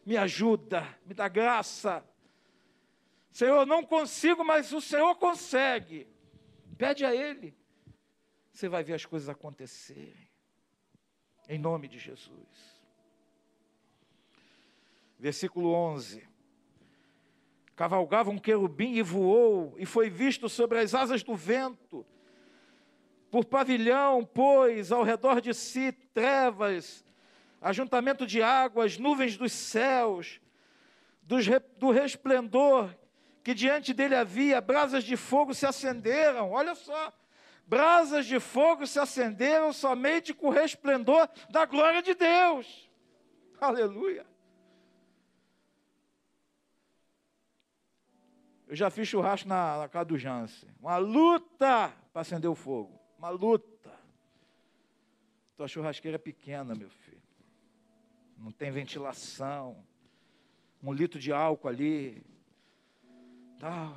Me 0.05 0.17
ajuda, 0.17 0.97
me 1.05 1.13
dá 1.13 1.27
graça. 1.27 2.03
Senhor, 3.31 3.65
não 3.65 3.83
consigo, 3.83 4.43
mas 4.43 4.73
o 4.73 4.81
Senhor 4.81 5.15
consegue. 5.15 6.07
Pede 6.77 7.05
a 7.05 7.15
Ele. 7.15 7.55
Você 8.51 8.67
vai 8.67 8.83
ver 8.83 8.93
as 8.93 9.05
coisas 9.05 9.29
acontecerem. 9.29 10.29
Em 11.47 11.57
nome 11.57 11.87
de 11.87 11.97
Jesus. 11.97 12.81
Versículo 15.17 15.71
11. 15.71 16.27
Cavalgava 17.75 18.29
um 18.29 18.37
querubim 18.37 18.93
e 18.93 19.01
voou, 19.01 19.75
e 19.77 19.85
foi 19.85 20.09
visto 20.09 20.49
sobre 20.49 20.79
as 20.79 20.93
asas 20.93 21.23
do 21.23 21.35
vento. 21.35 22.05
Por 23.29 23.45
pavilhão, 23.45 24.25
pois, 24.25 24.91
ao 24.91 25.03
redor 25.03 25.39
de 25.39 25.53
si 25.53 25.91
trevas, 25.91 27.03
ajuntamento 27.61 28.25
de 28.25 28.41
águas, 28.41 28.97
nuvens 28.97 29.37
dos 29.37 29.51
céus, 29.51 30.41
do 31.21 31.91
resplendor 31.91 32.93
que 33.43 33.53
diante 33.53 33.93
dele 33.93 34.15
havia, 34.15 34.59
brasas 34.59 35.03
de 35.03 35.15
fogo 35.15 35.53
se 35.53 35.65
acenderam. 35.65 36.51
Olha 36.51 36.75
só, 36.75 37.13
brasas 37.65 38.25
de 38.25 38.39
fogo 38.39 38.85
se 38.85 38.99
acenderam 38.99 39.71
somente 39.71 40.33
com 40.33 40.47
o 40.47 40.51
resplendor 40.51 41.29
da 41.49 41.65
glória 41.65 42.01
de 42.01 42.13
Deus. 42.13 42.89
Aleluia. 43.59 44.25
Eu 48.67 48.75
já 48.75 48.89
fiz 48.89 49.07
churrasco 49.07 49.49
na, 49.49 49.79
na 49.79 49.89
casa 49.89 50.05
do 50.05 50.17
Jance. 50.17 50.65
Uma 50.79 50.97
luta 50.97 51.93
para 52.13 52.21
acender 52.21 52.49
o 52.49 52.55
fogo. 52.55 52.97
Uma 53.17 53.29
luta. 53.29 53.91
Tua 55.57 55.67
churrasqueira 55.67 56.15
é 56.15 56.17
pequena, 56.17 56.73
meu 56.73 56.89
filho. 56.89 57.00
Não 58.41 58.51
tem 58.51 58.71
ventilação. 58.71 59.85
Um 60.81 60.91
litro 60.91 61.19
de 61.19 61.31
álcool 61.31 61.67
ali 61.67 62.25
tal. 63.59 63.95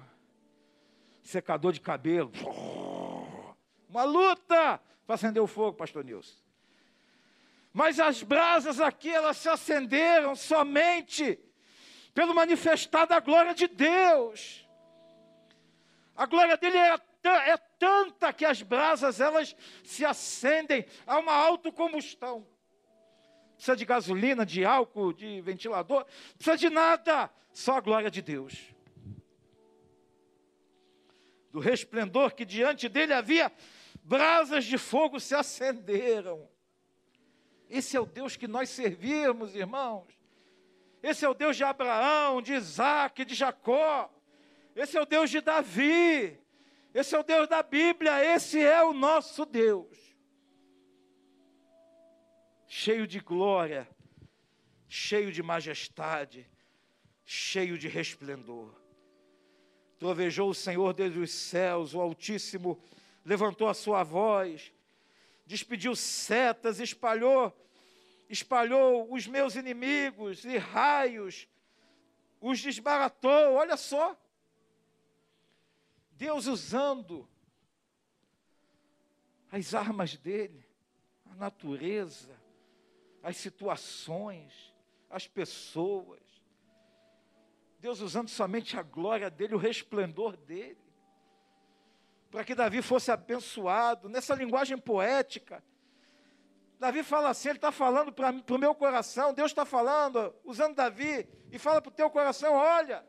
Secador 1.23 1.73
de 1.73 1.81
cabelo. 1.81 2.31
Uma 3.89 4.05
luta 4.05 4.79
para 5.07 5.15
acender 5.15 5.43
o 5.43 5.47
fogo, 5.47 5.79
pastor 5.79 6.05
Nilson. 6.05 6.37
Mas 7.73 7.99
as 7.99 8.23
brasas 8.23 8.81
aqui, 8.81 9.09
elas 9.09 9.39
se 9.39 9.49
acenderam 9.49 10.37
somente 10.37 11.41
pelo 12.13 12.35
manifestar 12.35 13.07
da 13.07 13.21
glória 13.21 13.55
de 13.55 13.67
Deus. 13.67 14.69
A 16.15 16.27
glória 16.27 16.59
dele 16.59 16.77
é, 16.77 17.01
é 17.25 17.57
tanta 17.57 18.31
que 18.31 18.45
as 18.45 18.61
brasas, 18.61 19.21
elas 19.21 19.57
se 19.83 20.05
acendem 20.05 20.85
a 21.07 21.19
uma 21.19 21.33
autocombustão. 21.33 22.47
Precisa 23.55 23.77
de 23.77 23.85
gasolina, 23.85 24.45
de 24.45 24.65
álcool, 24.65 25.13
de 25.13 25.41
ventilador, 25.41 26.05
precisa 26.37 26.57
de 26.57 26.71
nada, 26.71 27.31
só 27.53 27.77
a 27.77 27.81
glória 27.81 28.11
de 28.11 28.21
Deus 28.21 28.75
do 31.55 31.61
resplendor 31.61 32.35
que 32.35 32.45
diante 32.45 32.89
dele 32.89 33.13
havia, 33.13 33.51
brasas 34.03 34.65
de 34.65 34.77
fogo 34.77 35.21
se 35.21 35.37
acenderam. 35.37 36.49
Esse 37.71 37.97
é 37.97 38.01
o 38.01 38.05
Deus 38.05 38.35
que 38.35 38.49
nós 38.49 38.71
servimos, 38.71 39.55
irmãos. 39.55 40.09
Esse 41.01 41.25
é 41.25 41.29
o 41.29 41.33
Deus 41.33 41.57
de 41.57 41.63
Abraão, 41.63 42.43
de 42.43 42.55
Isaac, 42.55 43.25
de 43.25 43.37
Jacó. 43.37 44.13
Esse 44.75 44.99
é 44.99 45.01
o 45.01 45.07
Deus 45.07 45.31
de 45.31 45.41
Davi. 45.41 46.37
Esse 46.93 47.15
é 47.15 47.21
o 47.21 47.23
Deus 47.23 47.47
da 47.47 47.63
Bíblia. 47.63 48.25
Esse 48.35 48.61
é 48.61 48.83
o 48.83 48.93
nosso 48.93 49.47
Deus. 49.47 50.04
Cheio 52.77 53.07
de 53.07 53.21
glória, 53.21 53.89
cheio 54.89 55.31
de 55.31 55.45
majestade, 55.45 56.45
cheio 57.25 57.79
de 57.79 57.87
resplendor. 57.87 58.75
Trovejou 59.97 60.51
o 60.51 60.55
Senhor 60.55 60.93
desde 60.93 61.21
os 61.21 61.31
céus, 61.31 61.95
o 61.95 62.01
Altíssimo 62.01 62.83
levantou 63.25 63.69
a 63.69 63.75
sua 63.75 64.03
voz, 64.03 64.73
despediu 65.47 65.95
setas, 65.95 66.81
espalhou, 66.81 67.57
espalhou 68.29 69.07
os 69.15 69.25
meus 69.29 69.55
inimigos 69.55 70.45
e 70.45 70.59
raios, 70.59 71.47
os 72.41 72.61
desbaratou. 72.61 73.55
Olha 73.55 73.77
só. 73.77 74.21
Deus 76.11 76.49
usando 76.49 77.29
as 79.53 79.77
armas 79.77 80.17
dele, 80.17 80.67
a 81.31 81.37
natureza, 81.37 82.43
as 83.25 83.39
situações, 83.39 84.53
as 85.09 85.27
pessoas. 85.27 86.21
Deus 87.81 88.01
usando 88.01 88.29
somente 88.29 88.77
a 88.77 88.83
glória 88.83 89.31
dele, 89.31 89.55
o 89.55 89.59
resplendor 89.59 90.37
dele, 90.37 90.79
para 92.31 92.45
que 92.45 92.55
Davi 92.55 92.83
fosse 92.83 93.11
abençoado, 93.11 94.11
nessa 94.11 94.35
linguagem 94.35 94.77
poética. 94.77 95.65
Davi 96.79 97.03
fala 97.03 97.31
assim, 97.31 97.49
ele 97.49 97.59
está 97.59 97.73
falando 97.73 98.13
para 98.13 98.31
o 98.31 98.59
meu 98.59 98.75
coração, 98.75 99.33
Deus 99.33 99.51
está 99.53 99.65
falando, 99.65 100.35
usando 100.45 100.75
Davi, 100.75 101.27
e 101.51 101.59
fala 101.59 101.81
para 101.81 101.89
o 101.89 101.95
teu 101.95 102.11
coração: 102.11 102.53
olha, 102.53 103.07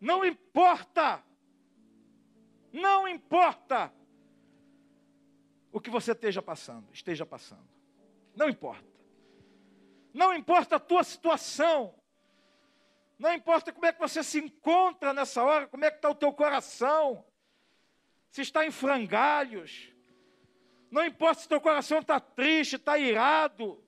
não 0.00 0.24
importa, 0.24 1.24
não 2.72 3.08
importa 3.08 3.92
o 5.72 5.80
que 5.80 5.90
você 5.90 6.12
esteja 6.12 6.40
passando, 6.40 6.86
esteja 6.92 7.26
passando, 7.26 7.77
não 8.38 8.48
importa, 8.48 8.86
não 10.14 10.32
importa 10.32 10.76
a 10.76 10.80
tua 10.80 11.02
situação, 11.02 11.92
não 13.18 13.34
importa 13.34 13.72
como 13.72 13.84
é 13.84 13.92
que 13.92 13.98
você 13.98 14.22
se 14.22 14.38
encontra 14.38 15.12
nessa 15.12 15.42
hora, 15.42 15.66
como 15.66 15.84
é 15.84 15.90
que 15.90 15.96
está 15.96 16.08
o 16.08 16.14
teu 16.14 16.32
coração, 16.32 17.24
se 18.30 18.42
está 18.42 18.64
em 18.64 18.70
frangalhos. 18.70 19.92
Não 20.88 21.04
importa 21.04 21.42
se 21.42 21.48
teu 21.48 21.60
coração 21.60 21.98
está 21.98 22.20
triste, 22.20 22.76
está 22.76 22.96
irado. 22.96 23.82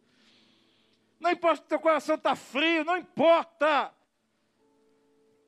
Não 1.20 1.30
importa 1.30 1.62
se 1.62 1.68
teu 1.68 1.78
coração 1.78 2.16
está 2.16 2.34
frio, 2.34 2.84
não 2.84 2.96
importa. 2.96 3.94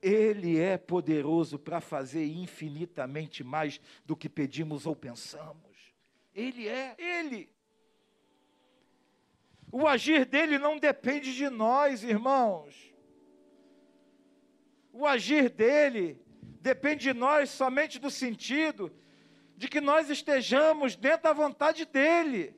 Ele 0.01 0.61
é 0.61 0.79
poderoso 0.79 1.59
para 1.59 1.81
fazer 1.81 2.25
infinitamente 2.25 3.43
mais 3.43 3.81
do 4.05 4.17
que 4.17 4.29
pedimos 4.29 4.87
ou 4.87 4.95
pensamos. 4.95 5.93
Ele 6.33 6.69
é, 6.69 6.95
ele. 6.99 7.53
O 9.73 9.89
agir 9.89 10.25
dele 10.25 10.57
não 10.57 10.79
depende 10.79 11.35
de 11.35 11.49
nós, 11.51 12.05
irmãos 12.05 12.93
o 14.93 15.07
agir 15.07 15.49
dele 15.49 16.23
depende 16.61 17.05
de 17.05 17.15
nós 17.15 17.49
somente 17.51 17.99
do 17.99 18.11
sentido 18.11 18.95
de 19.57 19.67
que 19.67 19.81
nós 19.81 20.11
estejamos 20.11 20.95
dentro 20.95 21.23
da 21.23 21.33
vontade 21.33 21.87
dele, 21.87 22.55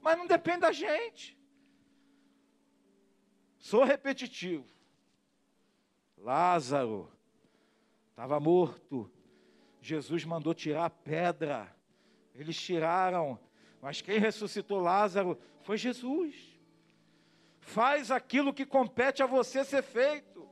mas 0.00 0.16
não 0.16 0.26
depende 0.26 0.60
da 0.60 0.72
gente. 0.72 1.38
Sou 3.58 3.84
repetitivo. 3.84 4.66
Lázaro 6.16 7.12
estava 8.10 8.40
morto. 8.40 9.10
Jesus 9.82 10.24
mandou 10.24 10.54
tirar 10.54 10.86
a 10.86 10.90
pedra. 10.90 11.74
Eles 12.34 12.56
tiraram, 12.56 13.38
mas 13.80 14.00
quem 14.00 14.18
ressuscitou 14.18 14.80
Lázaro 14.80 15.38
foi 15.62 15.76
Jesus. 15.76 16.58
Faz 17.58 18.10
aquilo 18.10 18.52
que 18.52 18.66
compete 18.66 19.22
a 19.22 19.26
você 19.26 19.64
ser 19.64 19.82
feito. 19.82 20.48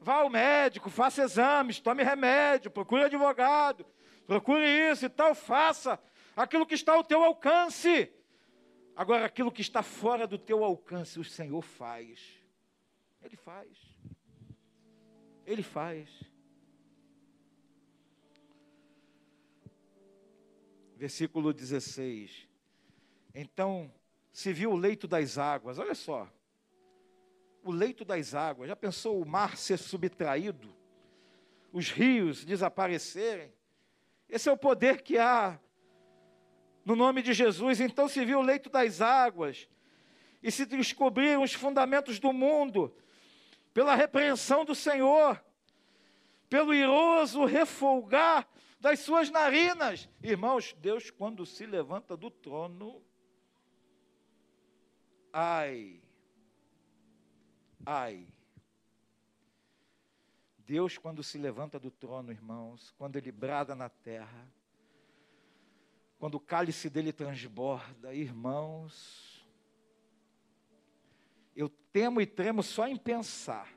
Vá 0.00 0.16
ao 0.16 0.30
médico, 0.30 0.90
faça 0.90 1.22
exames, 1.22 1.80
tome 1.80 2.02
remédio, 2.02 2.70
procure 2.70 3.04
advogado, 3.04 3.86
procure 4.26 4.66
isso 4.66 5.06
e 5.06 5.08
tal, 5.08 5.34
faça 5.34 5.98
aquilo 6.36 6.66
que 6.66 6.74
está 6.74 6.92
ao 6.92 7.02
teu 7.02 7.22
alcance. 7.22 8.12
Agora, 8.94 9.24
aquilo 9.24 9.50
que 9.50 9.62
está 9.62 9.82
fora 9.82 10.26
do 10.26 10.38
teu 10.38 10.62
alcance, 10.62 11.18
o 11.18 11.24
Senhor 11.24 11.62
faz. 11.62 12.38
Ele 13.22 13.36
faz. 13.36 13.68
Ele 15.46 15.62
faz. 15.62 16.08
Versículo 21.04 21.52
16. 21.52 22.48
Então 23.34 23.92
se 24.32 24.54
viu 24.54 24.72
o 24.72 24.74
leito 24.74 25.06
das 25.06 25.36
águas, 25.36 25.78
olha 25.78 25.94
só. 25.94 26.26
O 27.62 27.70
leito 27.70 28.06
das 28.06 28.34
águas, 28.34 28.68
já 28.68 28.74
pensou 28.74 29.20
o 29.20 29.28
mar 29.28 29.58
ser 29.58 29.76
subtraído? 29.76 30.74
Os 31.70 31.90
rios 31.90 32.42
desaparecerem? 32.42 33.52
Esse 34.30 34.48
é 34.48 34.52
o 34.52 34.56
poder 34.56 35.02
que 35.02 35.18
há 35.18 35.60
no 36.86 36.96
nome 36.96 37.20
de 37.20 37.34
Jesus. 37.34 37.80
Então 37.80 38.08
se 38.08 38.24
viu 38.24 38.38
o 38.38 38.42
leito 38.42 38.70
das 38.70 39.02
águas 39.02 39.68
e 40.42 40.50
se 40.50 40.64
descobriram 40.64 41.42
os 41.42 41.52
fundamentos 41.52 42.18
do 42.18 42.32
mundo 42.32 42.96
pela 43.74 43.94
repreensão 43.94 44.64
do 44.64 44.74
Senhor, 44.74 45.38
pelo 46.48 46.72
iroso 46.72 47.44
refolgar 47.44 48.48
das 48.84 49.00
suas 49.00 49.30
narinas. 49.30 50.06
Irmãos, 50.22 50.76
Deus, 50.78 51.10
quando 51.10 51.46
se 51.46 51.64
levanta 51.64 52.14
do 52.14 52.30
trono, 52.30 53.02
ai, 55.32 56.02
ai. 57.86 58.28
Deus, 60.58 60.98
quando 60.98 61.22
se 61.22 61.38
levanta 61.38 61.78
do 61.78 61.90
trono, 61.90 62.30
irmãos, 62.30 62.92
quando 62.98 63.16
ele 63.16 63.32
brada 63.32 63.74
na 63.74 63.88
terra, 63.88 64.46
quando 66.18 66.34
o 66.34 66.40
cálice 66.40 66.90
dele 66.90 67.10
transborda, 67.10 68.12
irmãos, 68.12 69.48
eu 71.56 71.70
temo 71.90 72.20
e 72.20 72.26
tremo 72.26 72.62
só 72.62 72.86
em 72.86 72.98
pensar, 72.98 73.72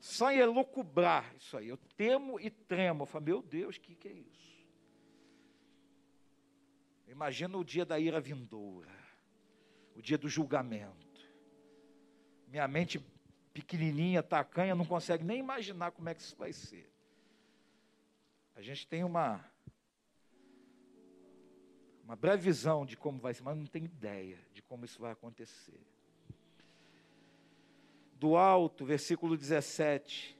só 0.00 0.30
em 0.30 0.38
elucubrar 0.38 1.34
isso 1.36 1.56
aí. 1.56 1.68
Eu 1.68 1.76
temo 1.96 2.38
e 2.38 2.50
tremo. 2.50 3.02
Eu 3.02 3.06
falo, 3.06 3.24
meu 3.24 3.42
Deus, 3.42 3.76
o 3.76 3.80
que, 3.80 3.94
que 3.94 4.08
é 4.08 4.12
isso? 4.12 4.66
Imagina 7.08 7.56
o 7.56 7.64
dia 7.64 7.84
da 7.84 7.98
ira 7.98 8.20
vindoura, 8.20 8.92
o 9.96 10.02
dia 10.02 10.18
do 10.18 10.28
julgamento. 10.28 11.26
Minha 12.46 12.68
mente 12.68 13.00
pequenininha, 13.52 14.22
tacanha, 14.22 14.74
não 14.74 14.84
consegue 14.84 15.24
nem 15.24 15.38
imaginar 15.38 15.90
como 15.90 16.08
é 16.08 16.14
que 16.14 16.20
isso 16.20 16.36
vai 16.36 16.52
ser. 16.52 16.92
A 18.54 18.62
gente 18.62 18.86
tem 18.86 19.04
uma 19.04 19.44
uma 22.04 22.16
breve 22.16 22.42
visão 22.42 22.86
de 22.86 22.96
como 22.96 23.18
vai 23.18 23.34
ser, 23.34 23.42
mas 23.42 23.56
não 23.56 23.66
tem 23.66 23.84
ideia 23.84 24.38
de 24.54 24.62
como 24.62 24.84
isso 24.84 24.98
vai 24.98 25.12
acontecer 25.12 25.84
do 28.18 28.36
alto, 28.36 28.84
versículo 28.84 29.36
17. 29.36 30.36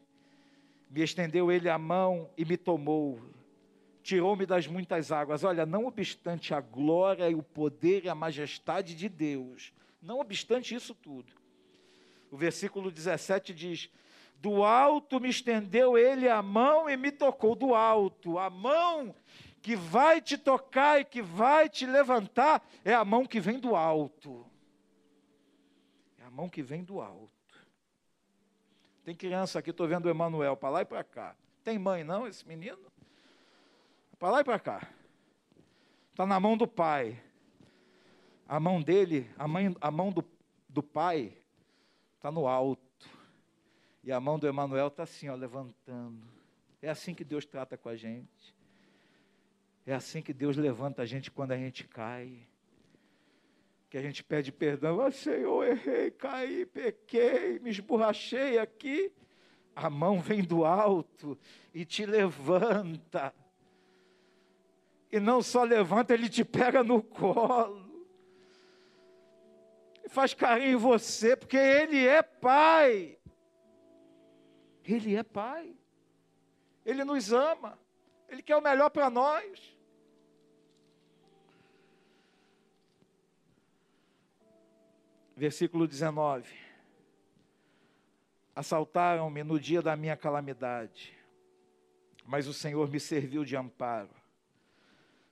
Me 0.91 1.03
estendeu 1.03 1.53
ele 1.53 1.69
a 1.69 1.79
mão 1.79 2.31
e 2.37 2.45
me 2.45 2.57
tomou, 2.57 3.21
tirou-me 4.03 4.47
das 4.47 4.67
muitas 4.67 5.13
águas. 5.13 5.45
Olha, 5.45 5.65
não 5.65 5.87
obstante 5.87 6.55
a 6.55 6.61
glória 6.61 7.29
e 7.31 7.35
o 7.35 7.43
poder 7.43 8.05
e 8.05 8.09
a 8.09 8.15
majestade 8.15 8.95
de 8.95 9.09
Deus, 9.09 9.73
não 10.01 10.21
obstante 10.21 10.75
isso 10.75 10.95
tudo. 10.95 11.33
O 12.31 12.37
versículo 12.37 12.91
17 12.91 13.55
diz: 13.55 13.91
Do 14.37 14.63
alto 14.63 15.21
me 15.21 15.29
estendeu 15.29 15.97
ele 15.97 16.29
a 16.29 16.43
mão 16.43 16.89
e 16.89 16.97
me 16.97 17.11
tocou. 17.11 17.55
Do 17.55 17.75
alto, 17.75 18.39
a 18.39 18.51
mão 18.51 19.15
que 19.63 19.75
vai 19.75 20.21
te 20.21 20.37
tocar 20.37 21.01
e 21.01 21.05
que 21.05 21.23
vai 21.23 21.69
te 21.69 21.87
levantar 21.87 22.67
é 22.85 22.95
a 22.95 23.05
mão 23.05 23.27
que 23.27 23.41
vem 23.41 23.59
do 23.59 23.75
alto. 23.75 24.47
É 26.19 26.25
a 26.25 26.31
mão 26.31 26.49
que 26.49 26.63
vem 26.63 26.85
do 26.85 27.01
alto. 27.01 27.38
Tem 29.09 29.17
criança 29.17 29.59
aqui, 29.59 29.71
estou 29.71 29.89
vendo 29.89 30.05
o 30.05 30.11
Emanuel, 30.11 30.55
para 30.55 30.69
lá 30.69 30.83
e 30.83 30.85
para 30.85 31.03
cá. 31.03 31.35
Tem 31.65 31.79
mãe 31.79 32.05
não, 32.05 32.27
esse 32.27 32.47
menino? 32.47 32.93
Para 34.19 34.33
lá 34.33 34.41
e 34.43 34.45
para 34.45 34.59
cá. 34.59 34.87
Está 36.11 36.27
na 36.27 36.39
mão 36.39 36.59
do 36.59 36.69
pai. 36.69 37.19
A 38.47 38.61
mão 38.61 38.83
dele, 38.83 39.27
a, 39.39 39.49
mãe, 39.49 39.75
a 39.81 39.91
mão 39.91 40.13
do, 40.13 40.23
do 40.69 40.83
pai, 40.83 41.33
está 42.17 42.31
no 42.31 42.47
alto. 42.47 43.09
E 44.05 44.13
a 44.13 44.21
mão 44.21 44.39
do 44.39 44.47
Emanuel 44.47 44.89
está 44.89 45.05
assim, 45.05 45.31
ó, 45.31 45.35
levantando. 45.35 46.23
É 46.83 46.91
assim 46.91 47.15
que 47.15 47.25
Deus 47.25 47.47
trata 47.47 47.79
com 47.79 47.89
a 47.89 47.97
gente. 47.97 48.55
É 49.87 49.95
assim 49.95 50.21
que 50.21 50.35
Deus 50.35 50.55
levanta 50.55 51.01
a 51.01 51.07
gente 51.07 51.31
quando 51.31 51.53
a 51.53 51.57
gente 51.57 51.89
cai 51.89 52.47
que 53.89 53.97
a 53.97 54.03
gente 54.03 54.23
pede 54.23 54.53
perdão, 54.53 55.01
ah, 55.01 55.11
Senhor, 55.11 55.67
errei, 55.67 56.11
caí, 56.11 56.67
pequei, 56.67 57.59
me 57.59 57.71
esborrachei 57.71 58.59
aqui. 58.59 59.11
A 59.75 59.89
mão 59.89 60.21
vem 60.21 60.43
do 60.43 60.65
alto 60.65 61.39
e 61.73 61.85
te 61.85 62.05
levanta. 62.05 63.35
E 65.11 65.19
não 65.19 65.41
só 65.41 65.63
levanta, 65.63 66.13
ele 66.13 66.29
te 66.29 66.45
pega 66.45 66.83
no 66.83 67.03
colo. 67.03 67.89
E 70.05 70.09
faz 70.09 70.35
carinho 70.35 70.73
em 70.73 70.77
você, 70.77 71.35
porque 71.35 71.57
ele 71.57 72.07
é 72.07 72.23
pai. 72.23 73.19
Ele 74.85 75.17
é 75.17 75.23
pai. 75.23 75.75
Ele 76.85 77.05
nos 77.05 77.33
ama. 77.33 77.79
Ele 78.29 78.43
quer 78.43 78.57
o 78.57 78.63
melhor 78.63 78.91
para 78.91 79.09
nós. 79.09 79.78
Versículo 85.39 85.87
19. 85.87 86.53
Assaltaram-me 88.57 89.45
no 89.45 89.61
dia 89.61 89.81
da 89.81 89.95
minha 89.95 90.17
calamidade, 90.17 91.17
mas 92.27 92.49
o 92.49 92.53
Senhor 92.53 92.91
me 92.91 92.99
serviu 92.99 93.45
de 93.45 93.55
amparo. 93.55 94.11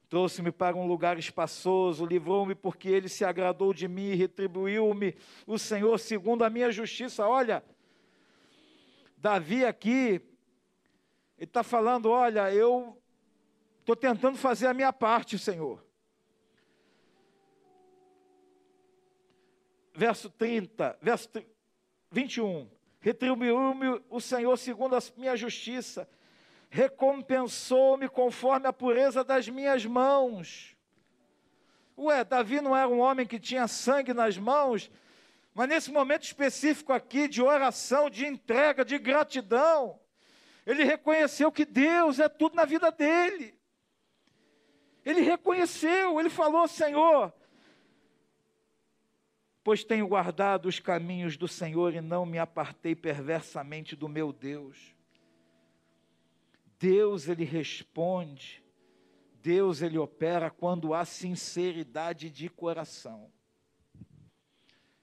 Trouxe-me 0.08 0.52
para 0.52 0.76
um 0.76 0.86
lugar 0.86 1.18
espaçoso, 1.18 2.06
livrou-me 2.06 2.54
porque 2.54 2.88
ele 2.88 3.08
se 3.08 3.24
agradou 3.24 3.74
de 3.74 3.88
mim, 3.88 4.14
retribuiu-me 4.14 5.16
o 5.44 5.58
Senhor 5.58 5.98
segundo 5.98 6.44
a 6.44 6.50
minha 6.50 6.70
justiça. 6.70 7.26
Olha, 7.26 7.64
Davi 9.16 9.64
aqui, 9.64 10.22
ele 11.36 11.48
está 11.48 11.64
falando: 11.64 12.10
olha, 12.10 12.54
eu 12.54 12.96
estou 13.80 13.96
tentando 13.96 14.38
fazer 14.38 14.68
a 14.68 14.74
minha 14.74 14.92
parte, 14.92 15.36
Senhor. 15.36 15.84
Verso 19.96 20.28
30, 20.30 20.98
verso 21.00 21.28
21. 22.10 22.70
Retribuiu-me 23.00 24.02
o 24.10 24.20
Senhor 24.20 24.56
segundo 24.56 24.94
a 24.94 24.98
minha 25.16 25.36
justiça, 25.36 26.08
recompensou-me 26.68 28.08
conforme 28.08 28.66
a 28.66 28.72
pureza 28.72 29.24
das 29.24 29.48
minhas 29.48 29.84
mãos. 29.86 30.76
Ué, 31.96 32.24
Davi 32.24 32.60
não 32.60 32.76
era 32.76 32.88
um 32.88 32.98
homem 32.98 33.26
que 33.26 33.40
tinha 33.40 33.66
sangue 33.66 34.12
nas 34.12 34.36
mãos, 34.36 34.90
mas 35.54 35.68
nesse 35.68 35.90
momento 35.90 36.24
específico 36.24 36.92
aqui 36.92 37.26
de 37.26 37.40
oração, 37.40 38.10
de 38.10 38.26
entrega, 38.26 38.84
de 38.84 38.98
gratidão, 38.98 39.98
ele 40.66 40.84
reconheceu 40.84 41.50
que 41.50 41.64
Deus 41.64 42.18
é 42.18 42.28
tudo 42.28 42.56
na 42.56 42.64
vida 42.64 42.90
dele. 42.90 43.56
Ele 45.04 45.20
reconheceu, 45.20 46.18
ele 46.18 46.28
falou: 46.28 46.66
Senhor, 46.66 47.32
pois 49.66 49.82
tenho 49.82 50.06
guardado 50.06 50.66
os 50.66 50.78
caminhos 50.78 51.36
do 51.36 51.48
Senhor 51.48 51.92
e 51.92 52.00
não 52.00 52.24
me 52.24 52.38
apartei 52.38 52.94
perversamente 52.94 53.96
do 53.96 54.08
meu 54.08 54.32
Deus. 54.32 54.94
Deus, 56.78 57.26
ele 57.26 57.42
responde, 57.42 58.64
Deus, 59.42 59.82
ele 59.82 59.98
opera 59.98 60.52
quando 60.52 60.94
há 60.94 61.04
sinceridade 61.04 62.30
de 62.30 62.48
coração. 62.48 63.28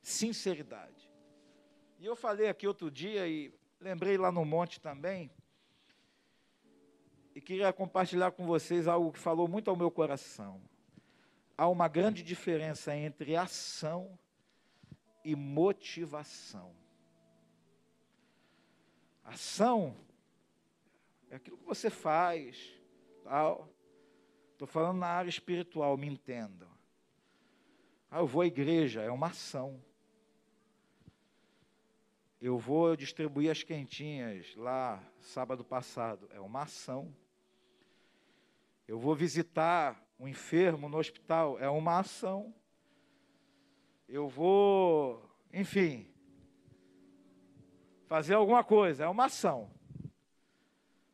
Sinceridade. 0.02 1.12
E 2.00 2.06
eu 2.06 2.16
falei 2.16 2.48
aqui 2.48 2.66
outro 2.66 2.90
dia 2.90 3.28
e 3.28 3.54
lembrei 3.82 4.18
lá 4.18 4.32
no 4.32 4.46
monte 4.46 4.80
também, 4.80 5.30
e 7.36 7.42
queria 7.42 7.74
compartilhar 7.74 8.32
com 8.32 8.46
vocês 8.46 8.88
algo 8.88 9.12
que 9.12 9.20
falou 9.20 9.46
muito 9.46 9.70
ao 9.70 9.76
meu 9.76 9.92
coração. 9.92 10.62
Há 11.58 11.68
uma 11.68 11.90
grande 11.90 12.24
diferença 12.24 12.96
entre 12.96 13.36
ação 13.36 14.18
e 15.24 15.36
motivação. 15.36 16.76
Ação 19.24 19.96
é 21.30 21.36
aquilo 21.36 21.58
que 21.58 21.66
você 21.66 21.90
faz. 21.90 22.80
Estou 24.52 24.68
falando 24.68 25.00
na 25.00 25.08
área 25.08 25.30
espiritual, 25.30 25.98
me 25.98 26.08
entendam. 26.08 26.70
Ah, 28.12 28.20
eu 28.20 28.28
vou 28.28 28.42
à 28.42 28.46
igreja, 28.46 29.02
é 29.02 29.10
uma 29.10 29.28
ação. 29.28 29.84
Eu 32.40 32.58
vou 32.58 32.96
distribuir 32.96 33.50
as 33.50 33.64
quentinhas 33.64 34.54
lá 34.56 35.02
sábado 35.20 35.64
passado, 35.64 36.30
é 36.32 36.40
uma 36.40 36.64
ação. 36.64 37.16
Eu 38.88 39.00
vou 39.00 39.16
visitar 39.16 40.06
um 40.20 40.28
enfermo 40.28 40.90
no 40.90 40.98
hospital, 40.98 41.58
é 41.58 41.70
uma 41.70 42.00
ação 42.00 42.54
eu 44.14 44.30
vou, 44.30 45.28
enfim, 45.52 46.08
fazer 48.06 48.36
alguma 48.36 48.64
coisa, 48.64 49.06
é 49.06 49.08
uma 49.08 49.26
ação. 49.26 49.72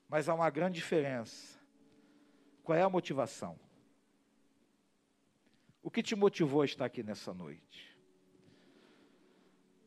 Mas 0.10 0.28
há 0.28 0.34
uma 0.34 0.50
grande 0.50 0.76
diferença. 0.76 1.58
Qual 2.62 2.78
é 2.78 2.82
a 2.82 2.89
motivação? 2.89 3.58
O 5.82 5.89
que 5.89 6.04
te 6.04 6.14
motivou 6.14 6.62
a 6.62 6.66
estar 6.66 6.84
aqui 6.84 7.02
nessa 7.02 7.34
noite? 7.34 7.97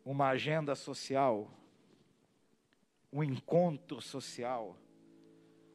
Uma 0.06 0.28
agenda 0.28 0.74
social? 0.74 1.52
Um 3.12 3.22
encontro 3.22 4.00
social? 4.00 4.74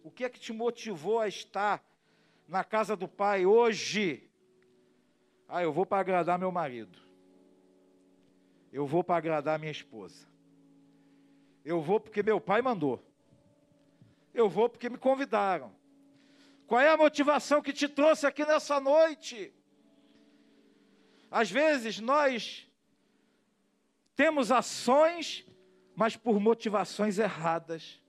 O 0.03 0.09
que 0.09 0.23
é 0.23 0.29
que 0.29 0.39
te 0.39 0.51
motivou 0.51 1.19
a 1.19 1.27
estar 1.27 1.87
na 2.47 2.63
casa 2.63 2.95
do 2.95 3.07
Pai 3.07 3.45
hoje? 3.45 4.27
Ah, 5.47 5.61
eu 5.61 5.71
vou 5.71 5.85
para 5.85 5.99
agradar 5.99 6.39
meu 6.39 6.51
marido. 6.51 7.06
Eu 8.71 8.85
vou 8.85 9.03
para 9.03 9.17
agradar 9.17 9.59
minha 9.59 9.71
esposa. 9.71 10.27
Eu 11.63 11.81
vou 11.81 11.99
porque 11.99 12.23
meu 12.23 12.39
pai 12.39 12.61
mandou. 12.61 13.03
Eu 14.33 14.49
vou 14.49 14.69
porque 14.69 14.89
me 14.89 14.97
convidaram. 14.97 15.73
Qual 16.65 16.81
é 16.81 16.89
a 16.89 16.97
motivação 16.97 17.61
que 17.61 17.73
te 17.73 17.87
trouxe 17.87 18.27
aqui 18.27 18.45
nessa 18.45 18.79
noite? 18.79 19.53
Às 21.31 21.49
vezes 21.49 21.99
nós 21.99 22.69
temos 24.15 24.51
ações, 24.51 25.45
mas 25.95 26.15
por 26.15 26.39
motivações 26.39 27.19
erradas. 27.19 28.01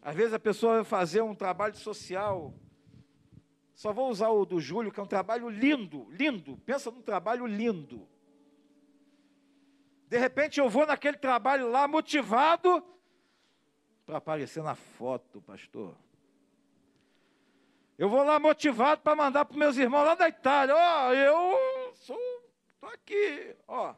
Às 0.00 0.14
vezes 0.14 0.32
a 0.32 0.38
pessoa 0.38 0.76
vai 0.76 0.84
fazer 0.84 1.20
um 1.22 1.34
trabalho 1.34 1.76
social. 1.76 2.54
Só 3.74 3.92
vou 3.92 4.08
usar 4.08 4.30
o 4.30 4.46
do 4.46 4.60
Júlio, 4.60 4.92
que 4.92 5.00
é 5.00 5.02
um 5.02 5.06
trabalho 5.06 5.48
lindo, 5.48 6.06
lindo. 6.10 6.56
Pensa 6.64 6.90
num 6.90 7.02
trabalho 7.02 7.46
lindo. 7.46 8.08
De 10.08 10.18
repente 10.18 10.60
eu 10.60 10.68
vou 10.68 10.86
naquele 10.86 11.16
trabalho 11.16 11.68
lá 11.68 11.88
motivado 11.88 12.84
para 14.04 14.18
aparecer 14.18 14.62
na 14.62 14.74
foto, 14.74 15.42
pastor. 15.42 15.96
Eu 17.98 18.08
vou 18.08 18.22
lá 18.22 18.38
motivado 18.38 19.00
para 19.00 19.16
mandar 19.16 19.44
para 19.44 19.56
meus 19.56 19.76
irmãos 19.76 20.04
lá 20.04 20.14
da 20.14 20.28
Itália. 20.28 20.74
Ó, 20.76 21.08
oh, 21.08 21.12
eu 21.12 21.94
sou, 21.94 22.18
tô 22.78 22.86
aqui, 22.86 23.56
ó. 23.66 23.94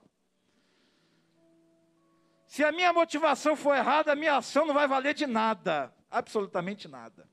Se 2.47 2.65
a 2.65 2.73
minha 2.73 2.93
motivação 2.93 3.55
for 3.55 3.77
errada, 3.77 4.13
a 4.13 4.17
minha 4.17 4.37
ação 4.37 4.65
não 4.65 4.73
vai 4.73 4.89
valer 4.89 5.13
de 5.13 5.27
nada, 5.27 5.93
absolutamente 6.11 6.89
nada. 6.89 7.29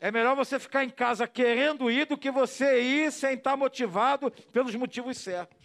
É 0.00 0.10
melhor 0.10 0.34
você 0.34 0.58
ficar 0.58 0.82
em 0.82 0.90
casa 0.90 1.28
querendo 1.28 1.90
ir 1.90 2.06
do 2.06 2.16
que 2.16 2.30
você 2.30 2.80
ir 2.80 3.12
sem 3.12 3.34
estar 3.34 3.56
motivado 3.56 4.30
pelos 4.50 4.74
motivos 4.74 5.18
certos. 5.18 5.61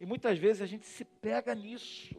E 0.00 0.06
muitas 0.06 0.38
vezes 0.38 0.62
a 0.62 0.66
gente 0.66 0.86
se 0.86 1.04
pega 1.04 1.54
nisso 1.54 2.14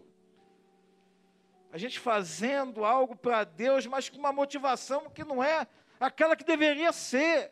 a 1.71 1.77
gente 1.77 1.99
fazendo 1.99 2.83
algo 2.83 3.15
para 3.15 3.43
Deus, 3.43 3.85
mas 3.85 4.09
com 4.09 4.17
uma 4.17 4.33
motivação 4.33 5.09
que 5.09 5.23
não 5.23 5.43
é 5.43 5.67
aquela 5.99 6.35
que 6.35 6.43
deveria 6.43 6.91
ser. 6.91 7.51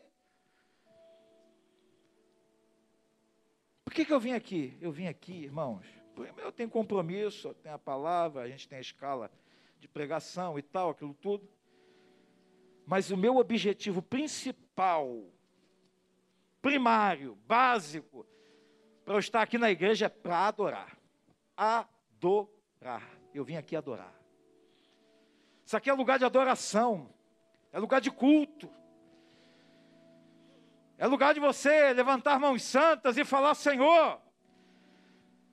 Por 3.84 3.94
que, 3.94 4.04
que 4.04 4.12
eu 4.12 4.20
vim 4.20 4.32
aqui? 4.32 4.76
Eu 4.80 4.90
vim 4.90 5.06
aqui, 5.06 5.44
irmãos, 5.44 5.86
eu 6.38 6.52
tenho 6.52 6.68
compromisso, 6.68 7.48
eu 7.48 7.54
tenho 7.54 7.74
a 7.74 7.78
palavra, 7.78 8.42
a 8.42 8.48
gente 8.48 8.68
tem 8.68 8.78
a 8.78 8.82
escala 8.82 9.30
de 9.78 9.86
pregação 9.86 10.58
e 10.58 10.62
tal, 10.62 10.90
aquilo 10.90 11.14
tudo. 11.14 11.48
Mas 12.84 13.10
o 13.10 13.16
meu 13.16 13.36
objetivo 13.36 14.02
principal, 14.02 15.24
primário, 16.60 17.36
básico, 17.46 18.26
para 19.08 19.14
eu 19.14 19.20
estar 19.20 19.40
aqui 19.40 19.56
na 19.56 19.70
igreja 19.70 20.04
é 20.04 20.08
para 20.10 20.48
adorar. 20.48 20.94
Adorar. 21.56 23.08
Eu 23.32 23.42
vim 23.42 23.56
aqui 23.56 23.74
adorar. 23.74 24.12
Isso 25.64 25.74
aqui 25.74 25.88
é 25.88 25.94
lugar 25.94 26.18
de 26.18 26.26
adoração, 26.26 27.08
é 27.72 27.78
lugar 27.78 28.02
de 28.02 28.10
culto, 28.10 28.70
é 30.98 31.06
lugar 31.06 31.32
de 31.32 31.40
você 31.40 31.90
levantar 31.94 32.38
mãos 32.38 32.62
santas 32.62 33.16
e 33.16 33.24
falar: 33.24 33.54
Senhor, 33.54 34.20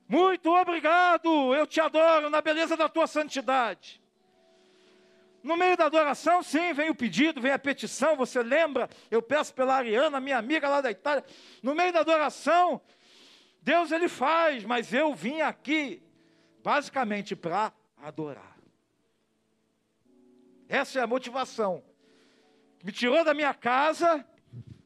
muito 0.06 0.50
obrigado, 0.50 1.54
eu 1.54 1.66
te 1.66 1.80
adoro 1.80 2.28
na 2.28 2.42
beleza 2.42 2.76
da 2.76 2.90
tua 2.90 3.06
santidade. 3.06 4.02
No 5.42 5.56
meio 5.56 5.78
da 5.78 5.86
adoração, 5.86 6.42
sim, 6.42 6.74
vem 6.74 6.90
o 6.90 6.94
pedido, 6.94 7.40
vem 7.40 7.52
a 7.52 7.58
petição. 7.58 8.16
Você 8.16 8.42
lembra? 8.42 8.90
Eu 9.10 9.22
peço 9.22 9.54
pela 9.54 9.76
Ariana, 9.76 10.20
minha 10.20 10.36
amiga 10.36 10.68
lá 10.68 10.82
da 10.82 10.90
Itália. 10.90 11.24
No 11.62 11.74
meio 11.74 11.90
da 11.92 12.00
adoração, 12.00 12.82
Deus 13.66 13.90
ele 13.90 14.08
faz, 14.08 14.64
mas 14.64 14.92
eu 14.92 15.12
vim 15.12 15.40
aqui 15.40 16.00
basicamente 16.62 17.34
para 17.34 17.72
adorar. 17.96 18.56
Essa 20.68 21.00
é 21.00 21.02
a 21.02 21.06
motivação. 21.06 21.82
Me 22.84 22.92
tirou 22.92 23.24
da 23.24 23.34
minha 23.34 23.52
casa, 23.52 24.24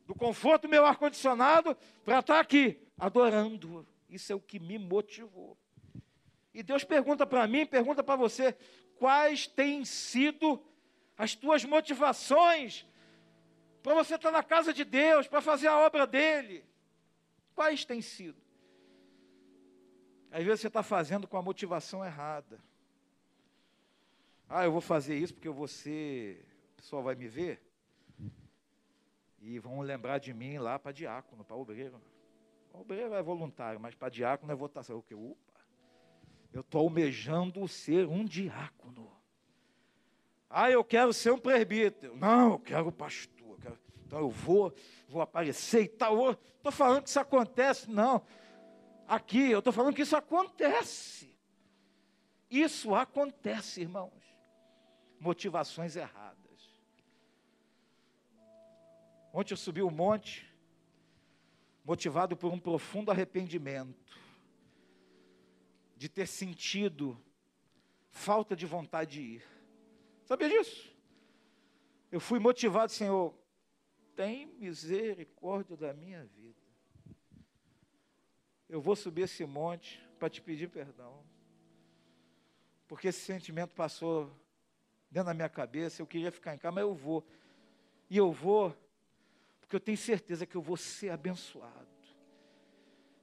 do 0.06 0.14
conforto 0.14 0.62
do 0.62 0.70
meu 0.70 0.86
ar-condicionado, 0.86 1.76
para 2.06 2.20
estar 2.20 2.40
aqui, 2.40 2.80
adorando. 2.98 3.86
Isso 4.08 4.32
é 4.32 4.34
o 4.34 4.40
que 4.40 4.58
me 4.58 4.78
motivou. 4.78 5.58
E 6.54 6.62
Deus 6.62 6.82
pergunta 6.82 7.26
para 7.26 7.46
mim, 7.46 7.66
pergunta 7.66 8.02
para 8.02 8.16
você: 8.16 8.56
quais 8.98 9.46
têm 9.46 9.84
sido 9.84 10.58
as 11.18 11.34
tuas 11.34 11.66
motivações 11.66 12.86
para 13.82 13.92
você 13.92 14.14
estar 14.14 14.30
na 14.30 14.42
casa 14.42 14.72
de 14.72 14.84
Deus, 14.84 15.28
para 15.28 15.42
fazer 15.42 15.66
a 15.66 15.76
obra 15.80 16.06
dele? 16.06 16.64
Quais 17.54 17.84
têm 17.84 18.00
sido? 18.00 18.40
Às 20.30 20.44
vezes 20.44 20.60
você 20.60 20.68
está 20.68 20.82
fazendo 20.82 21.26
com 21.26 21.36
a 21.36 21.42
motivação 21.42 22.04
errada. 22.04 22.60
Ah, 24.48 24.64
eu 24.64 24.72
vou 24.72 24.80
fazer 24.80 25.16
isso 25.16 25.34
porque 25.34 25.48
você, 25.48 26.40
o 26.72 26.76
pessoal 26.76 27.02
vai 27.02 27.14
me 27.16 27.26
ver 27.26 27.60
e 29.40 29.58
vão 29.58 29.80
lembrar 29.80 30.18
de 30.18 30.32
mim 30.32 30.58
lá 30.58 30.78
para 30.78 30.92
diácono, 30.92 31.44
para 31.44 31.56
obreiro. 31.56 32.00
O 32.72 32.80
obreiro 32.80 33.14
é 33.14 33.22
voluntário, 33.22 33.80
mas 33.80 33.94
para 33.94 34.08
diácono 34.08 34.52
é 34.52 34.54
votação. 34.54 34.98
O 34.98 35.02
que? 35.02 35.14
Opa, 35.14 35.60
eu 36.52 36.60
estou 36.60 36.82
almejando 36.82 37.66
ser 37.66 38.06
um 38.06 38.24
diácono. 38.24 39.10
Ah, 40.48 40.70
eu 40.70 40.84
quero 40.84 41.12
ser 41.12 41.32
um 41.32 41.38
presbítero. 41.38 42.16
Não, 42.16 42.52
eu 42.52 42.58
quero 42.58 42.92
pastor. 42.92 43.48
Eu 43.48 43.58
quero... 43.58 43.78
Então 44.06 44.18
eu 44.18 44.30
vou, 44.30 44.72
vou 45.08 45.22
aparecer 45.22 45.82
e 45.84 45.88
tal. 45.88 46.32
Estou 46.32 46.72
falando 46.72 47.02
que 47.02 47.08
isso 47.08 47.20
acontece. 47.20 47.90
Não 47.90 48.22
aqui, 49.10 49.50
eu 49.50 49.58
estou 49.58 49.72
falando 49.72 49.94
que 49.94 50.02
isso 50.02 50.16
acontece. 50.16 51.36
Isso 52.48 52.94
acontece, 52.94 53.80
irmãos. 53.80 54.12
Motivações 55.18 55.96
erradas. 55.96 56.38
Ontem 59.32 59.52
eu 59.52 59.56
subi 59.56 59.82
o 59.82 59.88
um 59.88 59.90
monte, 59.90 60.48
motivado 61.84 62.36
por 62.36 62.52
um 62.52 62.58
profundo 62.58 63.10
arrependimento, 63.10 64.16
de 65.96 66.08
ter 66.08 66.26
sentido 66.26 67.20
falta 68.10 68.54
de 68.54 68.64
vontade 68.64 69.12
de 69.12 69.20
ir. 69.22 69.44
Sabia 70.24 70.48
disso? 70.48 70.94
Eu 72.10 72.20
fui 72.20 72.38
motivado, 72.38 72.90
Senhor, 72.90 73.34
tem 74.14 74.46
misericórdia 74.46 75.76
da 75.76 75.92
minha 75.92 76.24
vida 76.24 76.59
eu 78.70 78.80
vou 78.80 78.94
subir 78.94 79.22
esse 79.22 79.44
monte 79.44 80.00
para 80.18 80.30
te 80.30 80.40
pedir 80.40 80.68
perdão. 80.68 81.18
Porque 82.86 83.08
esse 83.08 83.20
sentimento 83.20 83.74
passou 83.74 84.30
dentro 85.10 85.26
da 85.26 85.34
minha 85.34 85.48
cabeça, 85.48 86.00
eu 86.00 86.06
queria 86.06 86.30
ficar 86.30 86.54
em 86.54 86.58
casa, 86.58 86.72
mas 86.72 86.82
eu 86.82 86.94
vou. 86.94 87.26
E 88.08 88.16
eu 88.16 88.30
vou, 88.30 88.74
porque 89.60 89.74
eu 89.74 89.80
tenho 89.80 89.98
certeza 89.98 90.46
que 90.46 90.56
eu 90.56 90.62
vou 90.62 90.76
ser 90.76 91.10
abençoado. 91.10 91.90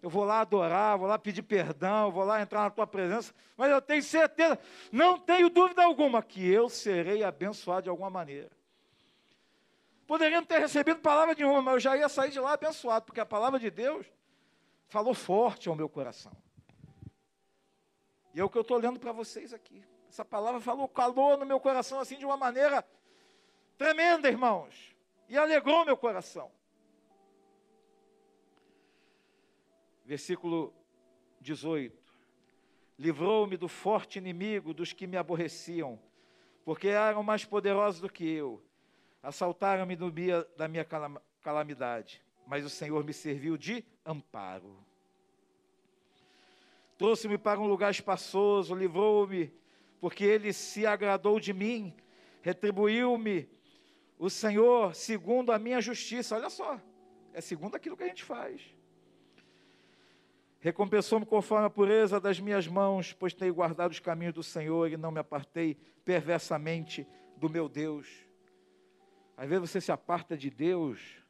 Eu 0.02 0.10
vou 0.10 0.26
lá 0.26 0.42
adorar, 0.42 0.98
vou 0.98 1.08
lá 1.08 1.18
pedir 1.18 1.42
perdão, 1.42 2.12
vou 2.12 2.24
lá 2.24 2.42
entrar 2.42 2.64
na 2.64 2.70
tua 2.70 2.86
presença, 2.86 3.34
mas 3.56 3.72
eu 3.72 3.82
tenho 3.82 4.04
certeza, 4.04 4.60
não 4.92 5.18
tenho 5.18 5.50
dúvida 5.50 5.84
alguma, 5.84 6.22
que 6.22 6.46
eu 6.46 6.70
serei 6.70 7.24
abençoado 7.24 7.84
de 7.84 7.90
alguma 7.90 8.10
maneira. 8.10 8.52
Poderia 10.06 10.40
não 10.40 10.48
ter 10.48 10.60
recebido 10.60 11.00
palavra 11.00 11.34
nenhuma, 11.36 11.62
mas 11.62 11.74
eu 11.76 11.80
já 11.80 11.98
ia 11.98 12.08
sair 12.08 12.32
de 12.32 12.40
lá 12.40 12.54
abençoado, 12.54 13.06
porque 13.06 13.20
a 13.20 13.26
palavra 13.26 13.60
de 13.60 13.70
Deus 13.70 14.06
falou 14.88 15.14
forte 15.14 15.70
ao 15.70 15.76
meu 15.76 15.90
coração. 15.90 16.32
E 18.34 18.40
é 18.40 18.44
o 18.44 18.50
que 18.50 18.58
eu 18.58 18.62
estou 18.62 18.78
lendo 18.78 19.00
para 19.00 19.12
vocês 19.12 19.54
aqui. 19.54 19.84
Essa 20.10 20.24
palavra 20.24 20.62
falou 20.62 20.88
calor 20.88 21.38
no 21.38 21.46
meu 21.46 21.60
coração, 21.60 22.00
assim, 22.00 22.18
de 22.18 22.26
uma 22.26 22.38
maneira 22.38 22.86
tremenda, 23.78 24.28
irmãos. 24.28 24.96
E 25.28 25.38
alegrou 25.38 25.86
meu 25.86 25.98
coração. 25.98 26.52
Versículo 30.06 30.74
18: 31.42 31.98
Livrou-me 32.98 33.58
do 33.58 33.68
forte 33.68 34.20
inimigo, 34.20 34.74
dos 34.74 34.94
que 34.94 35.06
me 35.06 35.18
aborreciam, 35.18 36.00
porque 36.64 36.88
eram 36.88 37.24
mais 37.24 37.44
poderosos 37.44 38.00
do 38.00 38.10
que 38.10 38.24
eu. 38.24 38.64
Assaltaram-me 39.22 39.98
no 39.98 40.10
dia 40.10 40.48
da 40.56 40.68
minha 40.68 40.86
calamidade 41.42 42.24
mas 42.48 42.64
o 42.64 42.70
Senhor 42.70 43.04
me 43.04 43.14
serviu 43.14 43.58
de 43.58 43.84
amparo. 44.08 44.76
Trouxe-me 46.98 47.38
para 47.38 47.60
um 47.60 47.68
lugar 47.68 47.92
espaçoso, 47.92 48.74
livrou-me, 48.74 49.54
porque 50.00 50.24
ele 50.24 50.52
se 50.54 50.86
agradou 50.86 51.40
de 51.40 51.54
mim, 51.54 51.94
retribuiu-me 52.42 53.48
o 54.18 54.30
Senhor 54.30 54.96
segundo 54.96 55.52
a 55.52 55.60
minha 55.60 55.80
justiça. 55.80 56.36
Olha 56.36 56.50
só, 56.50 56.82
é 57.34 57.42
segundo 57.42 57.76
aquilo 57.76 57.96
que 57.96 58.04
a 58.04 58.08
gente 58.08 58.24
faz. 58.24 58.62
Recompensou-me 60.60 61.26
conforme 61.26 61.68
a 61.68 61.70
pureza 61.70 62.20
das 62.20 62.40
minhas 62.40 62.68
mãos, 62.68 63.14
pois 63.14 63.34
tenho 63.34 63.54
guardado 63.54 63.92
os 63.92 64.00
caminhos 64.00 64.34
do 64.34 64.42
Senhor 64.42 64.92
e 64.92 64.98
não 64.98 65.12
me 65.12 65.20
apartei 65.20 65.76
perversamente 66.04 67.08
do 67.38 67.48
meu 67.48 67.70
Deus. 67.70 68.08
Às 69.36 69.48
vezes 69.48 69.70
você 69.70 69.80
se 69.80 69.92
aparta 69.92 70.36
de 70.36 70.50
Deus 70.50 71.22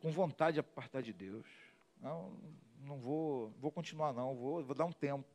com 0.00 0.12
vontade 0.12 0.54
de 0.54 0.60
apartar 0.60 1.02
de 1.02 1.12
Deus. 1.12 1.59
Não, 2.00 2.32
não 2.80 2.98
vou, 2.98 3.50
vou 3.58 3.70
continuar 3.70 4.12
não, 4.12 4.34
vou, 4.34 4.64
vou 4.64 4.74
dar 4.74 4.84
um 4.84 4.92
tempo. 4.92 5.28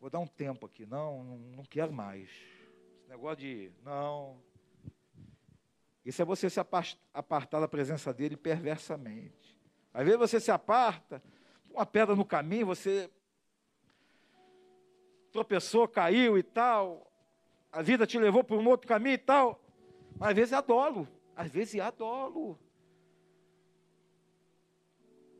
Vou 0.00 0.10
dar 0.10 0.18
um 0.18 0.26
tempo 0.26 0.66
aqui, 0.66 0.84
não, 0.84 1.24
não, 1.24 1.64
quero 1.64 1.92
mais. 1.92 2.28
Esse 2.28 3.08
negócio 3.08 3.38
de, 3.38 3.72
não. 3.82 4.40
Isso 6.04 6.20
é 6.20 6.24
você 6.24 6.50
se 6.50 6.60
apartar 6.60 7.60
da 7.60 7.66
presença 7.66 8.12
dele 8.12 8.36
perversamente. 8.36 9.56
Às 9.92 10.04
vezes 10.04 10.18
você 10.18 10.38
se 10.38 10.50
aparta, 10.50 11.22
uma 11.70 11.86
pedra 11.86 12.14
no 12.14 12.24
caminho, 12.24 12.66
você 12.66 13.10
tropeçou, 15.32 15.88
caiu 15.88 16.38
e 16.38 16.42
tal, 16.42 17.10
a 17.72 17.82
vida 17.82 18.06
te 18.06 18.18
levou 18.18 18.44
para 18.44 18.56
um 18.56 18.68
outro 18.68 18.86
caminho 18.86 19.14
e 19.14 19.18
tal, 19.18 19.60
mas 20.18 20.30
às 20.30 20.34
vezes 20.36 20.52
é 20.52 20.56
às 21.34 21.50
vezes 21.50 21.74
é. 21.74 22.58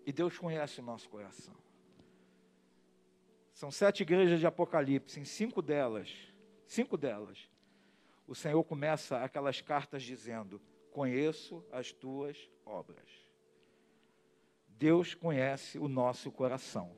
E 0.07 0.13
Deus 0.13 0.39
conhece 0.39 0.81
o 0.81 0.85
nosso 0.85 1.09
coração. 1.11 1.55
São 3.53 3.71
sete 3.71 4.03
igrejas 4.03 4.41
de 4.41 4.47
Apocalipse, 4.47 5.21
em 5.21 5.25
cinco 5.25 5.61
delas, 5.61 6.11
cinco 6.67 6.97
delas, 6.97 7.49
o 8.27 8.35
Senhor 8.35 8.63
começa 8.65 9.23
aquelas 9.23 9.61
cartas 9.61 10.03
dizendo: 10.03 10.61
Conheço 10.91 11.65
as 11.71 11.93
tuas 11.93 12.51
obras. 12.65 13.09
Deus 14.69 15.15
conhece 15.15 15.79
o 15.79 15.89
nosso 15.89 16.31
coração. 16.33 16.95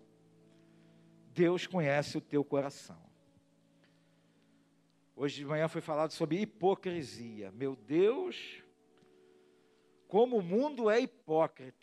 Deus 1.32 1.66
conhece 1.66 2.16
o 2.16 2.20
teu 2.20 2.42
coração. 2.42 3.00
Hoje 5.14 5.36
de 5.36 5.44
manhã 5.44 5.68
foi 5.68 5.80
falado 5.80 6.12
sobre 6.12 6.40
hipocrisia. 6.40 7.52
Meu 7.52 7.76
Deus, 7.76 8.62
como 10.08 10.38
o 10.38 10.42
mundo 10.42 10.88
é 10.88 11.00
hipócrita. 11.00 11.77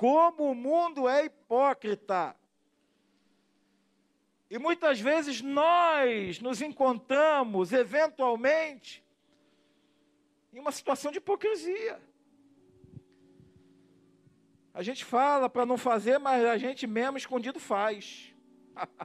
Como 0.00 0.50
o 0.50 0.54
mundo 0.54 1.06
é 1.06 1.26
hipócrita. 1.26 2.34
E 4.48 4.58
muitas 4.58 4.98
vezes 4.98 5.42
nós 5.42 6.40
nos 6.40 6.62
encontramos, 6.62 7.70
eventualmente, 7.70 9.04
em 10.54 10.58
uma 10.58 10.72
situação 10.72 11.12
de 11.12 11.18
hipocrisia. 11.18 12.00
A 14.72 14.82
gente 14.82 15.04
fala 15.04 15.50
para 15.50 15.66
não 15.66 15.76
fazer, 15.76 16.16
mas 16.16 16.46
a 16.46 16.56
gente 16.56 16.86
mesmo 16.86 17.18
escondido 17.18 17.60
faz. 17.60 18.34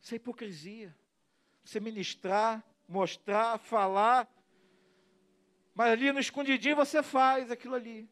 Isso 0.00 0.14
é 0.14 0.16
hipocrisia. 0.16 0.96
Você 1.62 1.78
ministrar, 1.78 2.64
mostrar, 2.88 3.58
falar, 3.58 4.26
mas 5.76 5.92
ali 5.92 6.10
no 6.10 6.18
escondidinho 6.18 6.74
você 6.74 7.02
faz 7.02 7.50
aquilo 7.50 7.74
ali. 7.74 8.08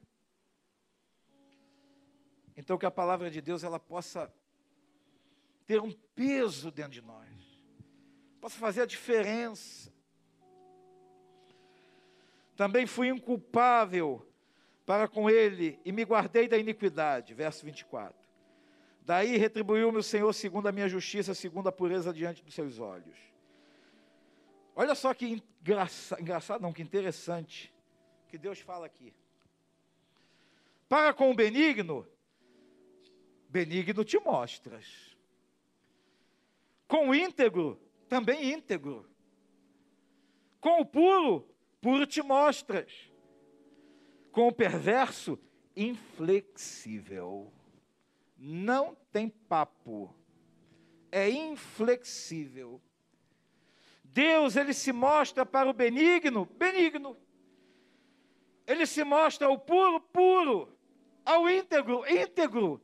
Então 2.55 2.77
que 2.77 2.85
a 2.85 2.91
palavra 2.91 3.31
de 3.31 3.41
Deus 3.41 3.65
ela 3.65 3.81
possa 3.81 4.31
ter 5.67 5.81
um 5.81 5.91
peso 6.15 6.71
dentro 6.71 6.93
de 6.93 7.01
nós. 7.01 7.27
Possa 8.39 8.59
fazer 8.59 8.83
a 8.83 8.87
diferença. 8.87 9.91
Também 12.55 12.87
fui 12.87 13.09
inculpável 13.09 14.31
para 14.85 15.09
com 15.09 15.31
ele 15.31 15.81
e 15.87 15.91
me 15.91 16.05
guardei 16.05 16.47
da 16.47 16.59
iniquidade. 16.59 17.33
Verso 17.33 17.65
24. 17.65 18.15
Daí 19.01 19.39
retribuiu-me 19.39 19.97
o 19.97 20.03
Senhor 20.03 20.31
segundo 20.35 20.69
a 20.69 20.73
minha 20.73 20.89
justiça, 20.89 21.33
segundo 21.33 21.67
a 21.71 21.73
pureza 21.73 22.13
diante 22.13 22.45
dos 22.45 22.53
seus 22.53 22.79
olhos. 22.79 23.34
Olha 24.77 24.95
só 24.95 25.15
que 25.15 25.43
engraçado, 25.63 26.21
engraçado 26.21 26.61
não, 26.61 26.73
que 26.73 26.83
interessante 26.83 27.73
que 28.29 28.37
Deus 28.37 28.59
fala 28.59 28.87
aqui. 28.87 29.15
Para 30.89 31.15
com 31.15 31.31
o 31.31 31.35
benigno, 31.35 32.07
benigno 33.49 34.05
te 34.05 34.19
mostras. 34.19 35.17
Com 36.89 37.11
o 37.11 37.15
íntegro, 37.15 37.81
também 38.09 38.53
íntegro. 38.53 39.09
Com 40.61 40.81
o 40.81 40.87
puro, 40.87 41.49
puro 41.81 42.07
te 42.07 42.23
mostras. 42.23 43.11
Com 44.33 44.49
o 44.49 44.53
perverso, 44.53 45.39
inflexível. 45.77 47.53
Não 48.37 48.97
tem 49.13 49.29
papo. 49.29 50.15
É 51.13 51.31
inflexível. 51.31 52.83
Deus, 54.15 54.55
ele 54.55 54.73
se 54.73 54.93
mostra 54.93 55.45
para 55.45 55.69
o 55.69 55.73
benigno, 55.73 56.47
benigno. 56.47 57.17
Ele 58.65 58.87
se 58.87 59.03
mostra 59.03 59.49
ao 59.49 59.59
puro, 59.59 60.01
puro. 60.01 60.79
Ao 61.25 61.51
íntegro, 61.51 62.09
íntegro. 62.09 62.81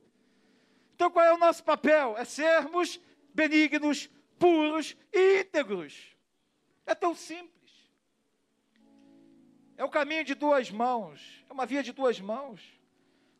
Então 0.93 1.09
qual 1.09 1.23
é 1.23 1.33
o 1.33 1.37
nosso 1.37 1.63
papel? 1.63 2.17
É 2.17 2.25
sermos 2.25 2.99
benignos, 3.33 4.09
puros 4.37 4.97
e 5.13 5.39
íntegros. 5.39 6.17
É 6.85 6.93
tão 6.93 7.15
simples. 7.15 7.71
É 9.77 9.85
o 9.85 9.89
caminho 9.89 10.25
de 10.25 10.35
duas 10.35 10.69
mãos. 10.69 11.45
É 11.49 11.53
uma 11.53 11.65
via 11.65 11.81
de 11.81 11.93
duas 11.93 12.19
mãos. 12.19 12.61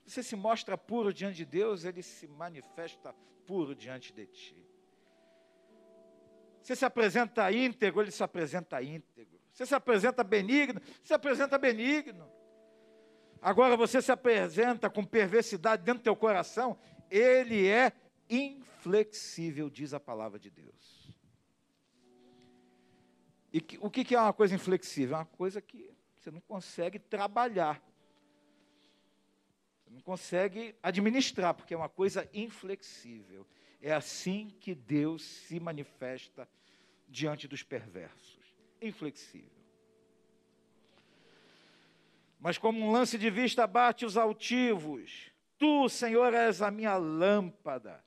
Você 0.06 0.24
se 0.24 0.38
mostra 0.38 0.78
puro 0.78 1.14
diante 1.14 1.36
de 1.36 1.46
Deus, 1.46 1.84
ele 1.84 2.02
se 2.02 2.26
manifesta 2.26 3.14
puro 3.46 3.76
diante 3.76 4.14
de 4.14 4.26
ti. 4.28 4.71
Você 6.62 6.76
se 6.76 6.86
apresenta 6.86 7.52
íntegro, 7.52 8.02
ele 8.02 8.12
se 8.12 8.24
apresenta 8.24 8.82
íntegro. 8.82 9.40
Você 9.52 9.66
se 9.66 9.76
apresenta 9.76 10.24
benigno, 10.24 10.82
se 11.04 11.14
apresenta 11.14 11.58
benigno. 11.58 12.30
Agora 13.42 13.76
você 13.76 14.02
se 14.02 14.12
apresenta 14.12 14.90
com 14.90 15.04
perversidade 15.04 15.84
dentro 15.84 16.02
do 16.02 16.04
teu 16.04 16.16
coração, 16.16 16.78
ele 17.10 17.68
é 17.68 17.92
inflexível, 18.30 19.70
diz 19.70 19.94
a 19.94 20.00
palavra 20.00 20.40
de 20.40 20.50
Deus. 20.50 21.12
E 23.52 23.60
que, 23.60 23.78
o 23.82 23.90
que, 23.90 24.06
que 24.06 24.16
é 24.16 24.22
uma 24.22 24.32
coisa 24.32 24.56
inflexível? 24.56 25.16
É 25.16 25.20
uma 25.20 25.26
coisa 25.26 25.60
que 25.60 25.92
você 26.16 26.32
não 26.32 26.40
consegue 26.42 27.00
trabalhar. 27.00 27.84
Você 29.84 29.90
não 29.90 30.02
consegue 30.02 30.76
administrar, 30.82 31.54
porque 31.54 31.74
é 31.74 31.78
uma 31.78 31.90
coisa 31.90 32.30
inflexível. 32.34 33.46
É 33.82 33.92
assim 33.92 34.56
que 34.60 34.76
Deus 34.76 35.24
se 35.24 35.60
manifesta 35.60 36.48
diante 37.10 37.48
dos 37.48 37.64
perversos. 37.64 38.40
Inflexível. 38.82 39.50
Mas 42.40 42.58
como 42.58 42.80
um 42.80 42.92
lance 42.92 43.18
de 43.18 43.30
vista 43.30 43.68
bate 43.68 44.06
os 44.06 44.18
altivos, 44.18 45.32
tu, 45.58 45.88
Senhor, 45.90 46.34
és 46.34 46.62
a 46.62 46.72
minha 46.72 46.96
lâmpada. 46.98 48.04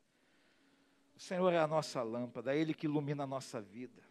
O 1.16 1.20
Senhor 1.20 1.52
é 1.52 1.58
a 1.58 1.68
nossa 1.68 2.02
lâmpada, 2.02 2.54
é 2.54 2.58
Ele 2.58 2.74
que 2.74 2.86
ilumina 2.86 3.22
a 3.22 3.26
nossa 3.26 3.60
vida. 3.60 4.02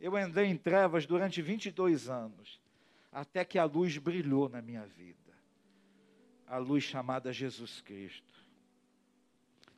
Eu 0.00 0.16
andei 0.16 0.46
em 0.46 0.56
trevas 0.56 1.04
durante 1.04 1.42
22 1.42 2.08
anos, 2.08 2.58
até 3.12 3.44
que 3.44 3.58
a 3.58 3.64
luz 3.64 3.98
brilhou 3.98 4.48
na 4.48 4.62
minha 4.62 4.86
vida. 4.86 5.18
A 6.46 6.56
luz 6.56 6.82
chamada 6.84 7.32
Jesus 7.32 7.82
Cristo. 7.82 8.39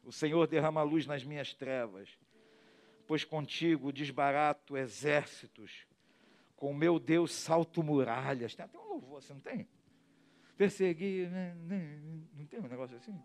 O 0.03 0.13
Senhor 0.13 0.47
derrama 0.47 0.83
luz 0.83 1.07
nas 1.07 1.25
minhas 1.25 1.55
trevas, 1.55 2.09
pois 3.07 3.25
contigo 3.25 3.93
desbarato 3.93 4.77
exércitos, 4.77 5.87
com 6.57 6.75
meu 6.75 6.99
Deus 6.99 7.33
salto 7.33 7.83
muralhas. 7.83 8.55
Tem 8.55 8.65
até 8.65 8.79
um 8.79 8.89
louvor, 8.89 9.23
você 9.23 9.33
não 9.33 9.41
tem? 9.41 9.69
Perseguir, 10.57 11.31
né, 11.31 11.55
né, 11.55 12.01
não 12.35 12.47
tem 12.47 12.61
um 12.61 12.69
negócio 12.69 12.97
assim? 12.97 13.21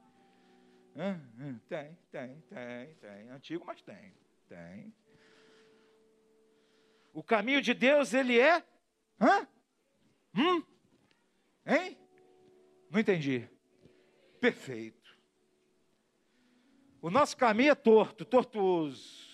Tem, 1.69 1.97
tem, 2.11 2.41
tem, 2.49 2.95
tem. 2.95 3.30
Antigo, 3.30 3.63
mas 3.65 3.82
tem, 3.82 4.13
tem. 4.49 4.93
O 7.13 7.23
caminho 7.23 7.61
de 7.61 7.73
Deus, 7.73 8.13
ele 8.13 8.39
é. 8.39 8.63
Hã? 9.19 9.47
Hum? 10.36 10.63
Hein? 11.65 11.97
Não 12.89 12.99
entendi. 12.99 13.47
Perfeito. 14.39 15.06
O 17.01 17.09
nosso 17.09 17.37
caminho 17.37 17.71
é 17.71 17.75
torto, 17.75 18.25
tortuoso. 18.25 19.27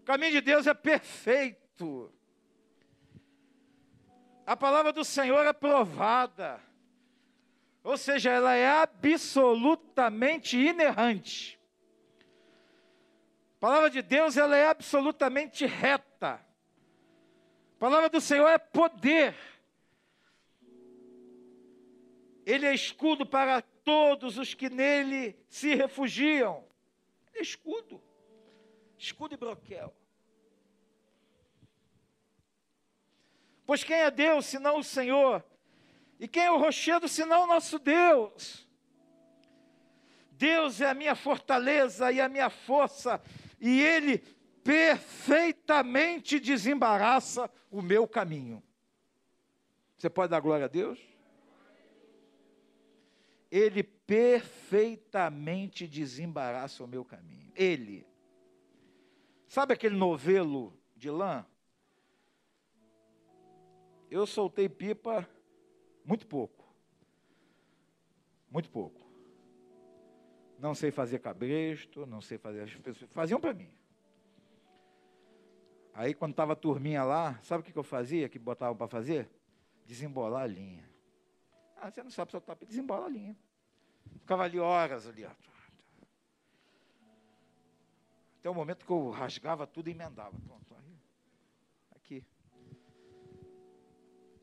O 0.00 0.04
caminho 0.04 0.32
de 0.32 0.40
Deus 0.40 0.66
é 0.66 0.74
perfeito. 0.74 2.12
A 4.46 4.56
palavra 4.56 4.92
do 4.92 5.04
Senhor 5.04 5.44
é 5.46 5.52
provada. 5.52 6.60
Ou 7.82 7.96
seja, 7.96 8.30
ela 8.30 8.54
é 8.54 8.66
absolutamente 8.66 10.58
inerrante. 10.58 11.60
A 13.56 13.60
palavra 13.60 13.90
de 13.90 14.02
Deus, 14.02 14.36
ela 14.36 14.56
é 14.56 14.68
absolutamente 14.68 15.64
reta. 15.66 16.34
A 17.76 17.78
palavra 17.78 18.08
do 18.08 18.20
Senhor 18.20 18.48
é 18.48 18.58
poder. 18.58 19.34
Ele 22.44 22.66
é 22.66 22.74
escudo 22.74 23.24
para 23.24 23.62
todos 23.62 24.38
os 24.38 24.54
que 24.54 24.68
nele 24.68 25.36
se 25.48 25.74
refugiam. 25.74 26.64
Ele 27.28 27.38
é 27.38 27.42
escudo. 27.42 28.02
Escudo 28.98 29.34
e 29.34 29.36
broquel. 29.36 29.94
Pois 33.66 33.82
quem 33.82 33.96
é 33.96 34.10
Deus 34.10 34.46
senão 34.46 34.78
o 34.78 34.84
Senhor? 34.84 35.44
E 36.20 36.28
quem 36.28 36.44
é 36.44 36.50
o 36.50 36.58
rochedo 36.58 37.08
senão 37.08 37.44
o 37.44 37.46
nosso 37.46 37.78
Deus? 37.78 38.68
Deus 40.32 40.80
é 40.80 40.90
a 40.90 40.94
minha 40.94 41.14
fortaleza 41.14 42.12
e 42.12 42.20
a 42.20 42.28
minha 42.28 42.50
força, 42.50 43.22
e 43.60 43.80
Ele 43.80 44.18
perfeitamente 44.62 46.40
desembaraça 46.40 47.50
o 47.70 47.80
meu 47.80 48.06
caminho. 48.06 48.62
Você 49.96 50.10
pode 50.10 50.30
dar 50.30 50.40
glória 50.40 50.64
a 50.64 50.68
Deus? 50.68 51.13
Ele 53.56 53.84
perfeitamente 53.84 55.86
desembaraça 55.86 56.82
o 56.82 56.88
meu 56.88 57.04
caminho. 57.04 57.52
Ele. 57.54 58.04
Sabe 59.46 59.72
aquele 59.72 59.94
novelo 59.94 60.76
de 60.96 61.08
lã? 61.08 61.46
Eu 64.10 64.26
soltei 64.26 64.68
pipa 64.68 65.24
muito 66.04 66.26
pouco. 66.26 66.64
Muito 68.50 68.68
pouco. 68.68 69.08
Não 70.58 70.74
sei 70.74 70.90
fazer 70.90 71.20
cabresto, 71.20 72.04
não 72.06 72.20
sei 72.20 72.38
fazer. 72.38 72.62
As 72.62 72.74
pessoas 72.74 73.08
faziam 73.12 73.40
para 73.40 73.54
mim. 73.54 73.70
Aí 75.92 76.12
quando 76.12 76.32
estava 76.32 76.54
a 76.54 76.56
turminha 76.56 77.04
lá, 77.04 77.38
sabe 77.44 77.60
o 77.60 77.64
que, 77.64 77.70
que 77.70 77.78
eu 77.78 77.84
fazia, 77.84 78.28
que 78.28 78.36
botavam 78.36 78.76
para 78.76 78.88
fazer? 78.88 79.30
Desembolar 79.86 80.42
a 80.42 80.46
linha. 80.48 80.92
Ah, 81.84 81.90
você 81.90 82.02
não 82.02 82.10
sabe 82.10 82.30
soltar 82.30 82.56
pipa, 82.56 82.70
desembola 82.70 83.04
a 83.04 83.10
linha. 83.10 83.36
Ficava 84.20 84.44
ali 84.44 84.58
horas 84.58 85.06
ali. 85.06 85.26
Até 88.38 88.48
o 88.48 88.54
momento 88.54 88.86
que 88.86 88.90
eu 88.90 89.10
rasgava 89.10 89.66
tudo 89.66 89.88
e 89.88 89.90
emendava. 89.90 90.34
Pronto, 90.46 90.74
aí. 90.74 90.98
Aqui. 91.94 92.24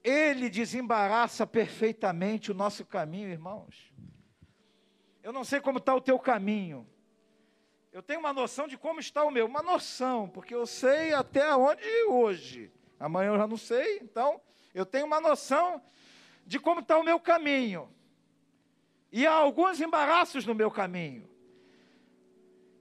Ele 0.03 0.51
desembaraça 0.51 1.47
perfeitamente 1.47 2.51
o 2.51 2.53
nosso 2.53 2.85
caminho, 2.85 3.29
irmãos. 3.29 3.91
Eu 5.23 5.33
não 5.33 5.43
sei 5.43 5.59
como 5.59 5.79
está 5.79 5.95
o 5.95 6.01
teu 6.01 6.19
caminho. 6.19 6.87
Eu 7.91 8.03
tenho 8.03 8.19
uma 8.19 8.33
noção 8.33 8.67
de 8.67 8.77
como 8.77 8.99
está 8.99 9.23
o 9.23 9.31
meu, 9.31 9.47
uma 9.47 9.63
noção, 9.63 10.29
porque 10.29 10.53
eu 10.53 10.67
sei 10.67 11.11
até 11.11 11.55
onde 11.55 11.83
hoje. 12.03 12.71
Amanhã 12.99 13.29
eu 13.29 13.37
já 13.37 13.47
não 13.47 13.57
sei, 13.57 13.97
então 13.97 14.39
eu 14.75 14.85
tenho 14.85 15.07
uma 15.07 15.19
noção 15.19 15.81
de 16.45 16.59
como 16.59 16.81
está 16.81 16.97
o 16.97 17.03
meu 17.03 17.19
caminho. 17.19 17.89
E 19.11 19.27
há 19.27 19.33
alguns 19.33 19.81
embaraços 19.81 20.45
no 20.45 20.55
meu 20.55 20.71
caminho. 20.71 21.29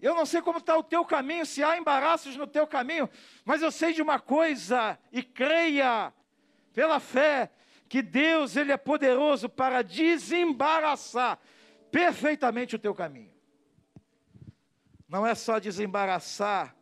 Eu 0.00 0.14
não 0.14 0.24
sei 0.24 0.40
como 0.40 0.58
está 0.58 0.76
o 0.76 0.82
teu 0.82 1.04
caminho, 1.04 1.44
se 1.44 1.62
há 1.62 1.76
embaraços 1.76 2.36
no 2.36 2.46
teu 2.46 2.66
caminho, 2.66 3.08
mas 3.44 3.60
eu 3.60 3.70
sei 3.70 3.92
de 3.92 4.00
uma 4.00 4.18
coisa, 4.18 4.98
e 5.12 5.22
creia, 5.22 6.12
pela 6.72 6.98
fé, 6.98 7.50
que 7.86 8.00
Deus 8.00 8.56
ele 8.56 8.72
é 8.72 8.78
poderoso 8.78 9.48
para 9.48 9.82
desembaraçar 9.82 11.38
perfeitamente 11.90 12.76
o 12.76 12.78
teu 12.78 12.94
caminho. 12.94 13.34
Não 15.06 15.26
é 15.26 15.34
só 15.34 15.58
desembaraçar 15.58 16.74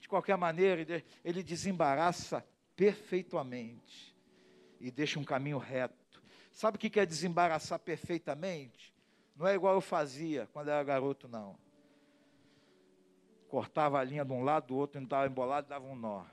de 0.00 0.08
qualquer 0.08 0.36
maneira, 0.36 1.02
ele 1.24 1.42
desembaraça 1.42 2.44
perfeitamente 2.76 4.09
e 4.80 4.90
deixa 4.90 5.20
um 5.20 5.24
caminho 5.24 5.58
reto. 5.58 6.22
Sabe 6.50 6.76
o 6.76 6.80
que 6.80 6.98
é 6.98 7.06
desembaraçar 7.06 7.78
perfeitamente? 7.78 8.92
Não 9.36 9.46
é 9.46 9.54
igual 9.54 9.74
eu 9.74 9.80
fazia 9.80 10.48
quando 10.52 10.68
era 10.68 10.82
garoto, 10.82 11.28
não. 11.28 11.56
Cortava 13.48 13.98
a 13.98 14.04
linha 14.04 14.24
de 14.24 14.32
um 14.32 14.42
lado, 14.42 14.68
do 14.68 14.76
outro, 14.76 15.00
não 15.00 15.04
estava 15.04 15.26
embolado, 15.26 15.68
dava 15.68 15.84
um 15.84 15.96
nó. 15.96 16.24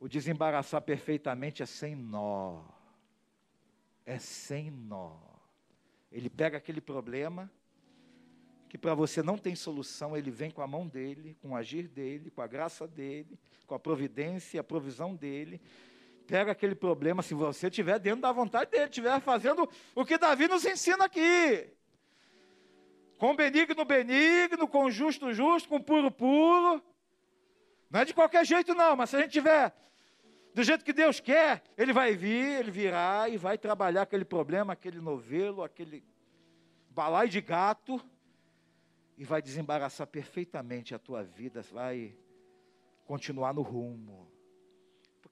O 0.00 0.08
desembaraçar 0.08 0.80
perfeitamente 0.82 1.62
é 1.62 1.66
sem 1.66 1.94
nó. 1.94 2.62
É 4.06 4.18
sem 4.18 4.70
nó. 4.70 5.16
Ele 6.10 6.30
pega 6.30 6.56
aquele 6.56 6.80
problema 6.80 7.50
que 8.68 8.76
para 8.76 8.94
você 8.94 9.22
não 9.22 9.38
tem 9.38 9.54
solução, 9.54 10.16
ele 10.16 10.30
vem 10.30 10.50
com 10.50 10.60
a 10.60 10.66
mão 10.66 10.86
dele, 10.86 11.36
com 11.40 11.50
o 11.50 11.56
agir 11.56 11.88
dele, 11.88 12.30
com 12.30 12.42
a 12.42 12.46
graça 12.46 12.86
dele, 12.86 13.38
com 13.66 13.74
a 13.74 13.78
providência, 13.78 14.60
a 14.60 14.64
provisão 14.64 15.14
dele. 15.14 15.60
Pega 16.28 16.52
aquele 16.52 16.74
problema, 16.74 17.22
se 17.22 17.32
você 17.32 17.68
estiver 17.68 17.98
dentro 17.98 18.20
da 18.20 18.30
vontade 18.30 18.70
dele, 18.70 18.84
estiver 18.84 19.18
fazendo 19.18 19.66
o 19.94 20.04
que 20.04 20.18
Davi 20.18 20.46
nos 20.46 20.62
ensina 20.62 21.06
aqui. 21.06 21.66
Com 23.16 23.34
benigno, 23.34 23.82
benigno, 23.86 24.68
com 24.68 24.90
justo, 24.90 25.32
justo, 25.32 25.70
com 25.70 25.80
puro, 25.80 26.10
puro. 26.10 26.82
Não 27.90 28.00
é 28.00 28.04
de 28.04 28.12
qualquer 28.12 28.44
jeito, 28.44 28.74
não, 28.74 28.94
mas 28.94 29.08
se 29.08 29.16
a 29.16 29.20
gente 29.22 29.32
tiver 29.32 29.74
do 30.52 30.62
jeito 30.62 30.84
que 30.84 30.92
Deus 30.92 31.18
quer, 31.18 31.62
Ele 31.78 31.94
vai 31.94 32.14
vir, 32.14 32.58
Ele 32.58 32.70
virá 32.70 33.26
e 33.30 33.38
vai 33.38 33.56
trabalhar 33.56 34.02
aquele 34.02 34.26
problema, 34.26 34.74
aquele 34.74 35.00
novelo, 35.00 35.62
aquele 35.62 36.04
balai 36.90 37.30
de 37.30 37.40
gato, 37.40 37.98
e 39.16 39.24
vai 39.24 39.40
desembaraçar 39.40 40.06
perfeitamente 40.06 40.94
a 40.94 40.98
tua 40.98 41.24
vida, 41.24 41.62
vai 41.72 42.14
continuar 43.06 43.54
no 43.54 43.62
rumo. 43.62 44.27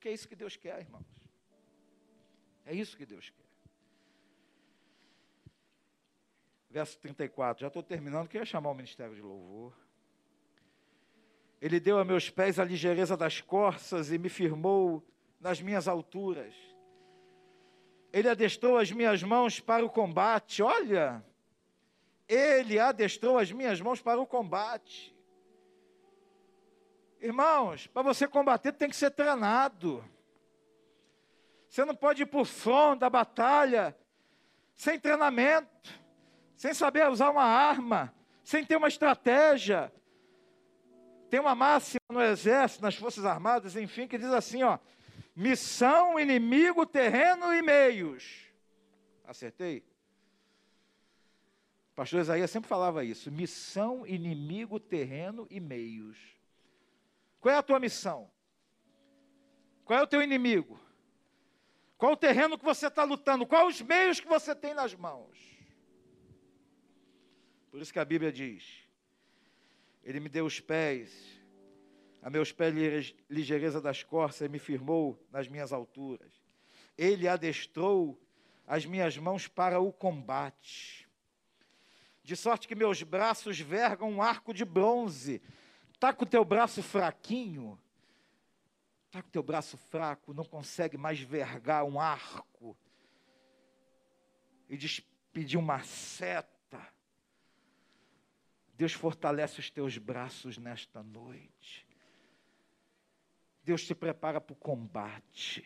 É 0.07 0.13
isso 0.13 0.29
que 0.29 0.37
Deus 0.37 0.57
quer, 0.57 0.81
irmãos. 0.81 1.07
É 2.65 2.75
isso 2.75 2.97
que 2.97 3.05
Deus 3.05 3.31
quer. 3.31 3.45
Verso 6.71 6.99
34, 6.99 7.63
já 7.63 7.67
estou 7.69 7.83
terminando, 7.83 8.29
queria 8.29 8.45
chamar 8.45 8.71
o 8.71 8.75
ministério 8.75 9.15
de 9.15 9.23
louvor. 9.23 9.73
Ele 11.61 11.81
deu 11.81 11.99
a 11.99 12.05
meus 12.05 12.29
pés 12.29 12.59
a 12.59 12.65
ligeireza 12.65 13.17
das 13.17 13.41
corças 13.41 14.13
e 14.13 14.19
me 14.19 14.29
firmou 14.29 15.03
nas 15.41 15.61
minhas 15.61 15.89
alturas. 15.89 16.55
Ele 18.13 18.29
adestrou 18.29 18.77
as 18.77 18.93
minhas 18.93 19.23
mãos 19.23 19.59
para 19.59 19.85
o 19.85 19.91
combate. 19.91 20.63
Olha, 20.63 21.25
ele 22.29 22.79
adestrou 22.79 23.39
as 23.39 23.51
minhas 23.51 23.81
mãos 23.81 24.03
para 24.03 24.21
o 24.21 24.27
combate. 24.27 25.16
Irmãos, 27.21 27.87
para 27.87 28.03
você 28.03 28.29
combater 28.29 28.73
tem 28.73 28.89
que 28.89 28.97
ser 28.97 29.11
treinado. 29.11 30.05
Você 31.69 31.85
não 31.85 31.95
pode 31.95 32.23
ir 32.23 32.27
por 32.27 32.47
front 32.47 32.99
da 32.99 33.11
batalha 33.11 33.97
sem 34.75 35.01
treinamento, 35.01 35.91
sem 36.57 36.73
saber 36.75 37.09
usar 37.11 37.31
uma 37.31 37.45
arma, 37.45 38.15
sem 38.45 38.65
ter 38.65 38.77
uma 38.77 38.89
estratégia. 38.89 39.93
Tem 41.29 41.41
uma 41.41 41.55
máxima 41.55 42.01
no 42.11 42.23
exército, 42.23 42.83
nas 42.83 42.95
forças 42.95 43.25
armadas, 43.25 43.75
enfim, 43.75 44.07
que 44.07 44.19
diz 44.19 44.31
assim, 44.31 44.63
ó: 44.63 44.79
Missão, 45.35 46.19
inimigo, 46.19 46.87
terreno 46.87 47.53
e 47.53 47.61
meios. 47.61 48.47
Acertei? 49.27 49.85
O 51.93 51.97
pastor 51.97 52.21
Isaías 52.21 52.51
sempre 52.51 52.69
falava 52.69 53.05
isso: 53.05 53.31
missão, 53.31 54.07
inimigo, 54.07 54.79
terreno 54.79 55.47
e 55.51 55.59
meios. 55.59 56.36
Qual 57.47 57.55
é 57.55 57.59
a 57.59 57.63
tua 57.63 57.79
missão? 57.79 58.29
Qual 59.85 60.01
é 60.01 60.03
o 60.03 60.07
teu 60.09 60.21
inimigo? 60.21 60.81
Qual 61.97 62.15
o 62.15 62.17
terreno 62.17 62.59
que 62.59 62.65
você 62.65 62.89
está 62.89 63.05
lutando? 63.05 63.47
Quais 63.47 63.77
os 63.77 63.83
meios 63.83 64.19
que 64.19 64.27
você 64.27 64.53
tem 64.53 64.75
nas 64.75 64.97
mãos? 64.97 65.39
Por 67.71 67.81
isso 67.81 67.93
que 67.93 68.01
a 68.01 68.05
Bíblia 68.05 68.33
diz: 68.33 68.89
Ele 70.03 70.19
me 70.19 70.29
deu 70.29 70.45
os 70.45 70.59
pés 70.59 71.41
a 72.21 72.29
meus 72.29 72.51
pés 72.51 73.15
ligeireza 73.31 73.81
das 73.81 74.03
corças 74.03 74.41
e 74.45 74.49
me 74.49 74.59
firmou 74.59 75.17
nas 75.31 75.47
minhas 75.47 75.73
alturas. 75.73 76.43
Ele 76.99 77.29
adestrou 77.29 78.21
as 78.67 78.85
minhas 78.85 79.17
mãos 79.17 79.47
para 79.47 79.79
o 79.79 79.93
combate. 79.93 81.09
De 82.25 82.35
sorte 82.35 82.67
que 82.67 82.75
meus 82.75 83.05
braços 83.05 83.61
vergam 83.61 84.11
um 84.11 84.21
arco 84.21 84.53
de 84.53 84.65
bronze. 84.65 85.41
Está 85.97 86.13
com 86.13 86.25
o 86.25 86.29
teu 86.29 86.45
braço 86.45 86.83
fraquinho? 86.83 87.81
Está 89.07 89.23
com 89.23 89.29
o 89.29 89.33
teu 89.33 89.43
braço 89.43 89.79
fraco, 89.79 90.35
não 90.35 90.45
consegue 90.45 90.99
mais 90.99 91.19
vergar 91.19 91.85
um 91.85 91.99
arco 91.99 92.77
e 94.69 94.77
despedir 94.77 95.59
uma 95.59 95.83
seta. 95.83 96.87
Deus 98.75 98.93
fortalece 98.93 99.59
os 99.59 99.71
teus 99.71 99.97
braços 99.97 100.59
nesta 100.59 101.03
noite. 101.03 101.87
Deus 103.65 103.83
te 103.83 103.95
prepara 103.95 104.39
para 104.39 104.53
o 104.53 104.57
combate. 104.57 105.65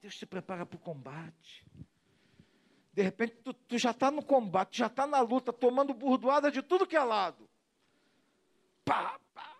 Deus 0.00 0.16
te 0.16 0.24
prepara 0.24 0.64
para 0.64 0.76
o 0.76 0.80
combate. 0.80 1.66
De 2.94 3.02
repente, 3.02 3.36
tu, 3.44 3.52
tu 3.52 3.76
já 3.76 3.90
está 3.90 4.10
no 4.10 4.24
combate, 4.24 4.78
já 4.78 4.86
está 4.86 5.06
na 5.06 5.20
luta, 5.20 5.52
tomando 5.52 5.92
burdoada 5.92 6.50
de 6.50 6.62
tudo 6.62 6.86
que 6.86 6.96
é 6.96 7.04
lado. 7.04 7.46
Pá, 8.84 9.18
pá. 9.32 9.56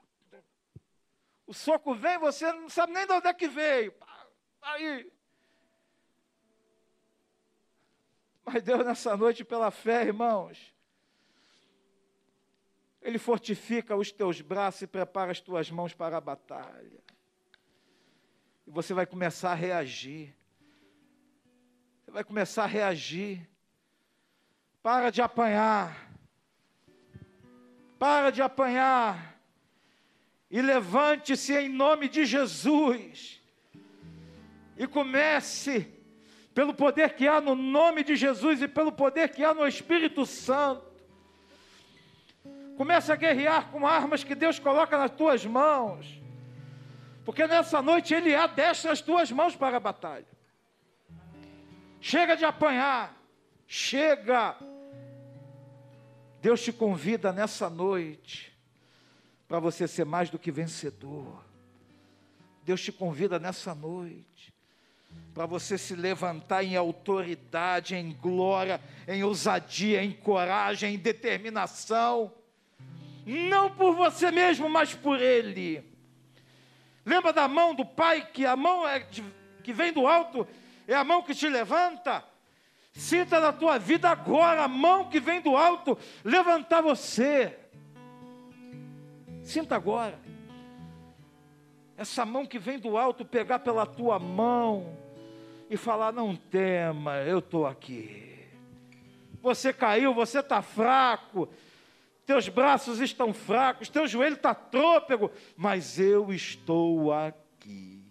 O 1.47 1.55
soco 1.55 1.95
vem, 1.95 2.18
você 2.18 2.53
não 2.53 2.68
sabe 2.68 2.93
nem 2.93 3.07
de 3.07 3.12
onde 3.12 3.27
é 3.27 3.35
que 3.35 3.49
veio. 3.49 3.93
Pá, 3.93 4.27
aí. 4.62 5.12
Mas 8.45 8.62
Deus, 8.62 8.85
nessa 8.85 9.16
noite, 9.16 9.45
pela 9.45 9.70
fé, 9.70 10.05
irmãos, 10.05 10.75
Ele 13.01 13.18
fortifica 13.18 13.97
os 13.97 14.12
teus 14.12 14.41
braços 14.41 14.83
e 14.83 14.87
prepara 14.87 15.33
as 15.33 15.41
tuas 15.41 15.70
mãos 15.70 15.95
para 15.95 16.16
a 16.16 16.20
batalha. 16.20 17.03
E 18.66 18.70
você 18.70 18.93
vai 18.93 19.07
começar 19.07 19.53
a 19.53 19.55
reagir 19.55 20.37
vai 22.14 22.22
começar 22.22 22.62
a 22.62 22.66
reagir. 22.66 23.51
Para 24.81 25.11
de 25.11 25.20
apanhar. 25.20 26.13
Para 27.99 28.30
de 28.30 28.42
apanhar. 28.42 29.40
E 30.51 30.61
levante-se 30.61 31.57
em 31.57 31.68
nome 31.68 32.09
de 32.09 32.24
Jesus. 32.24 33.40
E 34.76 34.86
comece, 34.86 35.92
pelo 36.55 36.74
poder 36.74 37.14
que 37.14 37.26
há 37.26 37.40
no 37.40 37.55
nome 37.55 38.05
de 38.05 38.16
Jesus 38.16 38.62
e 38.62 38.68
pelo 38.68 38.92
poder 38.92 39.30
que 39.30 39.45
há 39.45 39.55
no 39.55 39.66
Espírito 39.66 40.24
Santo. 40.26 40.84
Comece 42.76 43.12
a 43.12 43.16
guerrear 43.16 43.70
com 43.70 43.86
armas 43.86 44.24
que 44.24 44.34
Deus 44.34 44.59
coloca 44.59 44.99
nas 44.99 45.11
tuas 45.11 45.45
mãos. 45.47 46.20
Porque 47.24 47.47
nessa 47.47 47.80
noite 47.80 48.12
Ele 48.12 48.34
adestra 48.34 48.92
as 48.92 49.01
tuas 49.01 49.30
mãos 49.30 49.57
para 49.57 49.76
a 49.76 49.80
batalha. 49.80 50.26
Chega 52.01 52.36
de 52.36 52.45
apanhar. 52.45 53.16
Chega. 53.66 54.57
Deus 56.45 56.61
te 56.61 56.70
convida 56.70 57.32
nessa 57.32 57.70
noite 57.70 58.53
para 59.49 59.59
você 59.59 59.88
ser 59.88 60.05
mais 60.05 60.28
do 60.28 60.38
que 60.38 60.53
vencedor. 60.53 61.42
Deus 62.62 62.82
te 62.82 62.92
convida 62.92 63.38
nessa 63.38 63.74
noite 63.74 64.53
para 65.32 65.47
você 65.47 65.78
se 65.78 65.97
levantar 65.97 66.62
em 66.62 66.76
autoridade, 66.76 67.95
em 67.95 68.12
glória, 68.12 68.78
em 69.09 69.24
ousadia, 69.24 70.05
em 70.05 70.12
coragem, 70.12 70.97
em 70.97 70.99
determinação. 70.99 72.30
Não 73.24 73.70
por 73.70 73.95
você 73.95 74.30
mesmo, 74.30 74.68
mas 74.68 74.92
por 74.92 75.18
Ele. 75.18 75.82
Lembra 77.07 77.32
da 77.32 77.49
mão 77.49 77.74
do 77.74 77.86
Pai, 77.86 78.28
que 78.34 78.45
a 78.45 78.55
mão 78.55 78.86
é 78.86 78.99
de, 78.99 79.24
que 79.62 79.72
vem 79.72 79.95
do 79.95 80.07
alto 80.07 80.47
é 80.86 80.95
a 80.95 81.05
mão 81.05 81.22
que 81.22 81.34
te 81.34 81.49
levanta. 81.49 82.22
Sinta 82.95 83.40
na 83.40 83.53
tua 83.53 83.78
vida 83.78 84.09
agora 84.09 84.64
a 84.64 84.68
mão 84.68 85.09
que 85.09 85.20
vem 85.20 85.40
do 85.40 85.57
alto 85.57 85.99
levantar 86.24 86.80
você. 86.80 87.59
Sinta 89.42 89.76
agora. 89.76 90.18
Essa 91.97 92.24
mão 92.24 92.47
que 92.47 92.59
vem 92.59 92.78
do 92.78 92.97
alto 92.97 93.24
pegar 93.24 93.59
pela 93.59 93.84
tua 93.84 94.18
mão 94.18 94.97
e 95.68 95.76
falar: 95.76 96.12
Não 96.12 96.34
tema, 96.34 97.18
eu 97.18 97.40
estou 97.40 97.66
aqui. 97.66 98.49
Você 99.42 99.72
caiu, 99.72 100.14
você 100.14 100.38
está 100.38 100.62
fraco, 100.62 101.49
teus 102.24 102.49
braços 102.49 103.01
estão 103.01 103.34
fracos, 103.34 103.90
teu 103.90 104.07
joelho 104.09 104.36
está 104.36 104.55
trôpego, 104.55 105.30
mas 105.57 105.99
eu 105.99 106.32
estou 106.32 107.12
aqui 107.12 108.05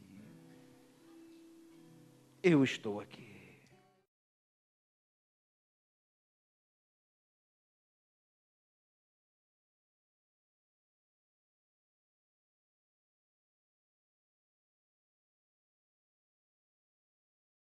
eu 2.44 2.62
estou 2.62 3.00
aqui. 3.00 3.23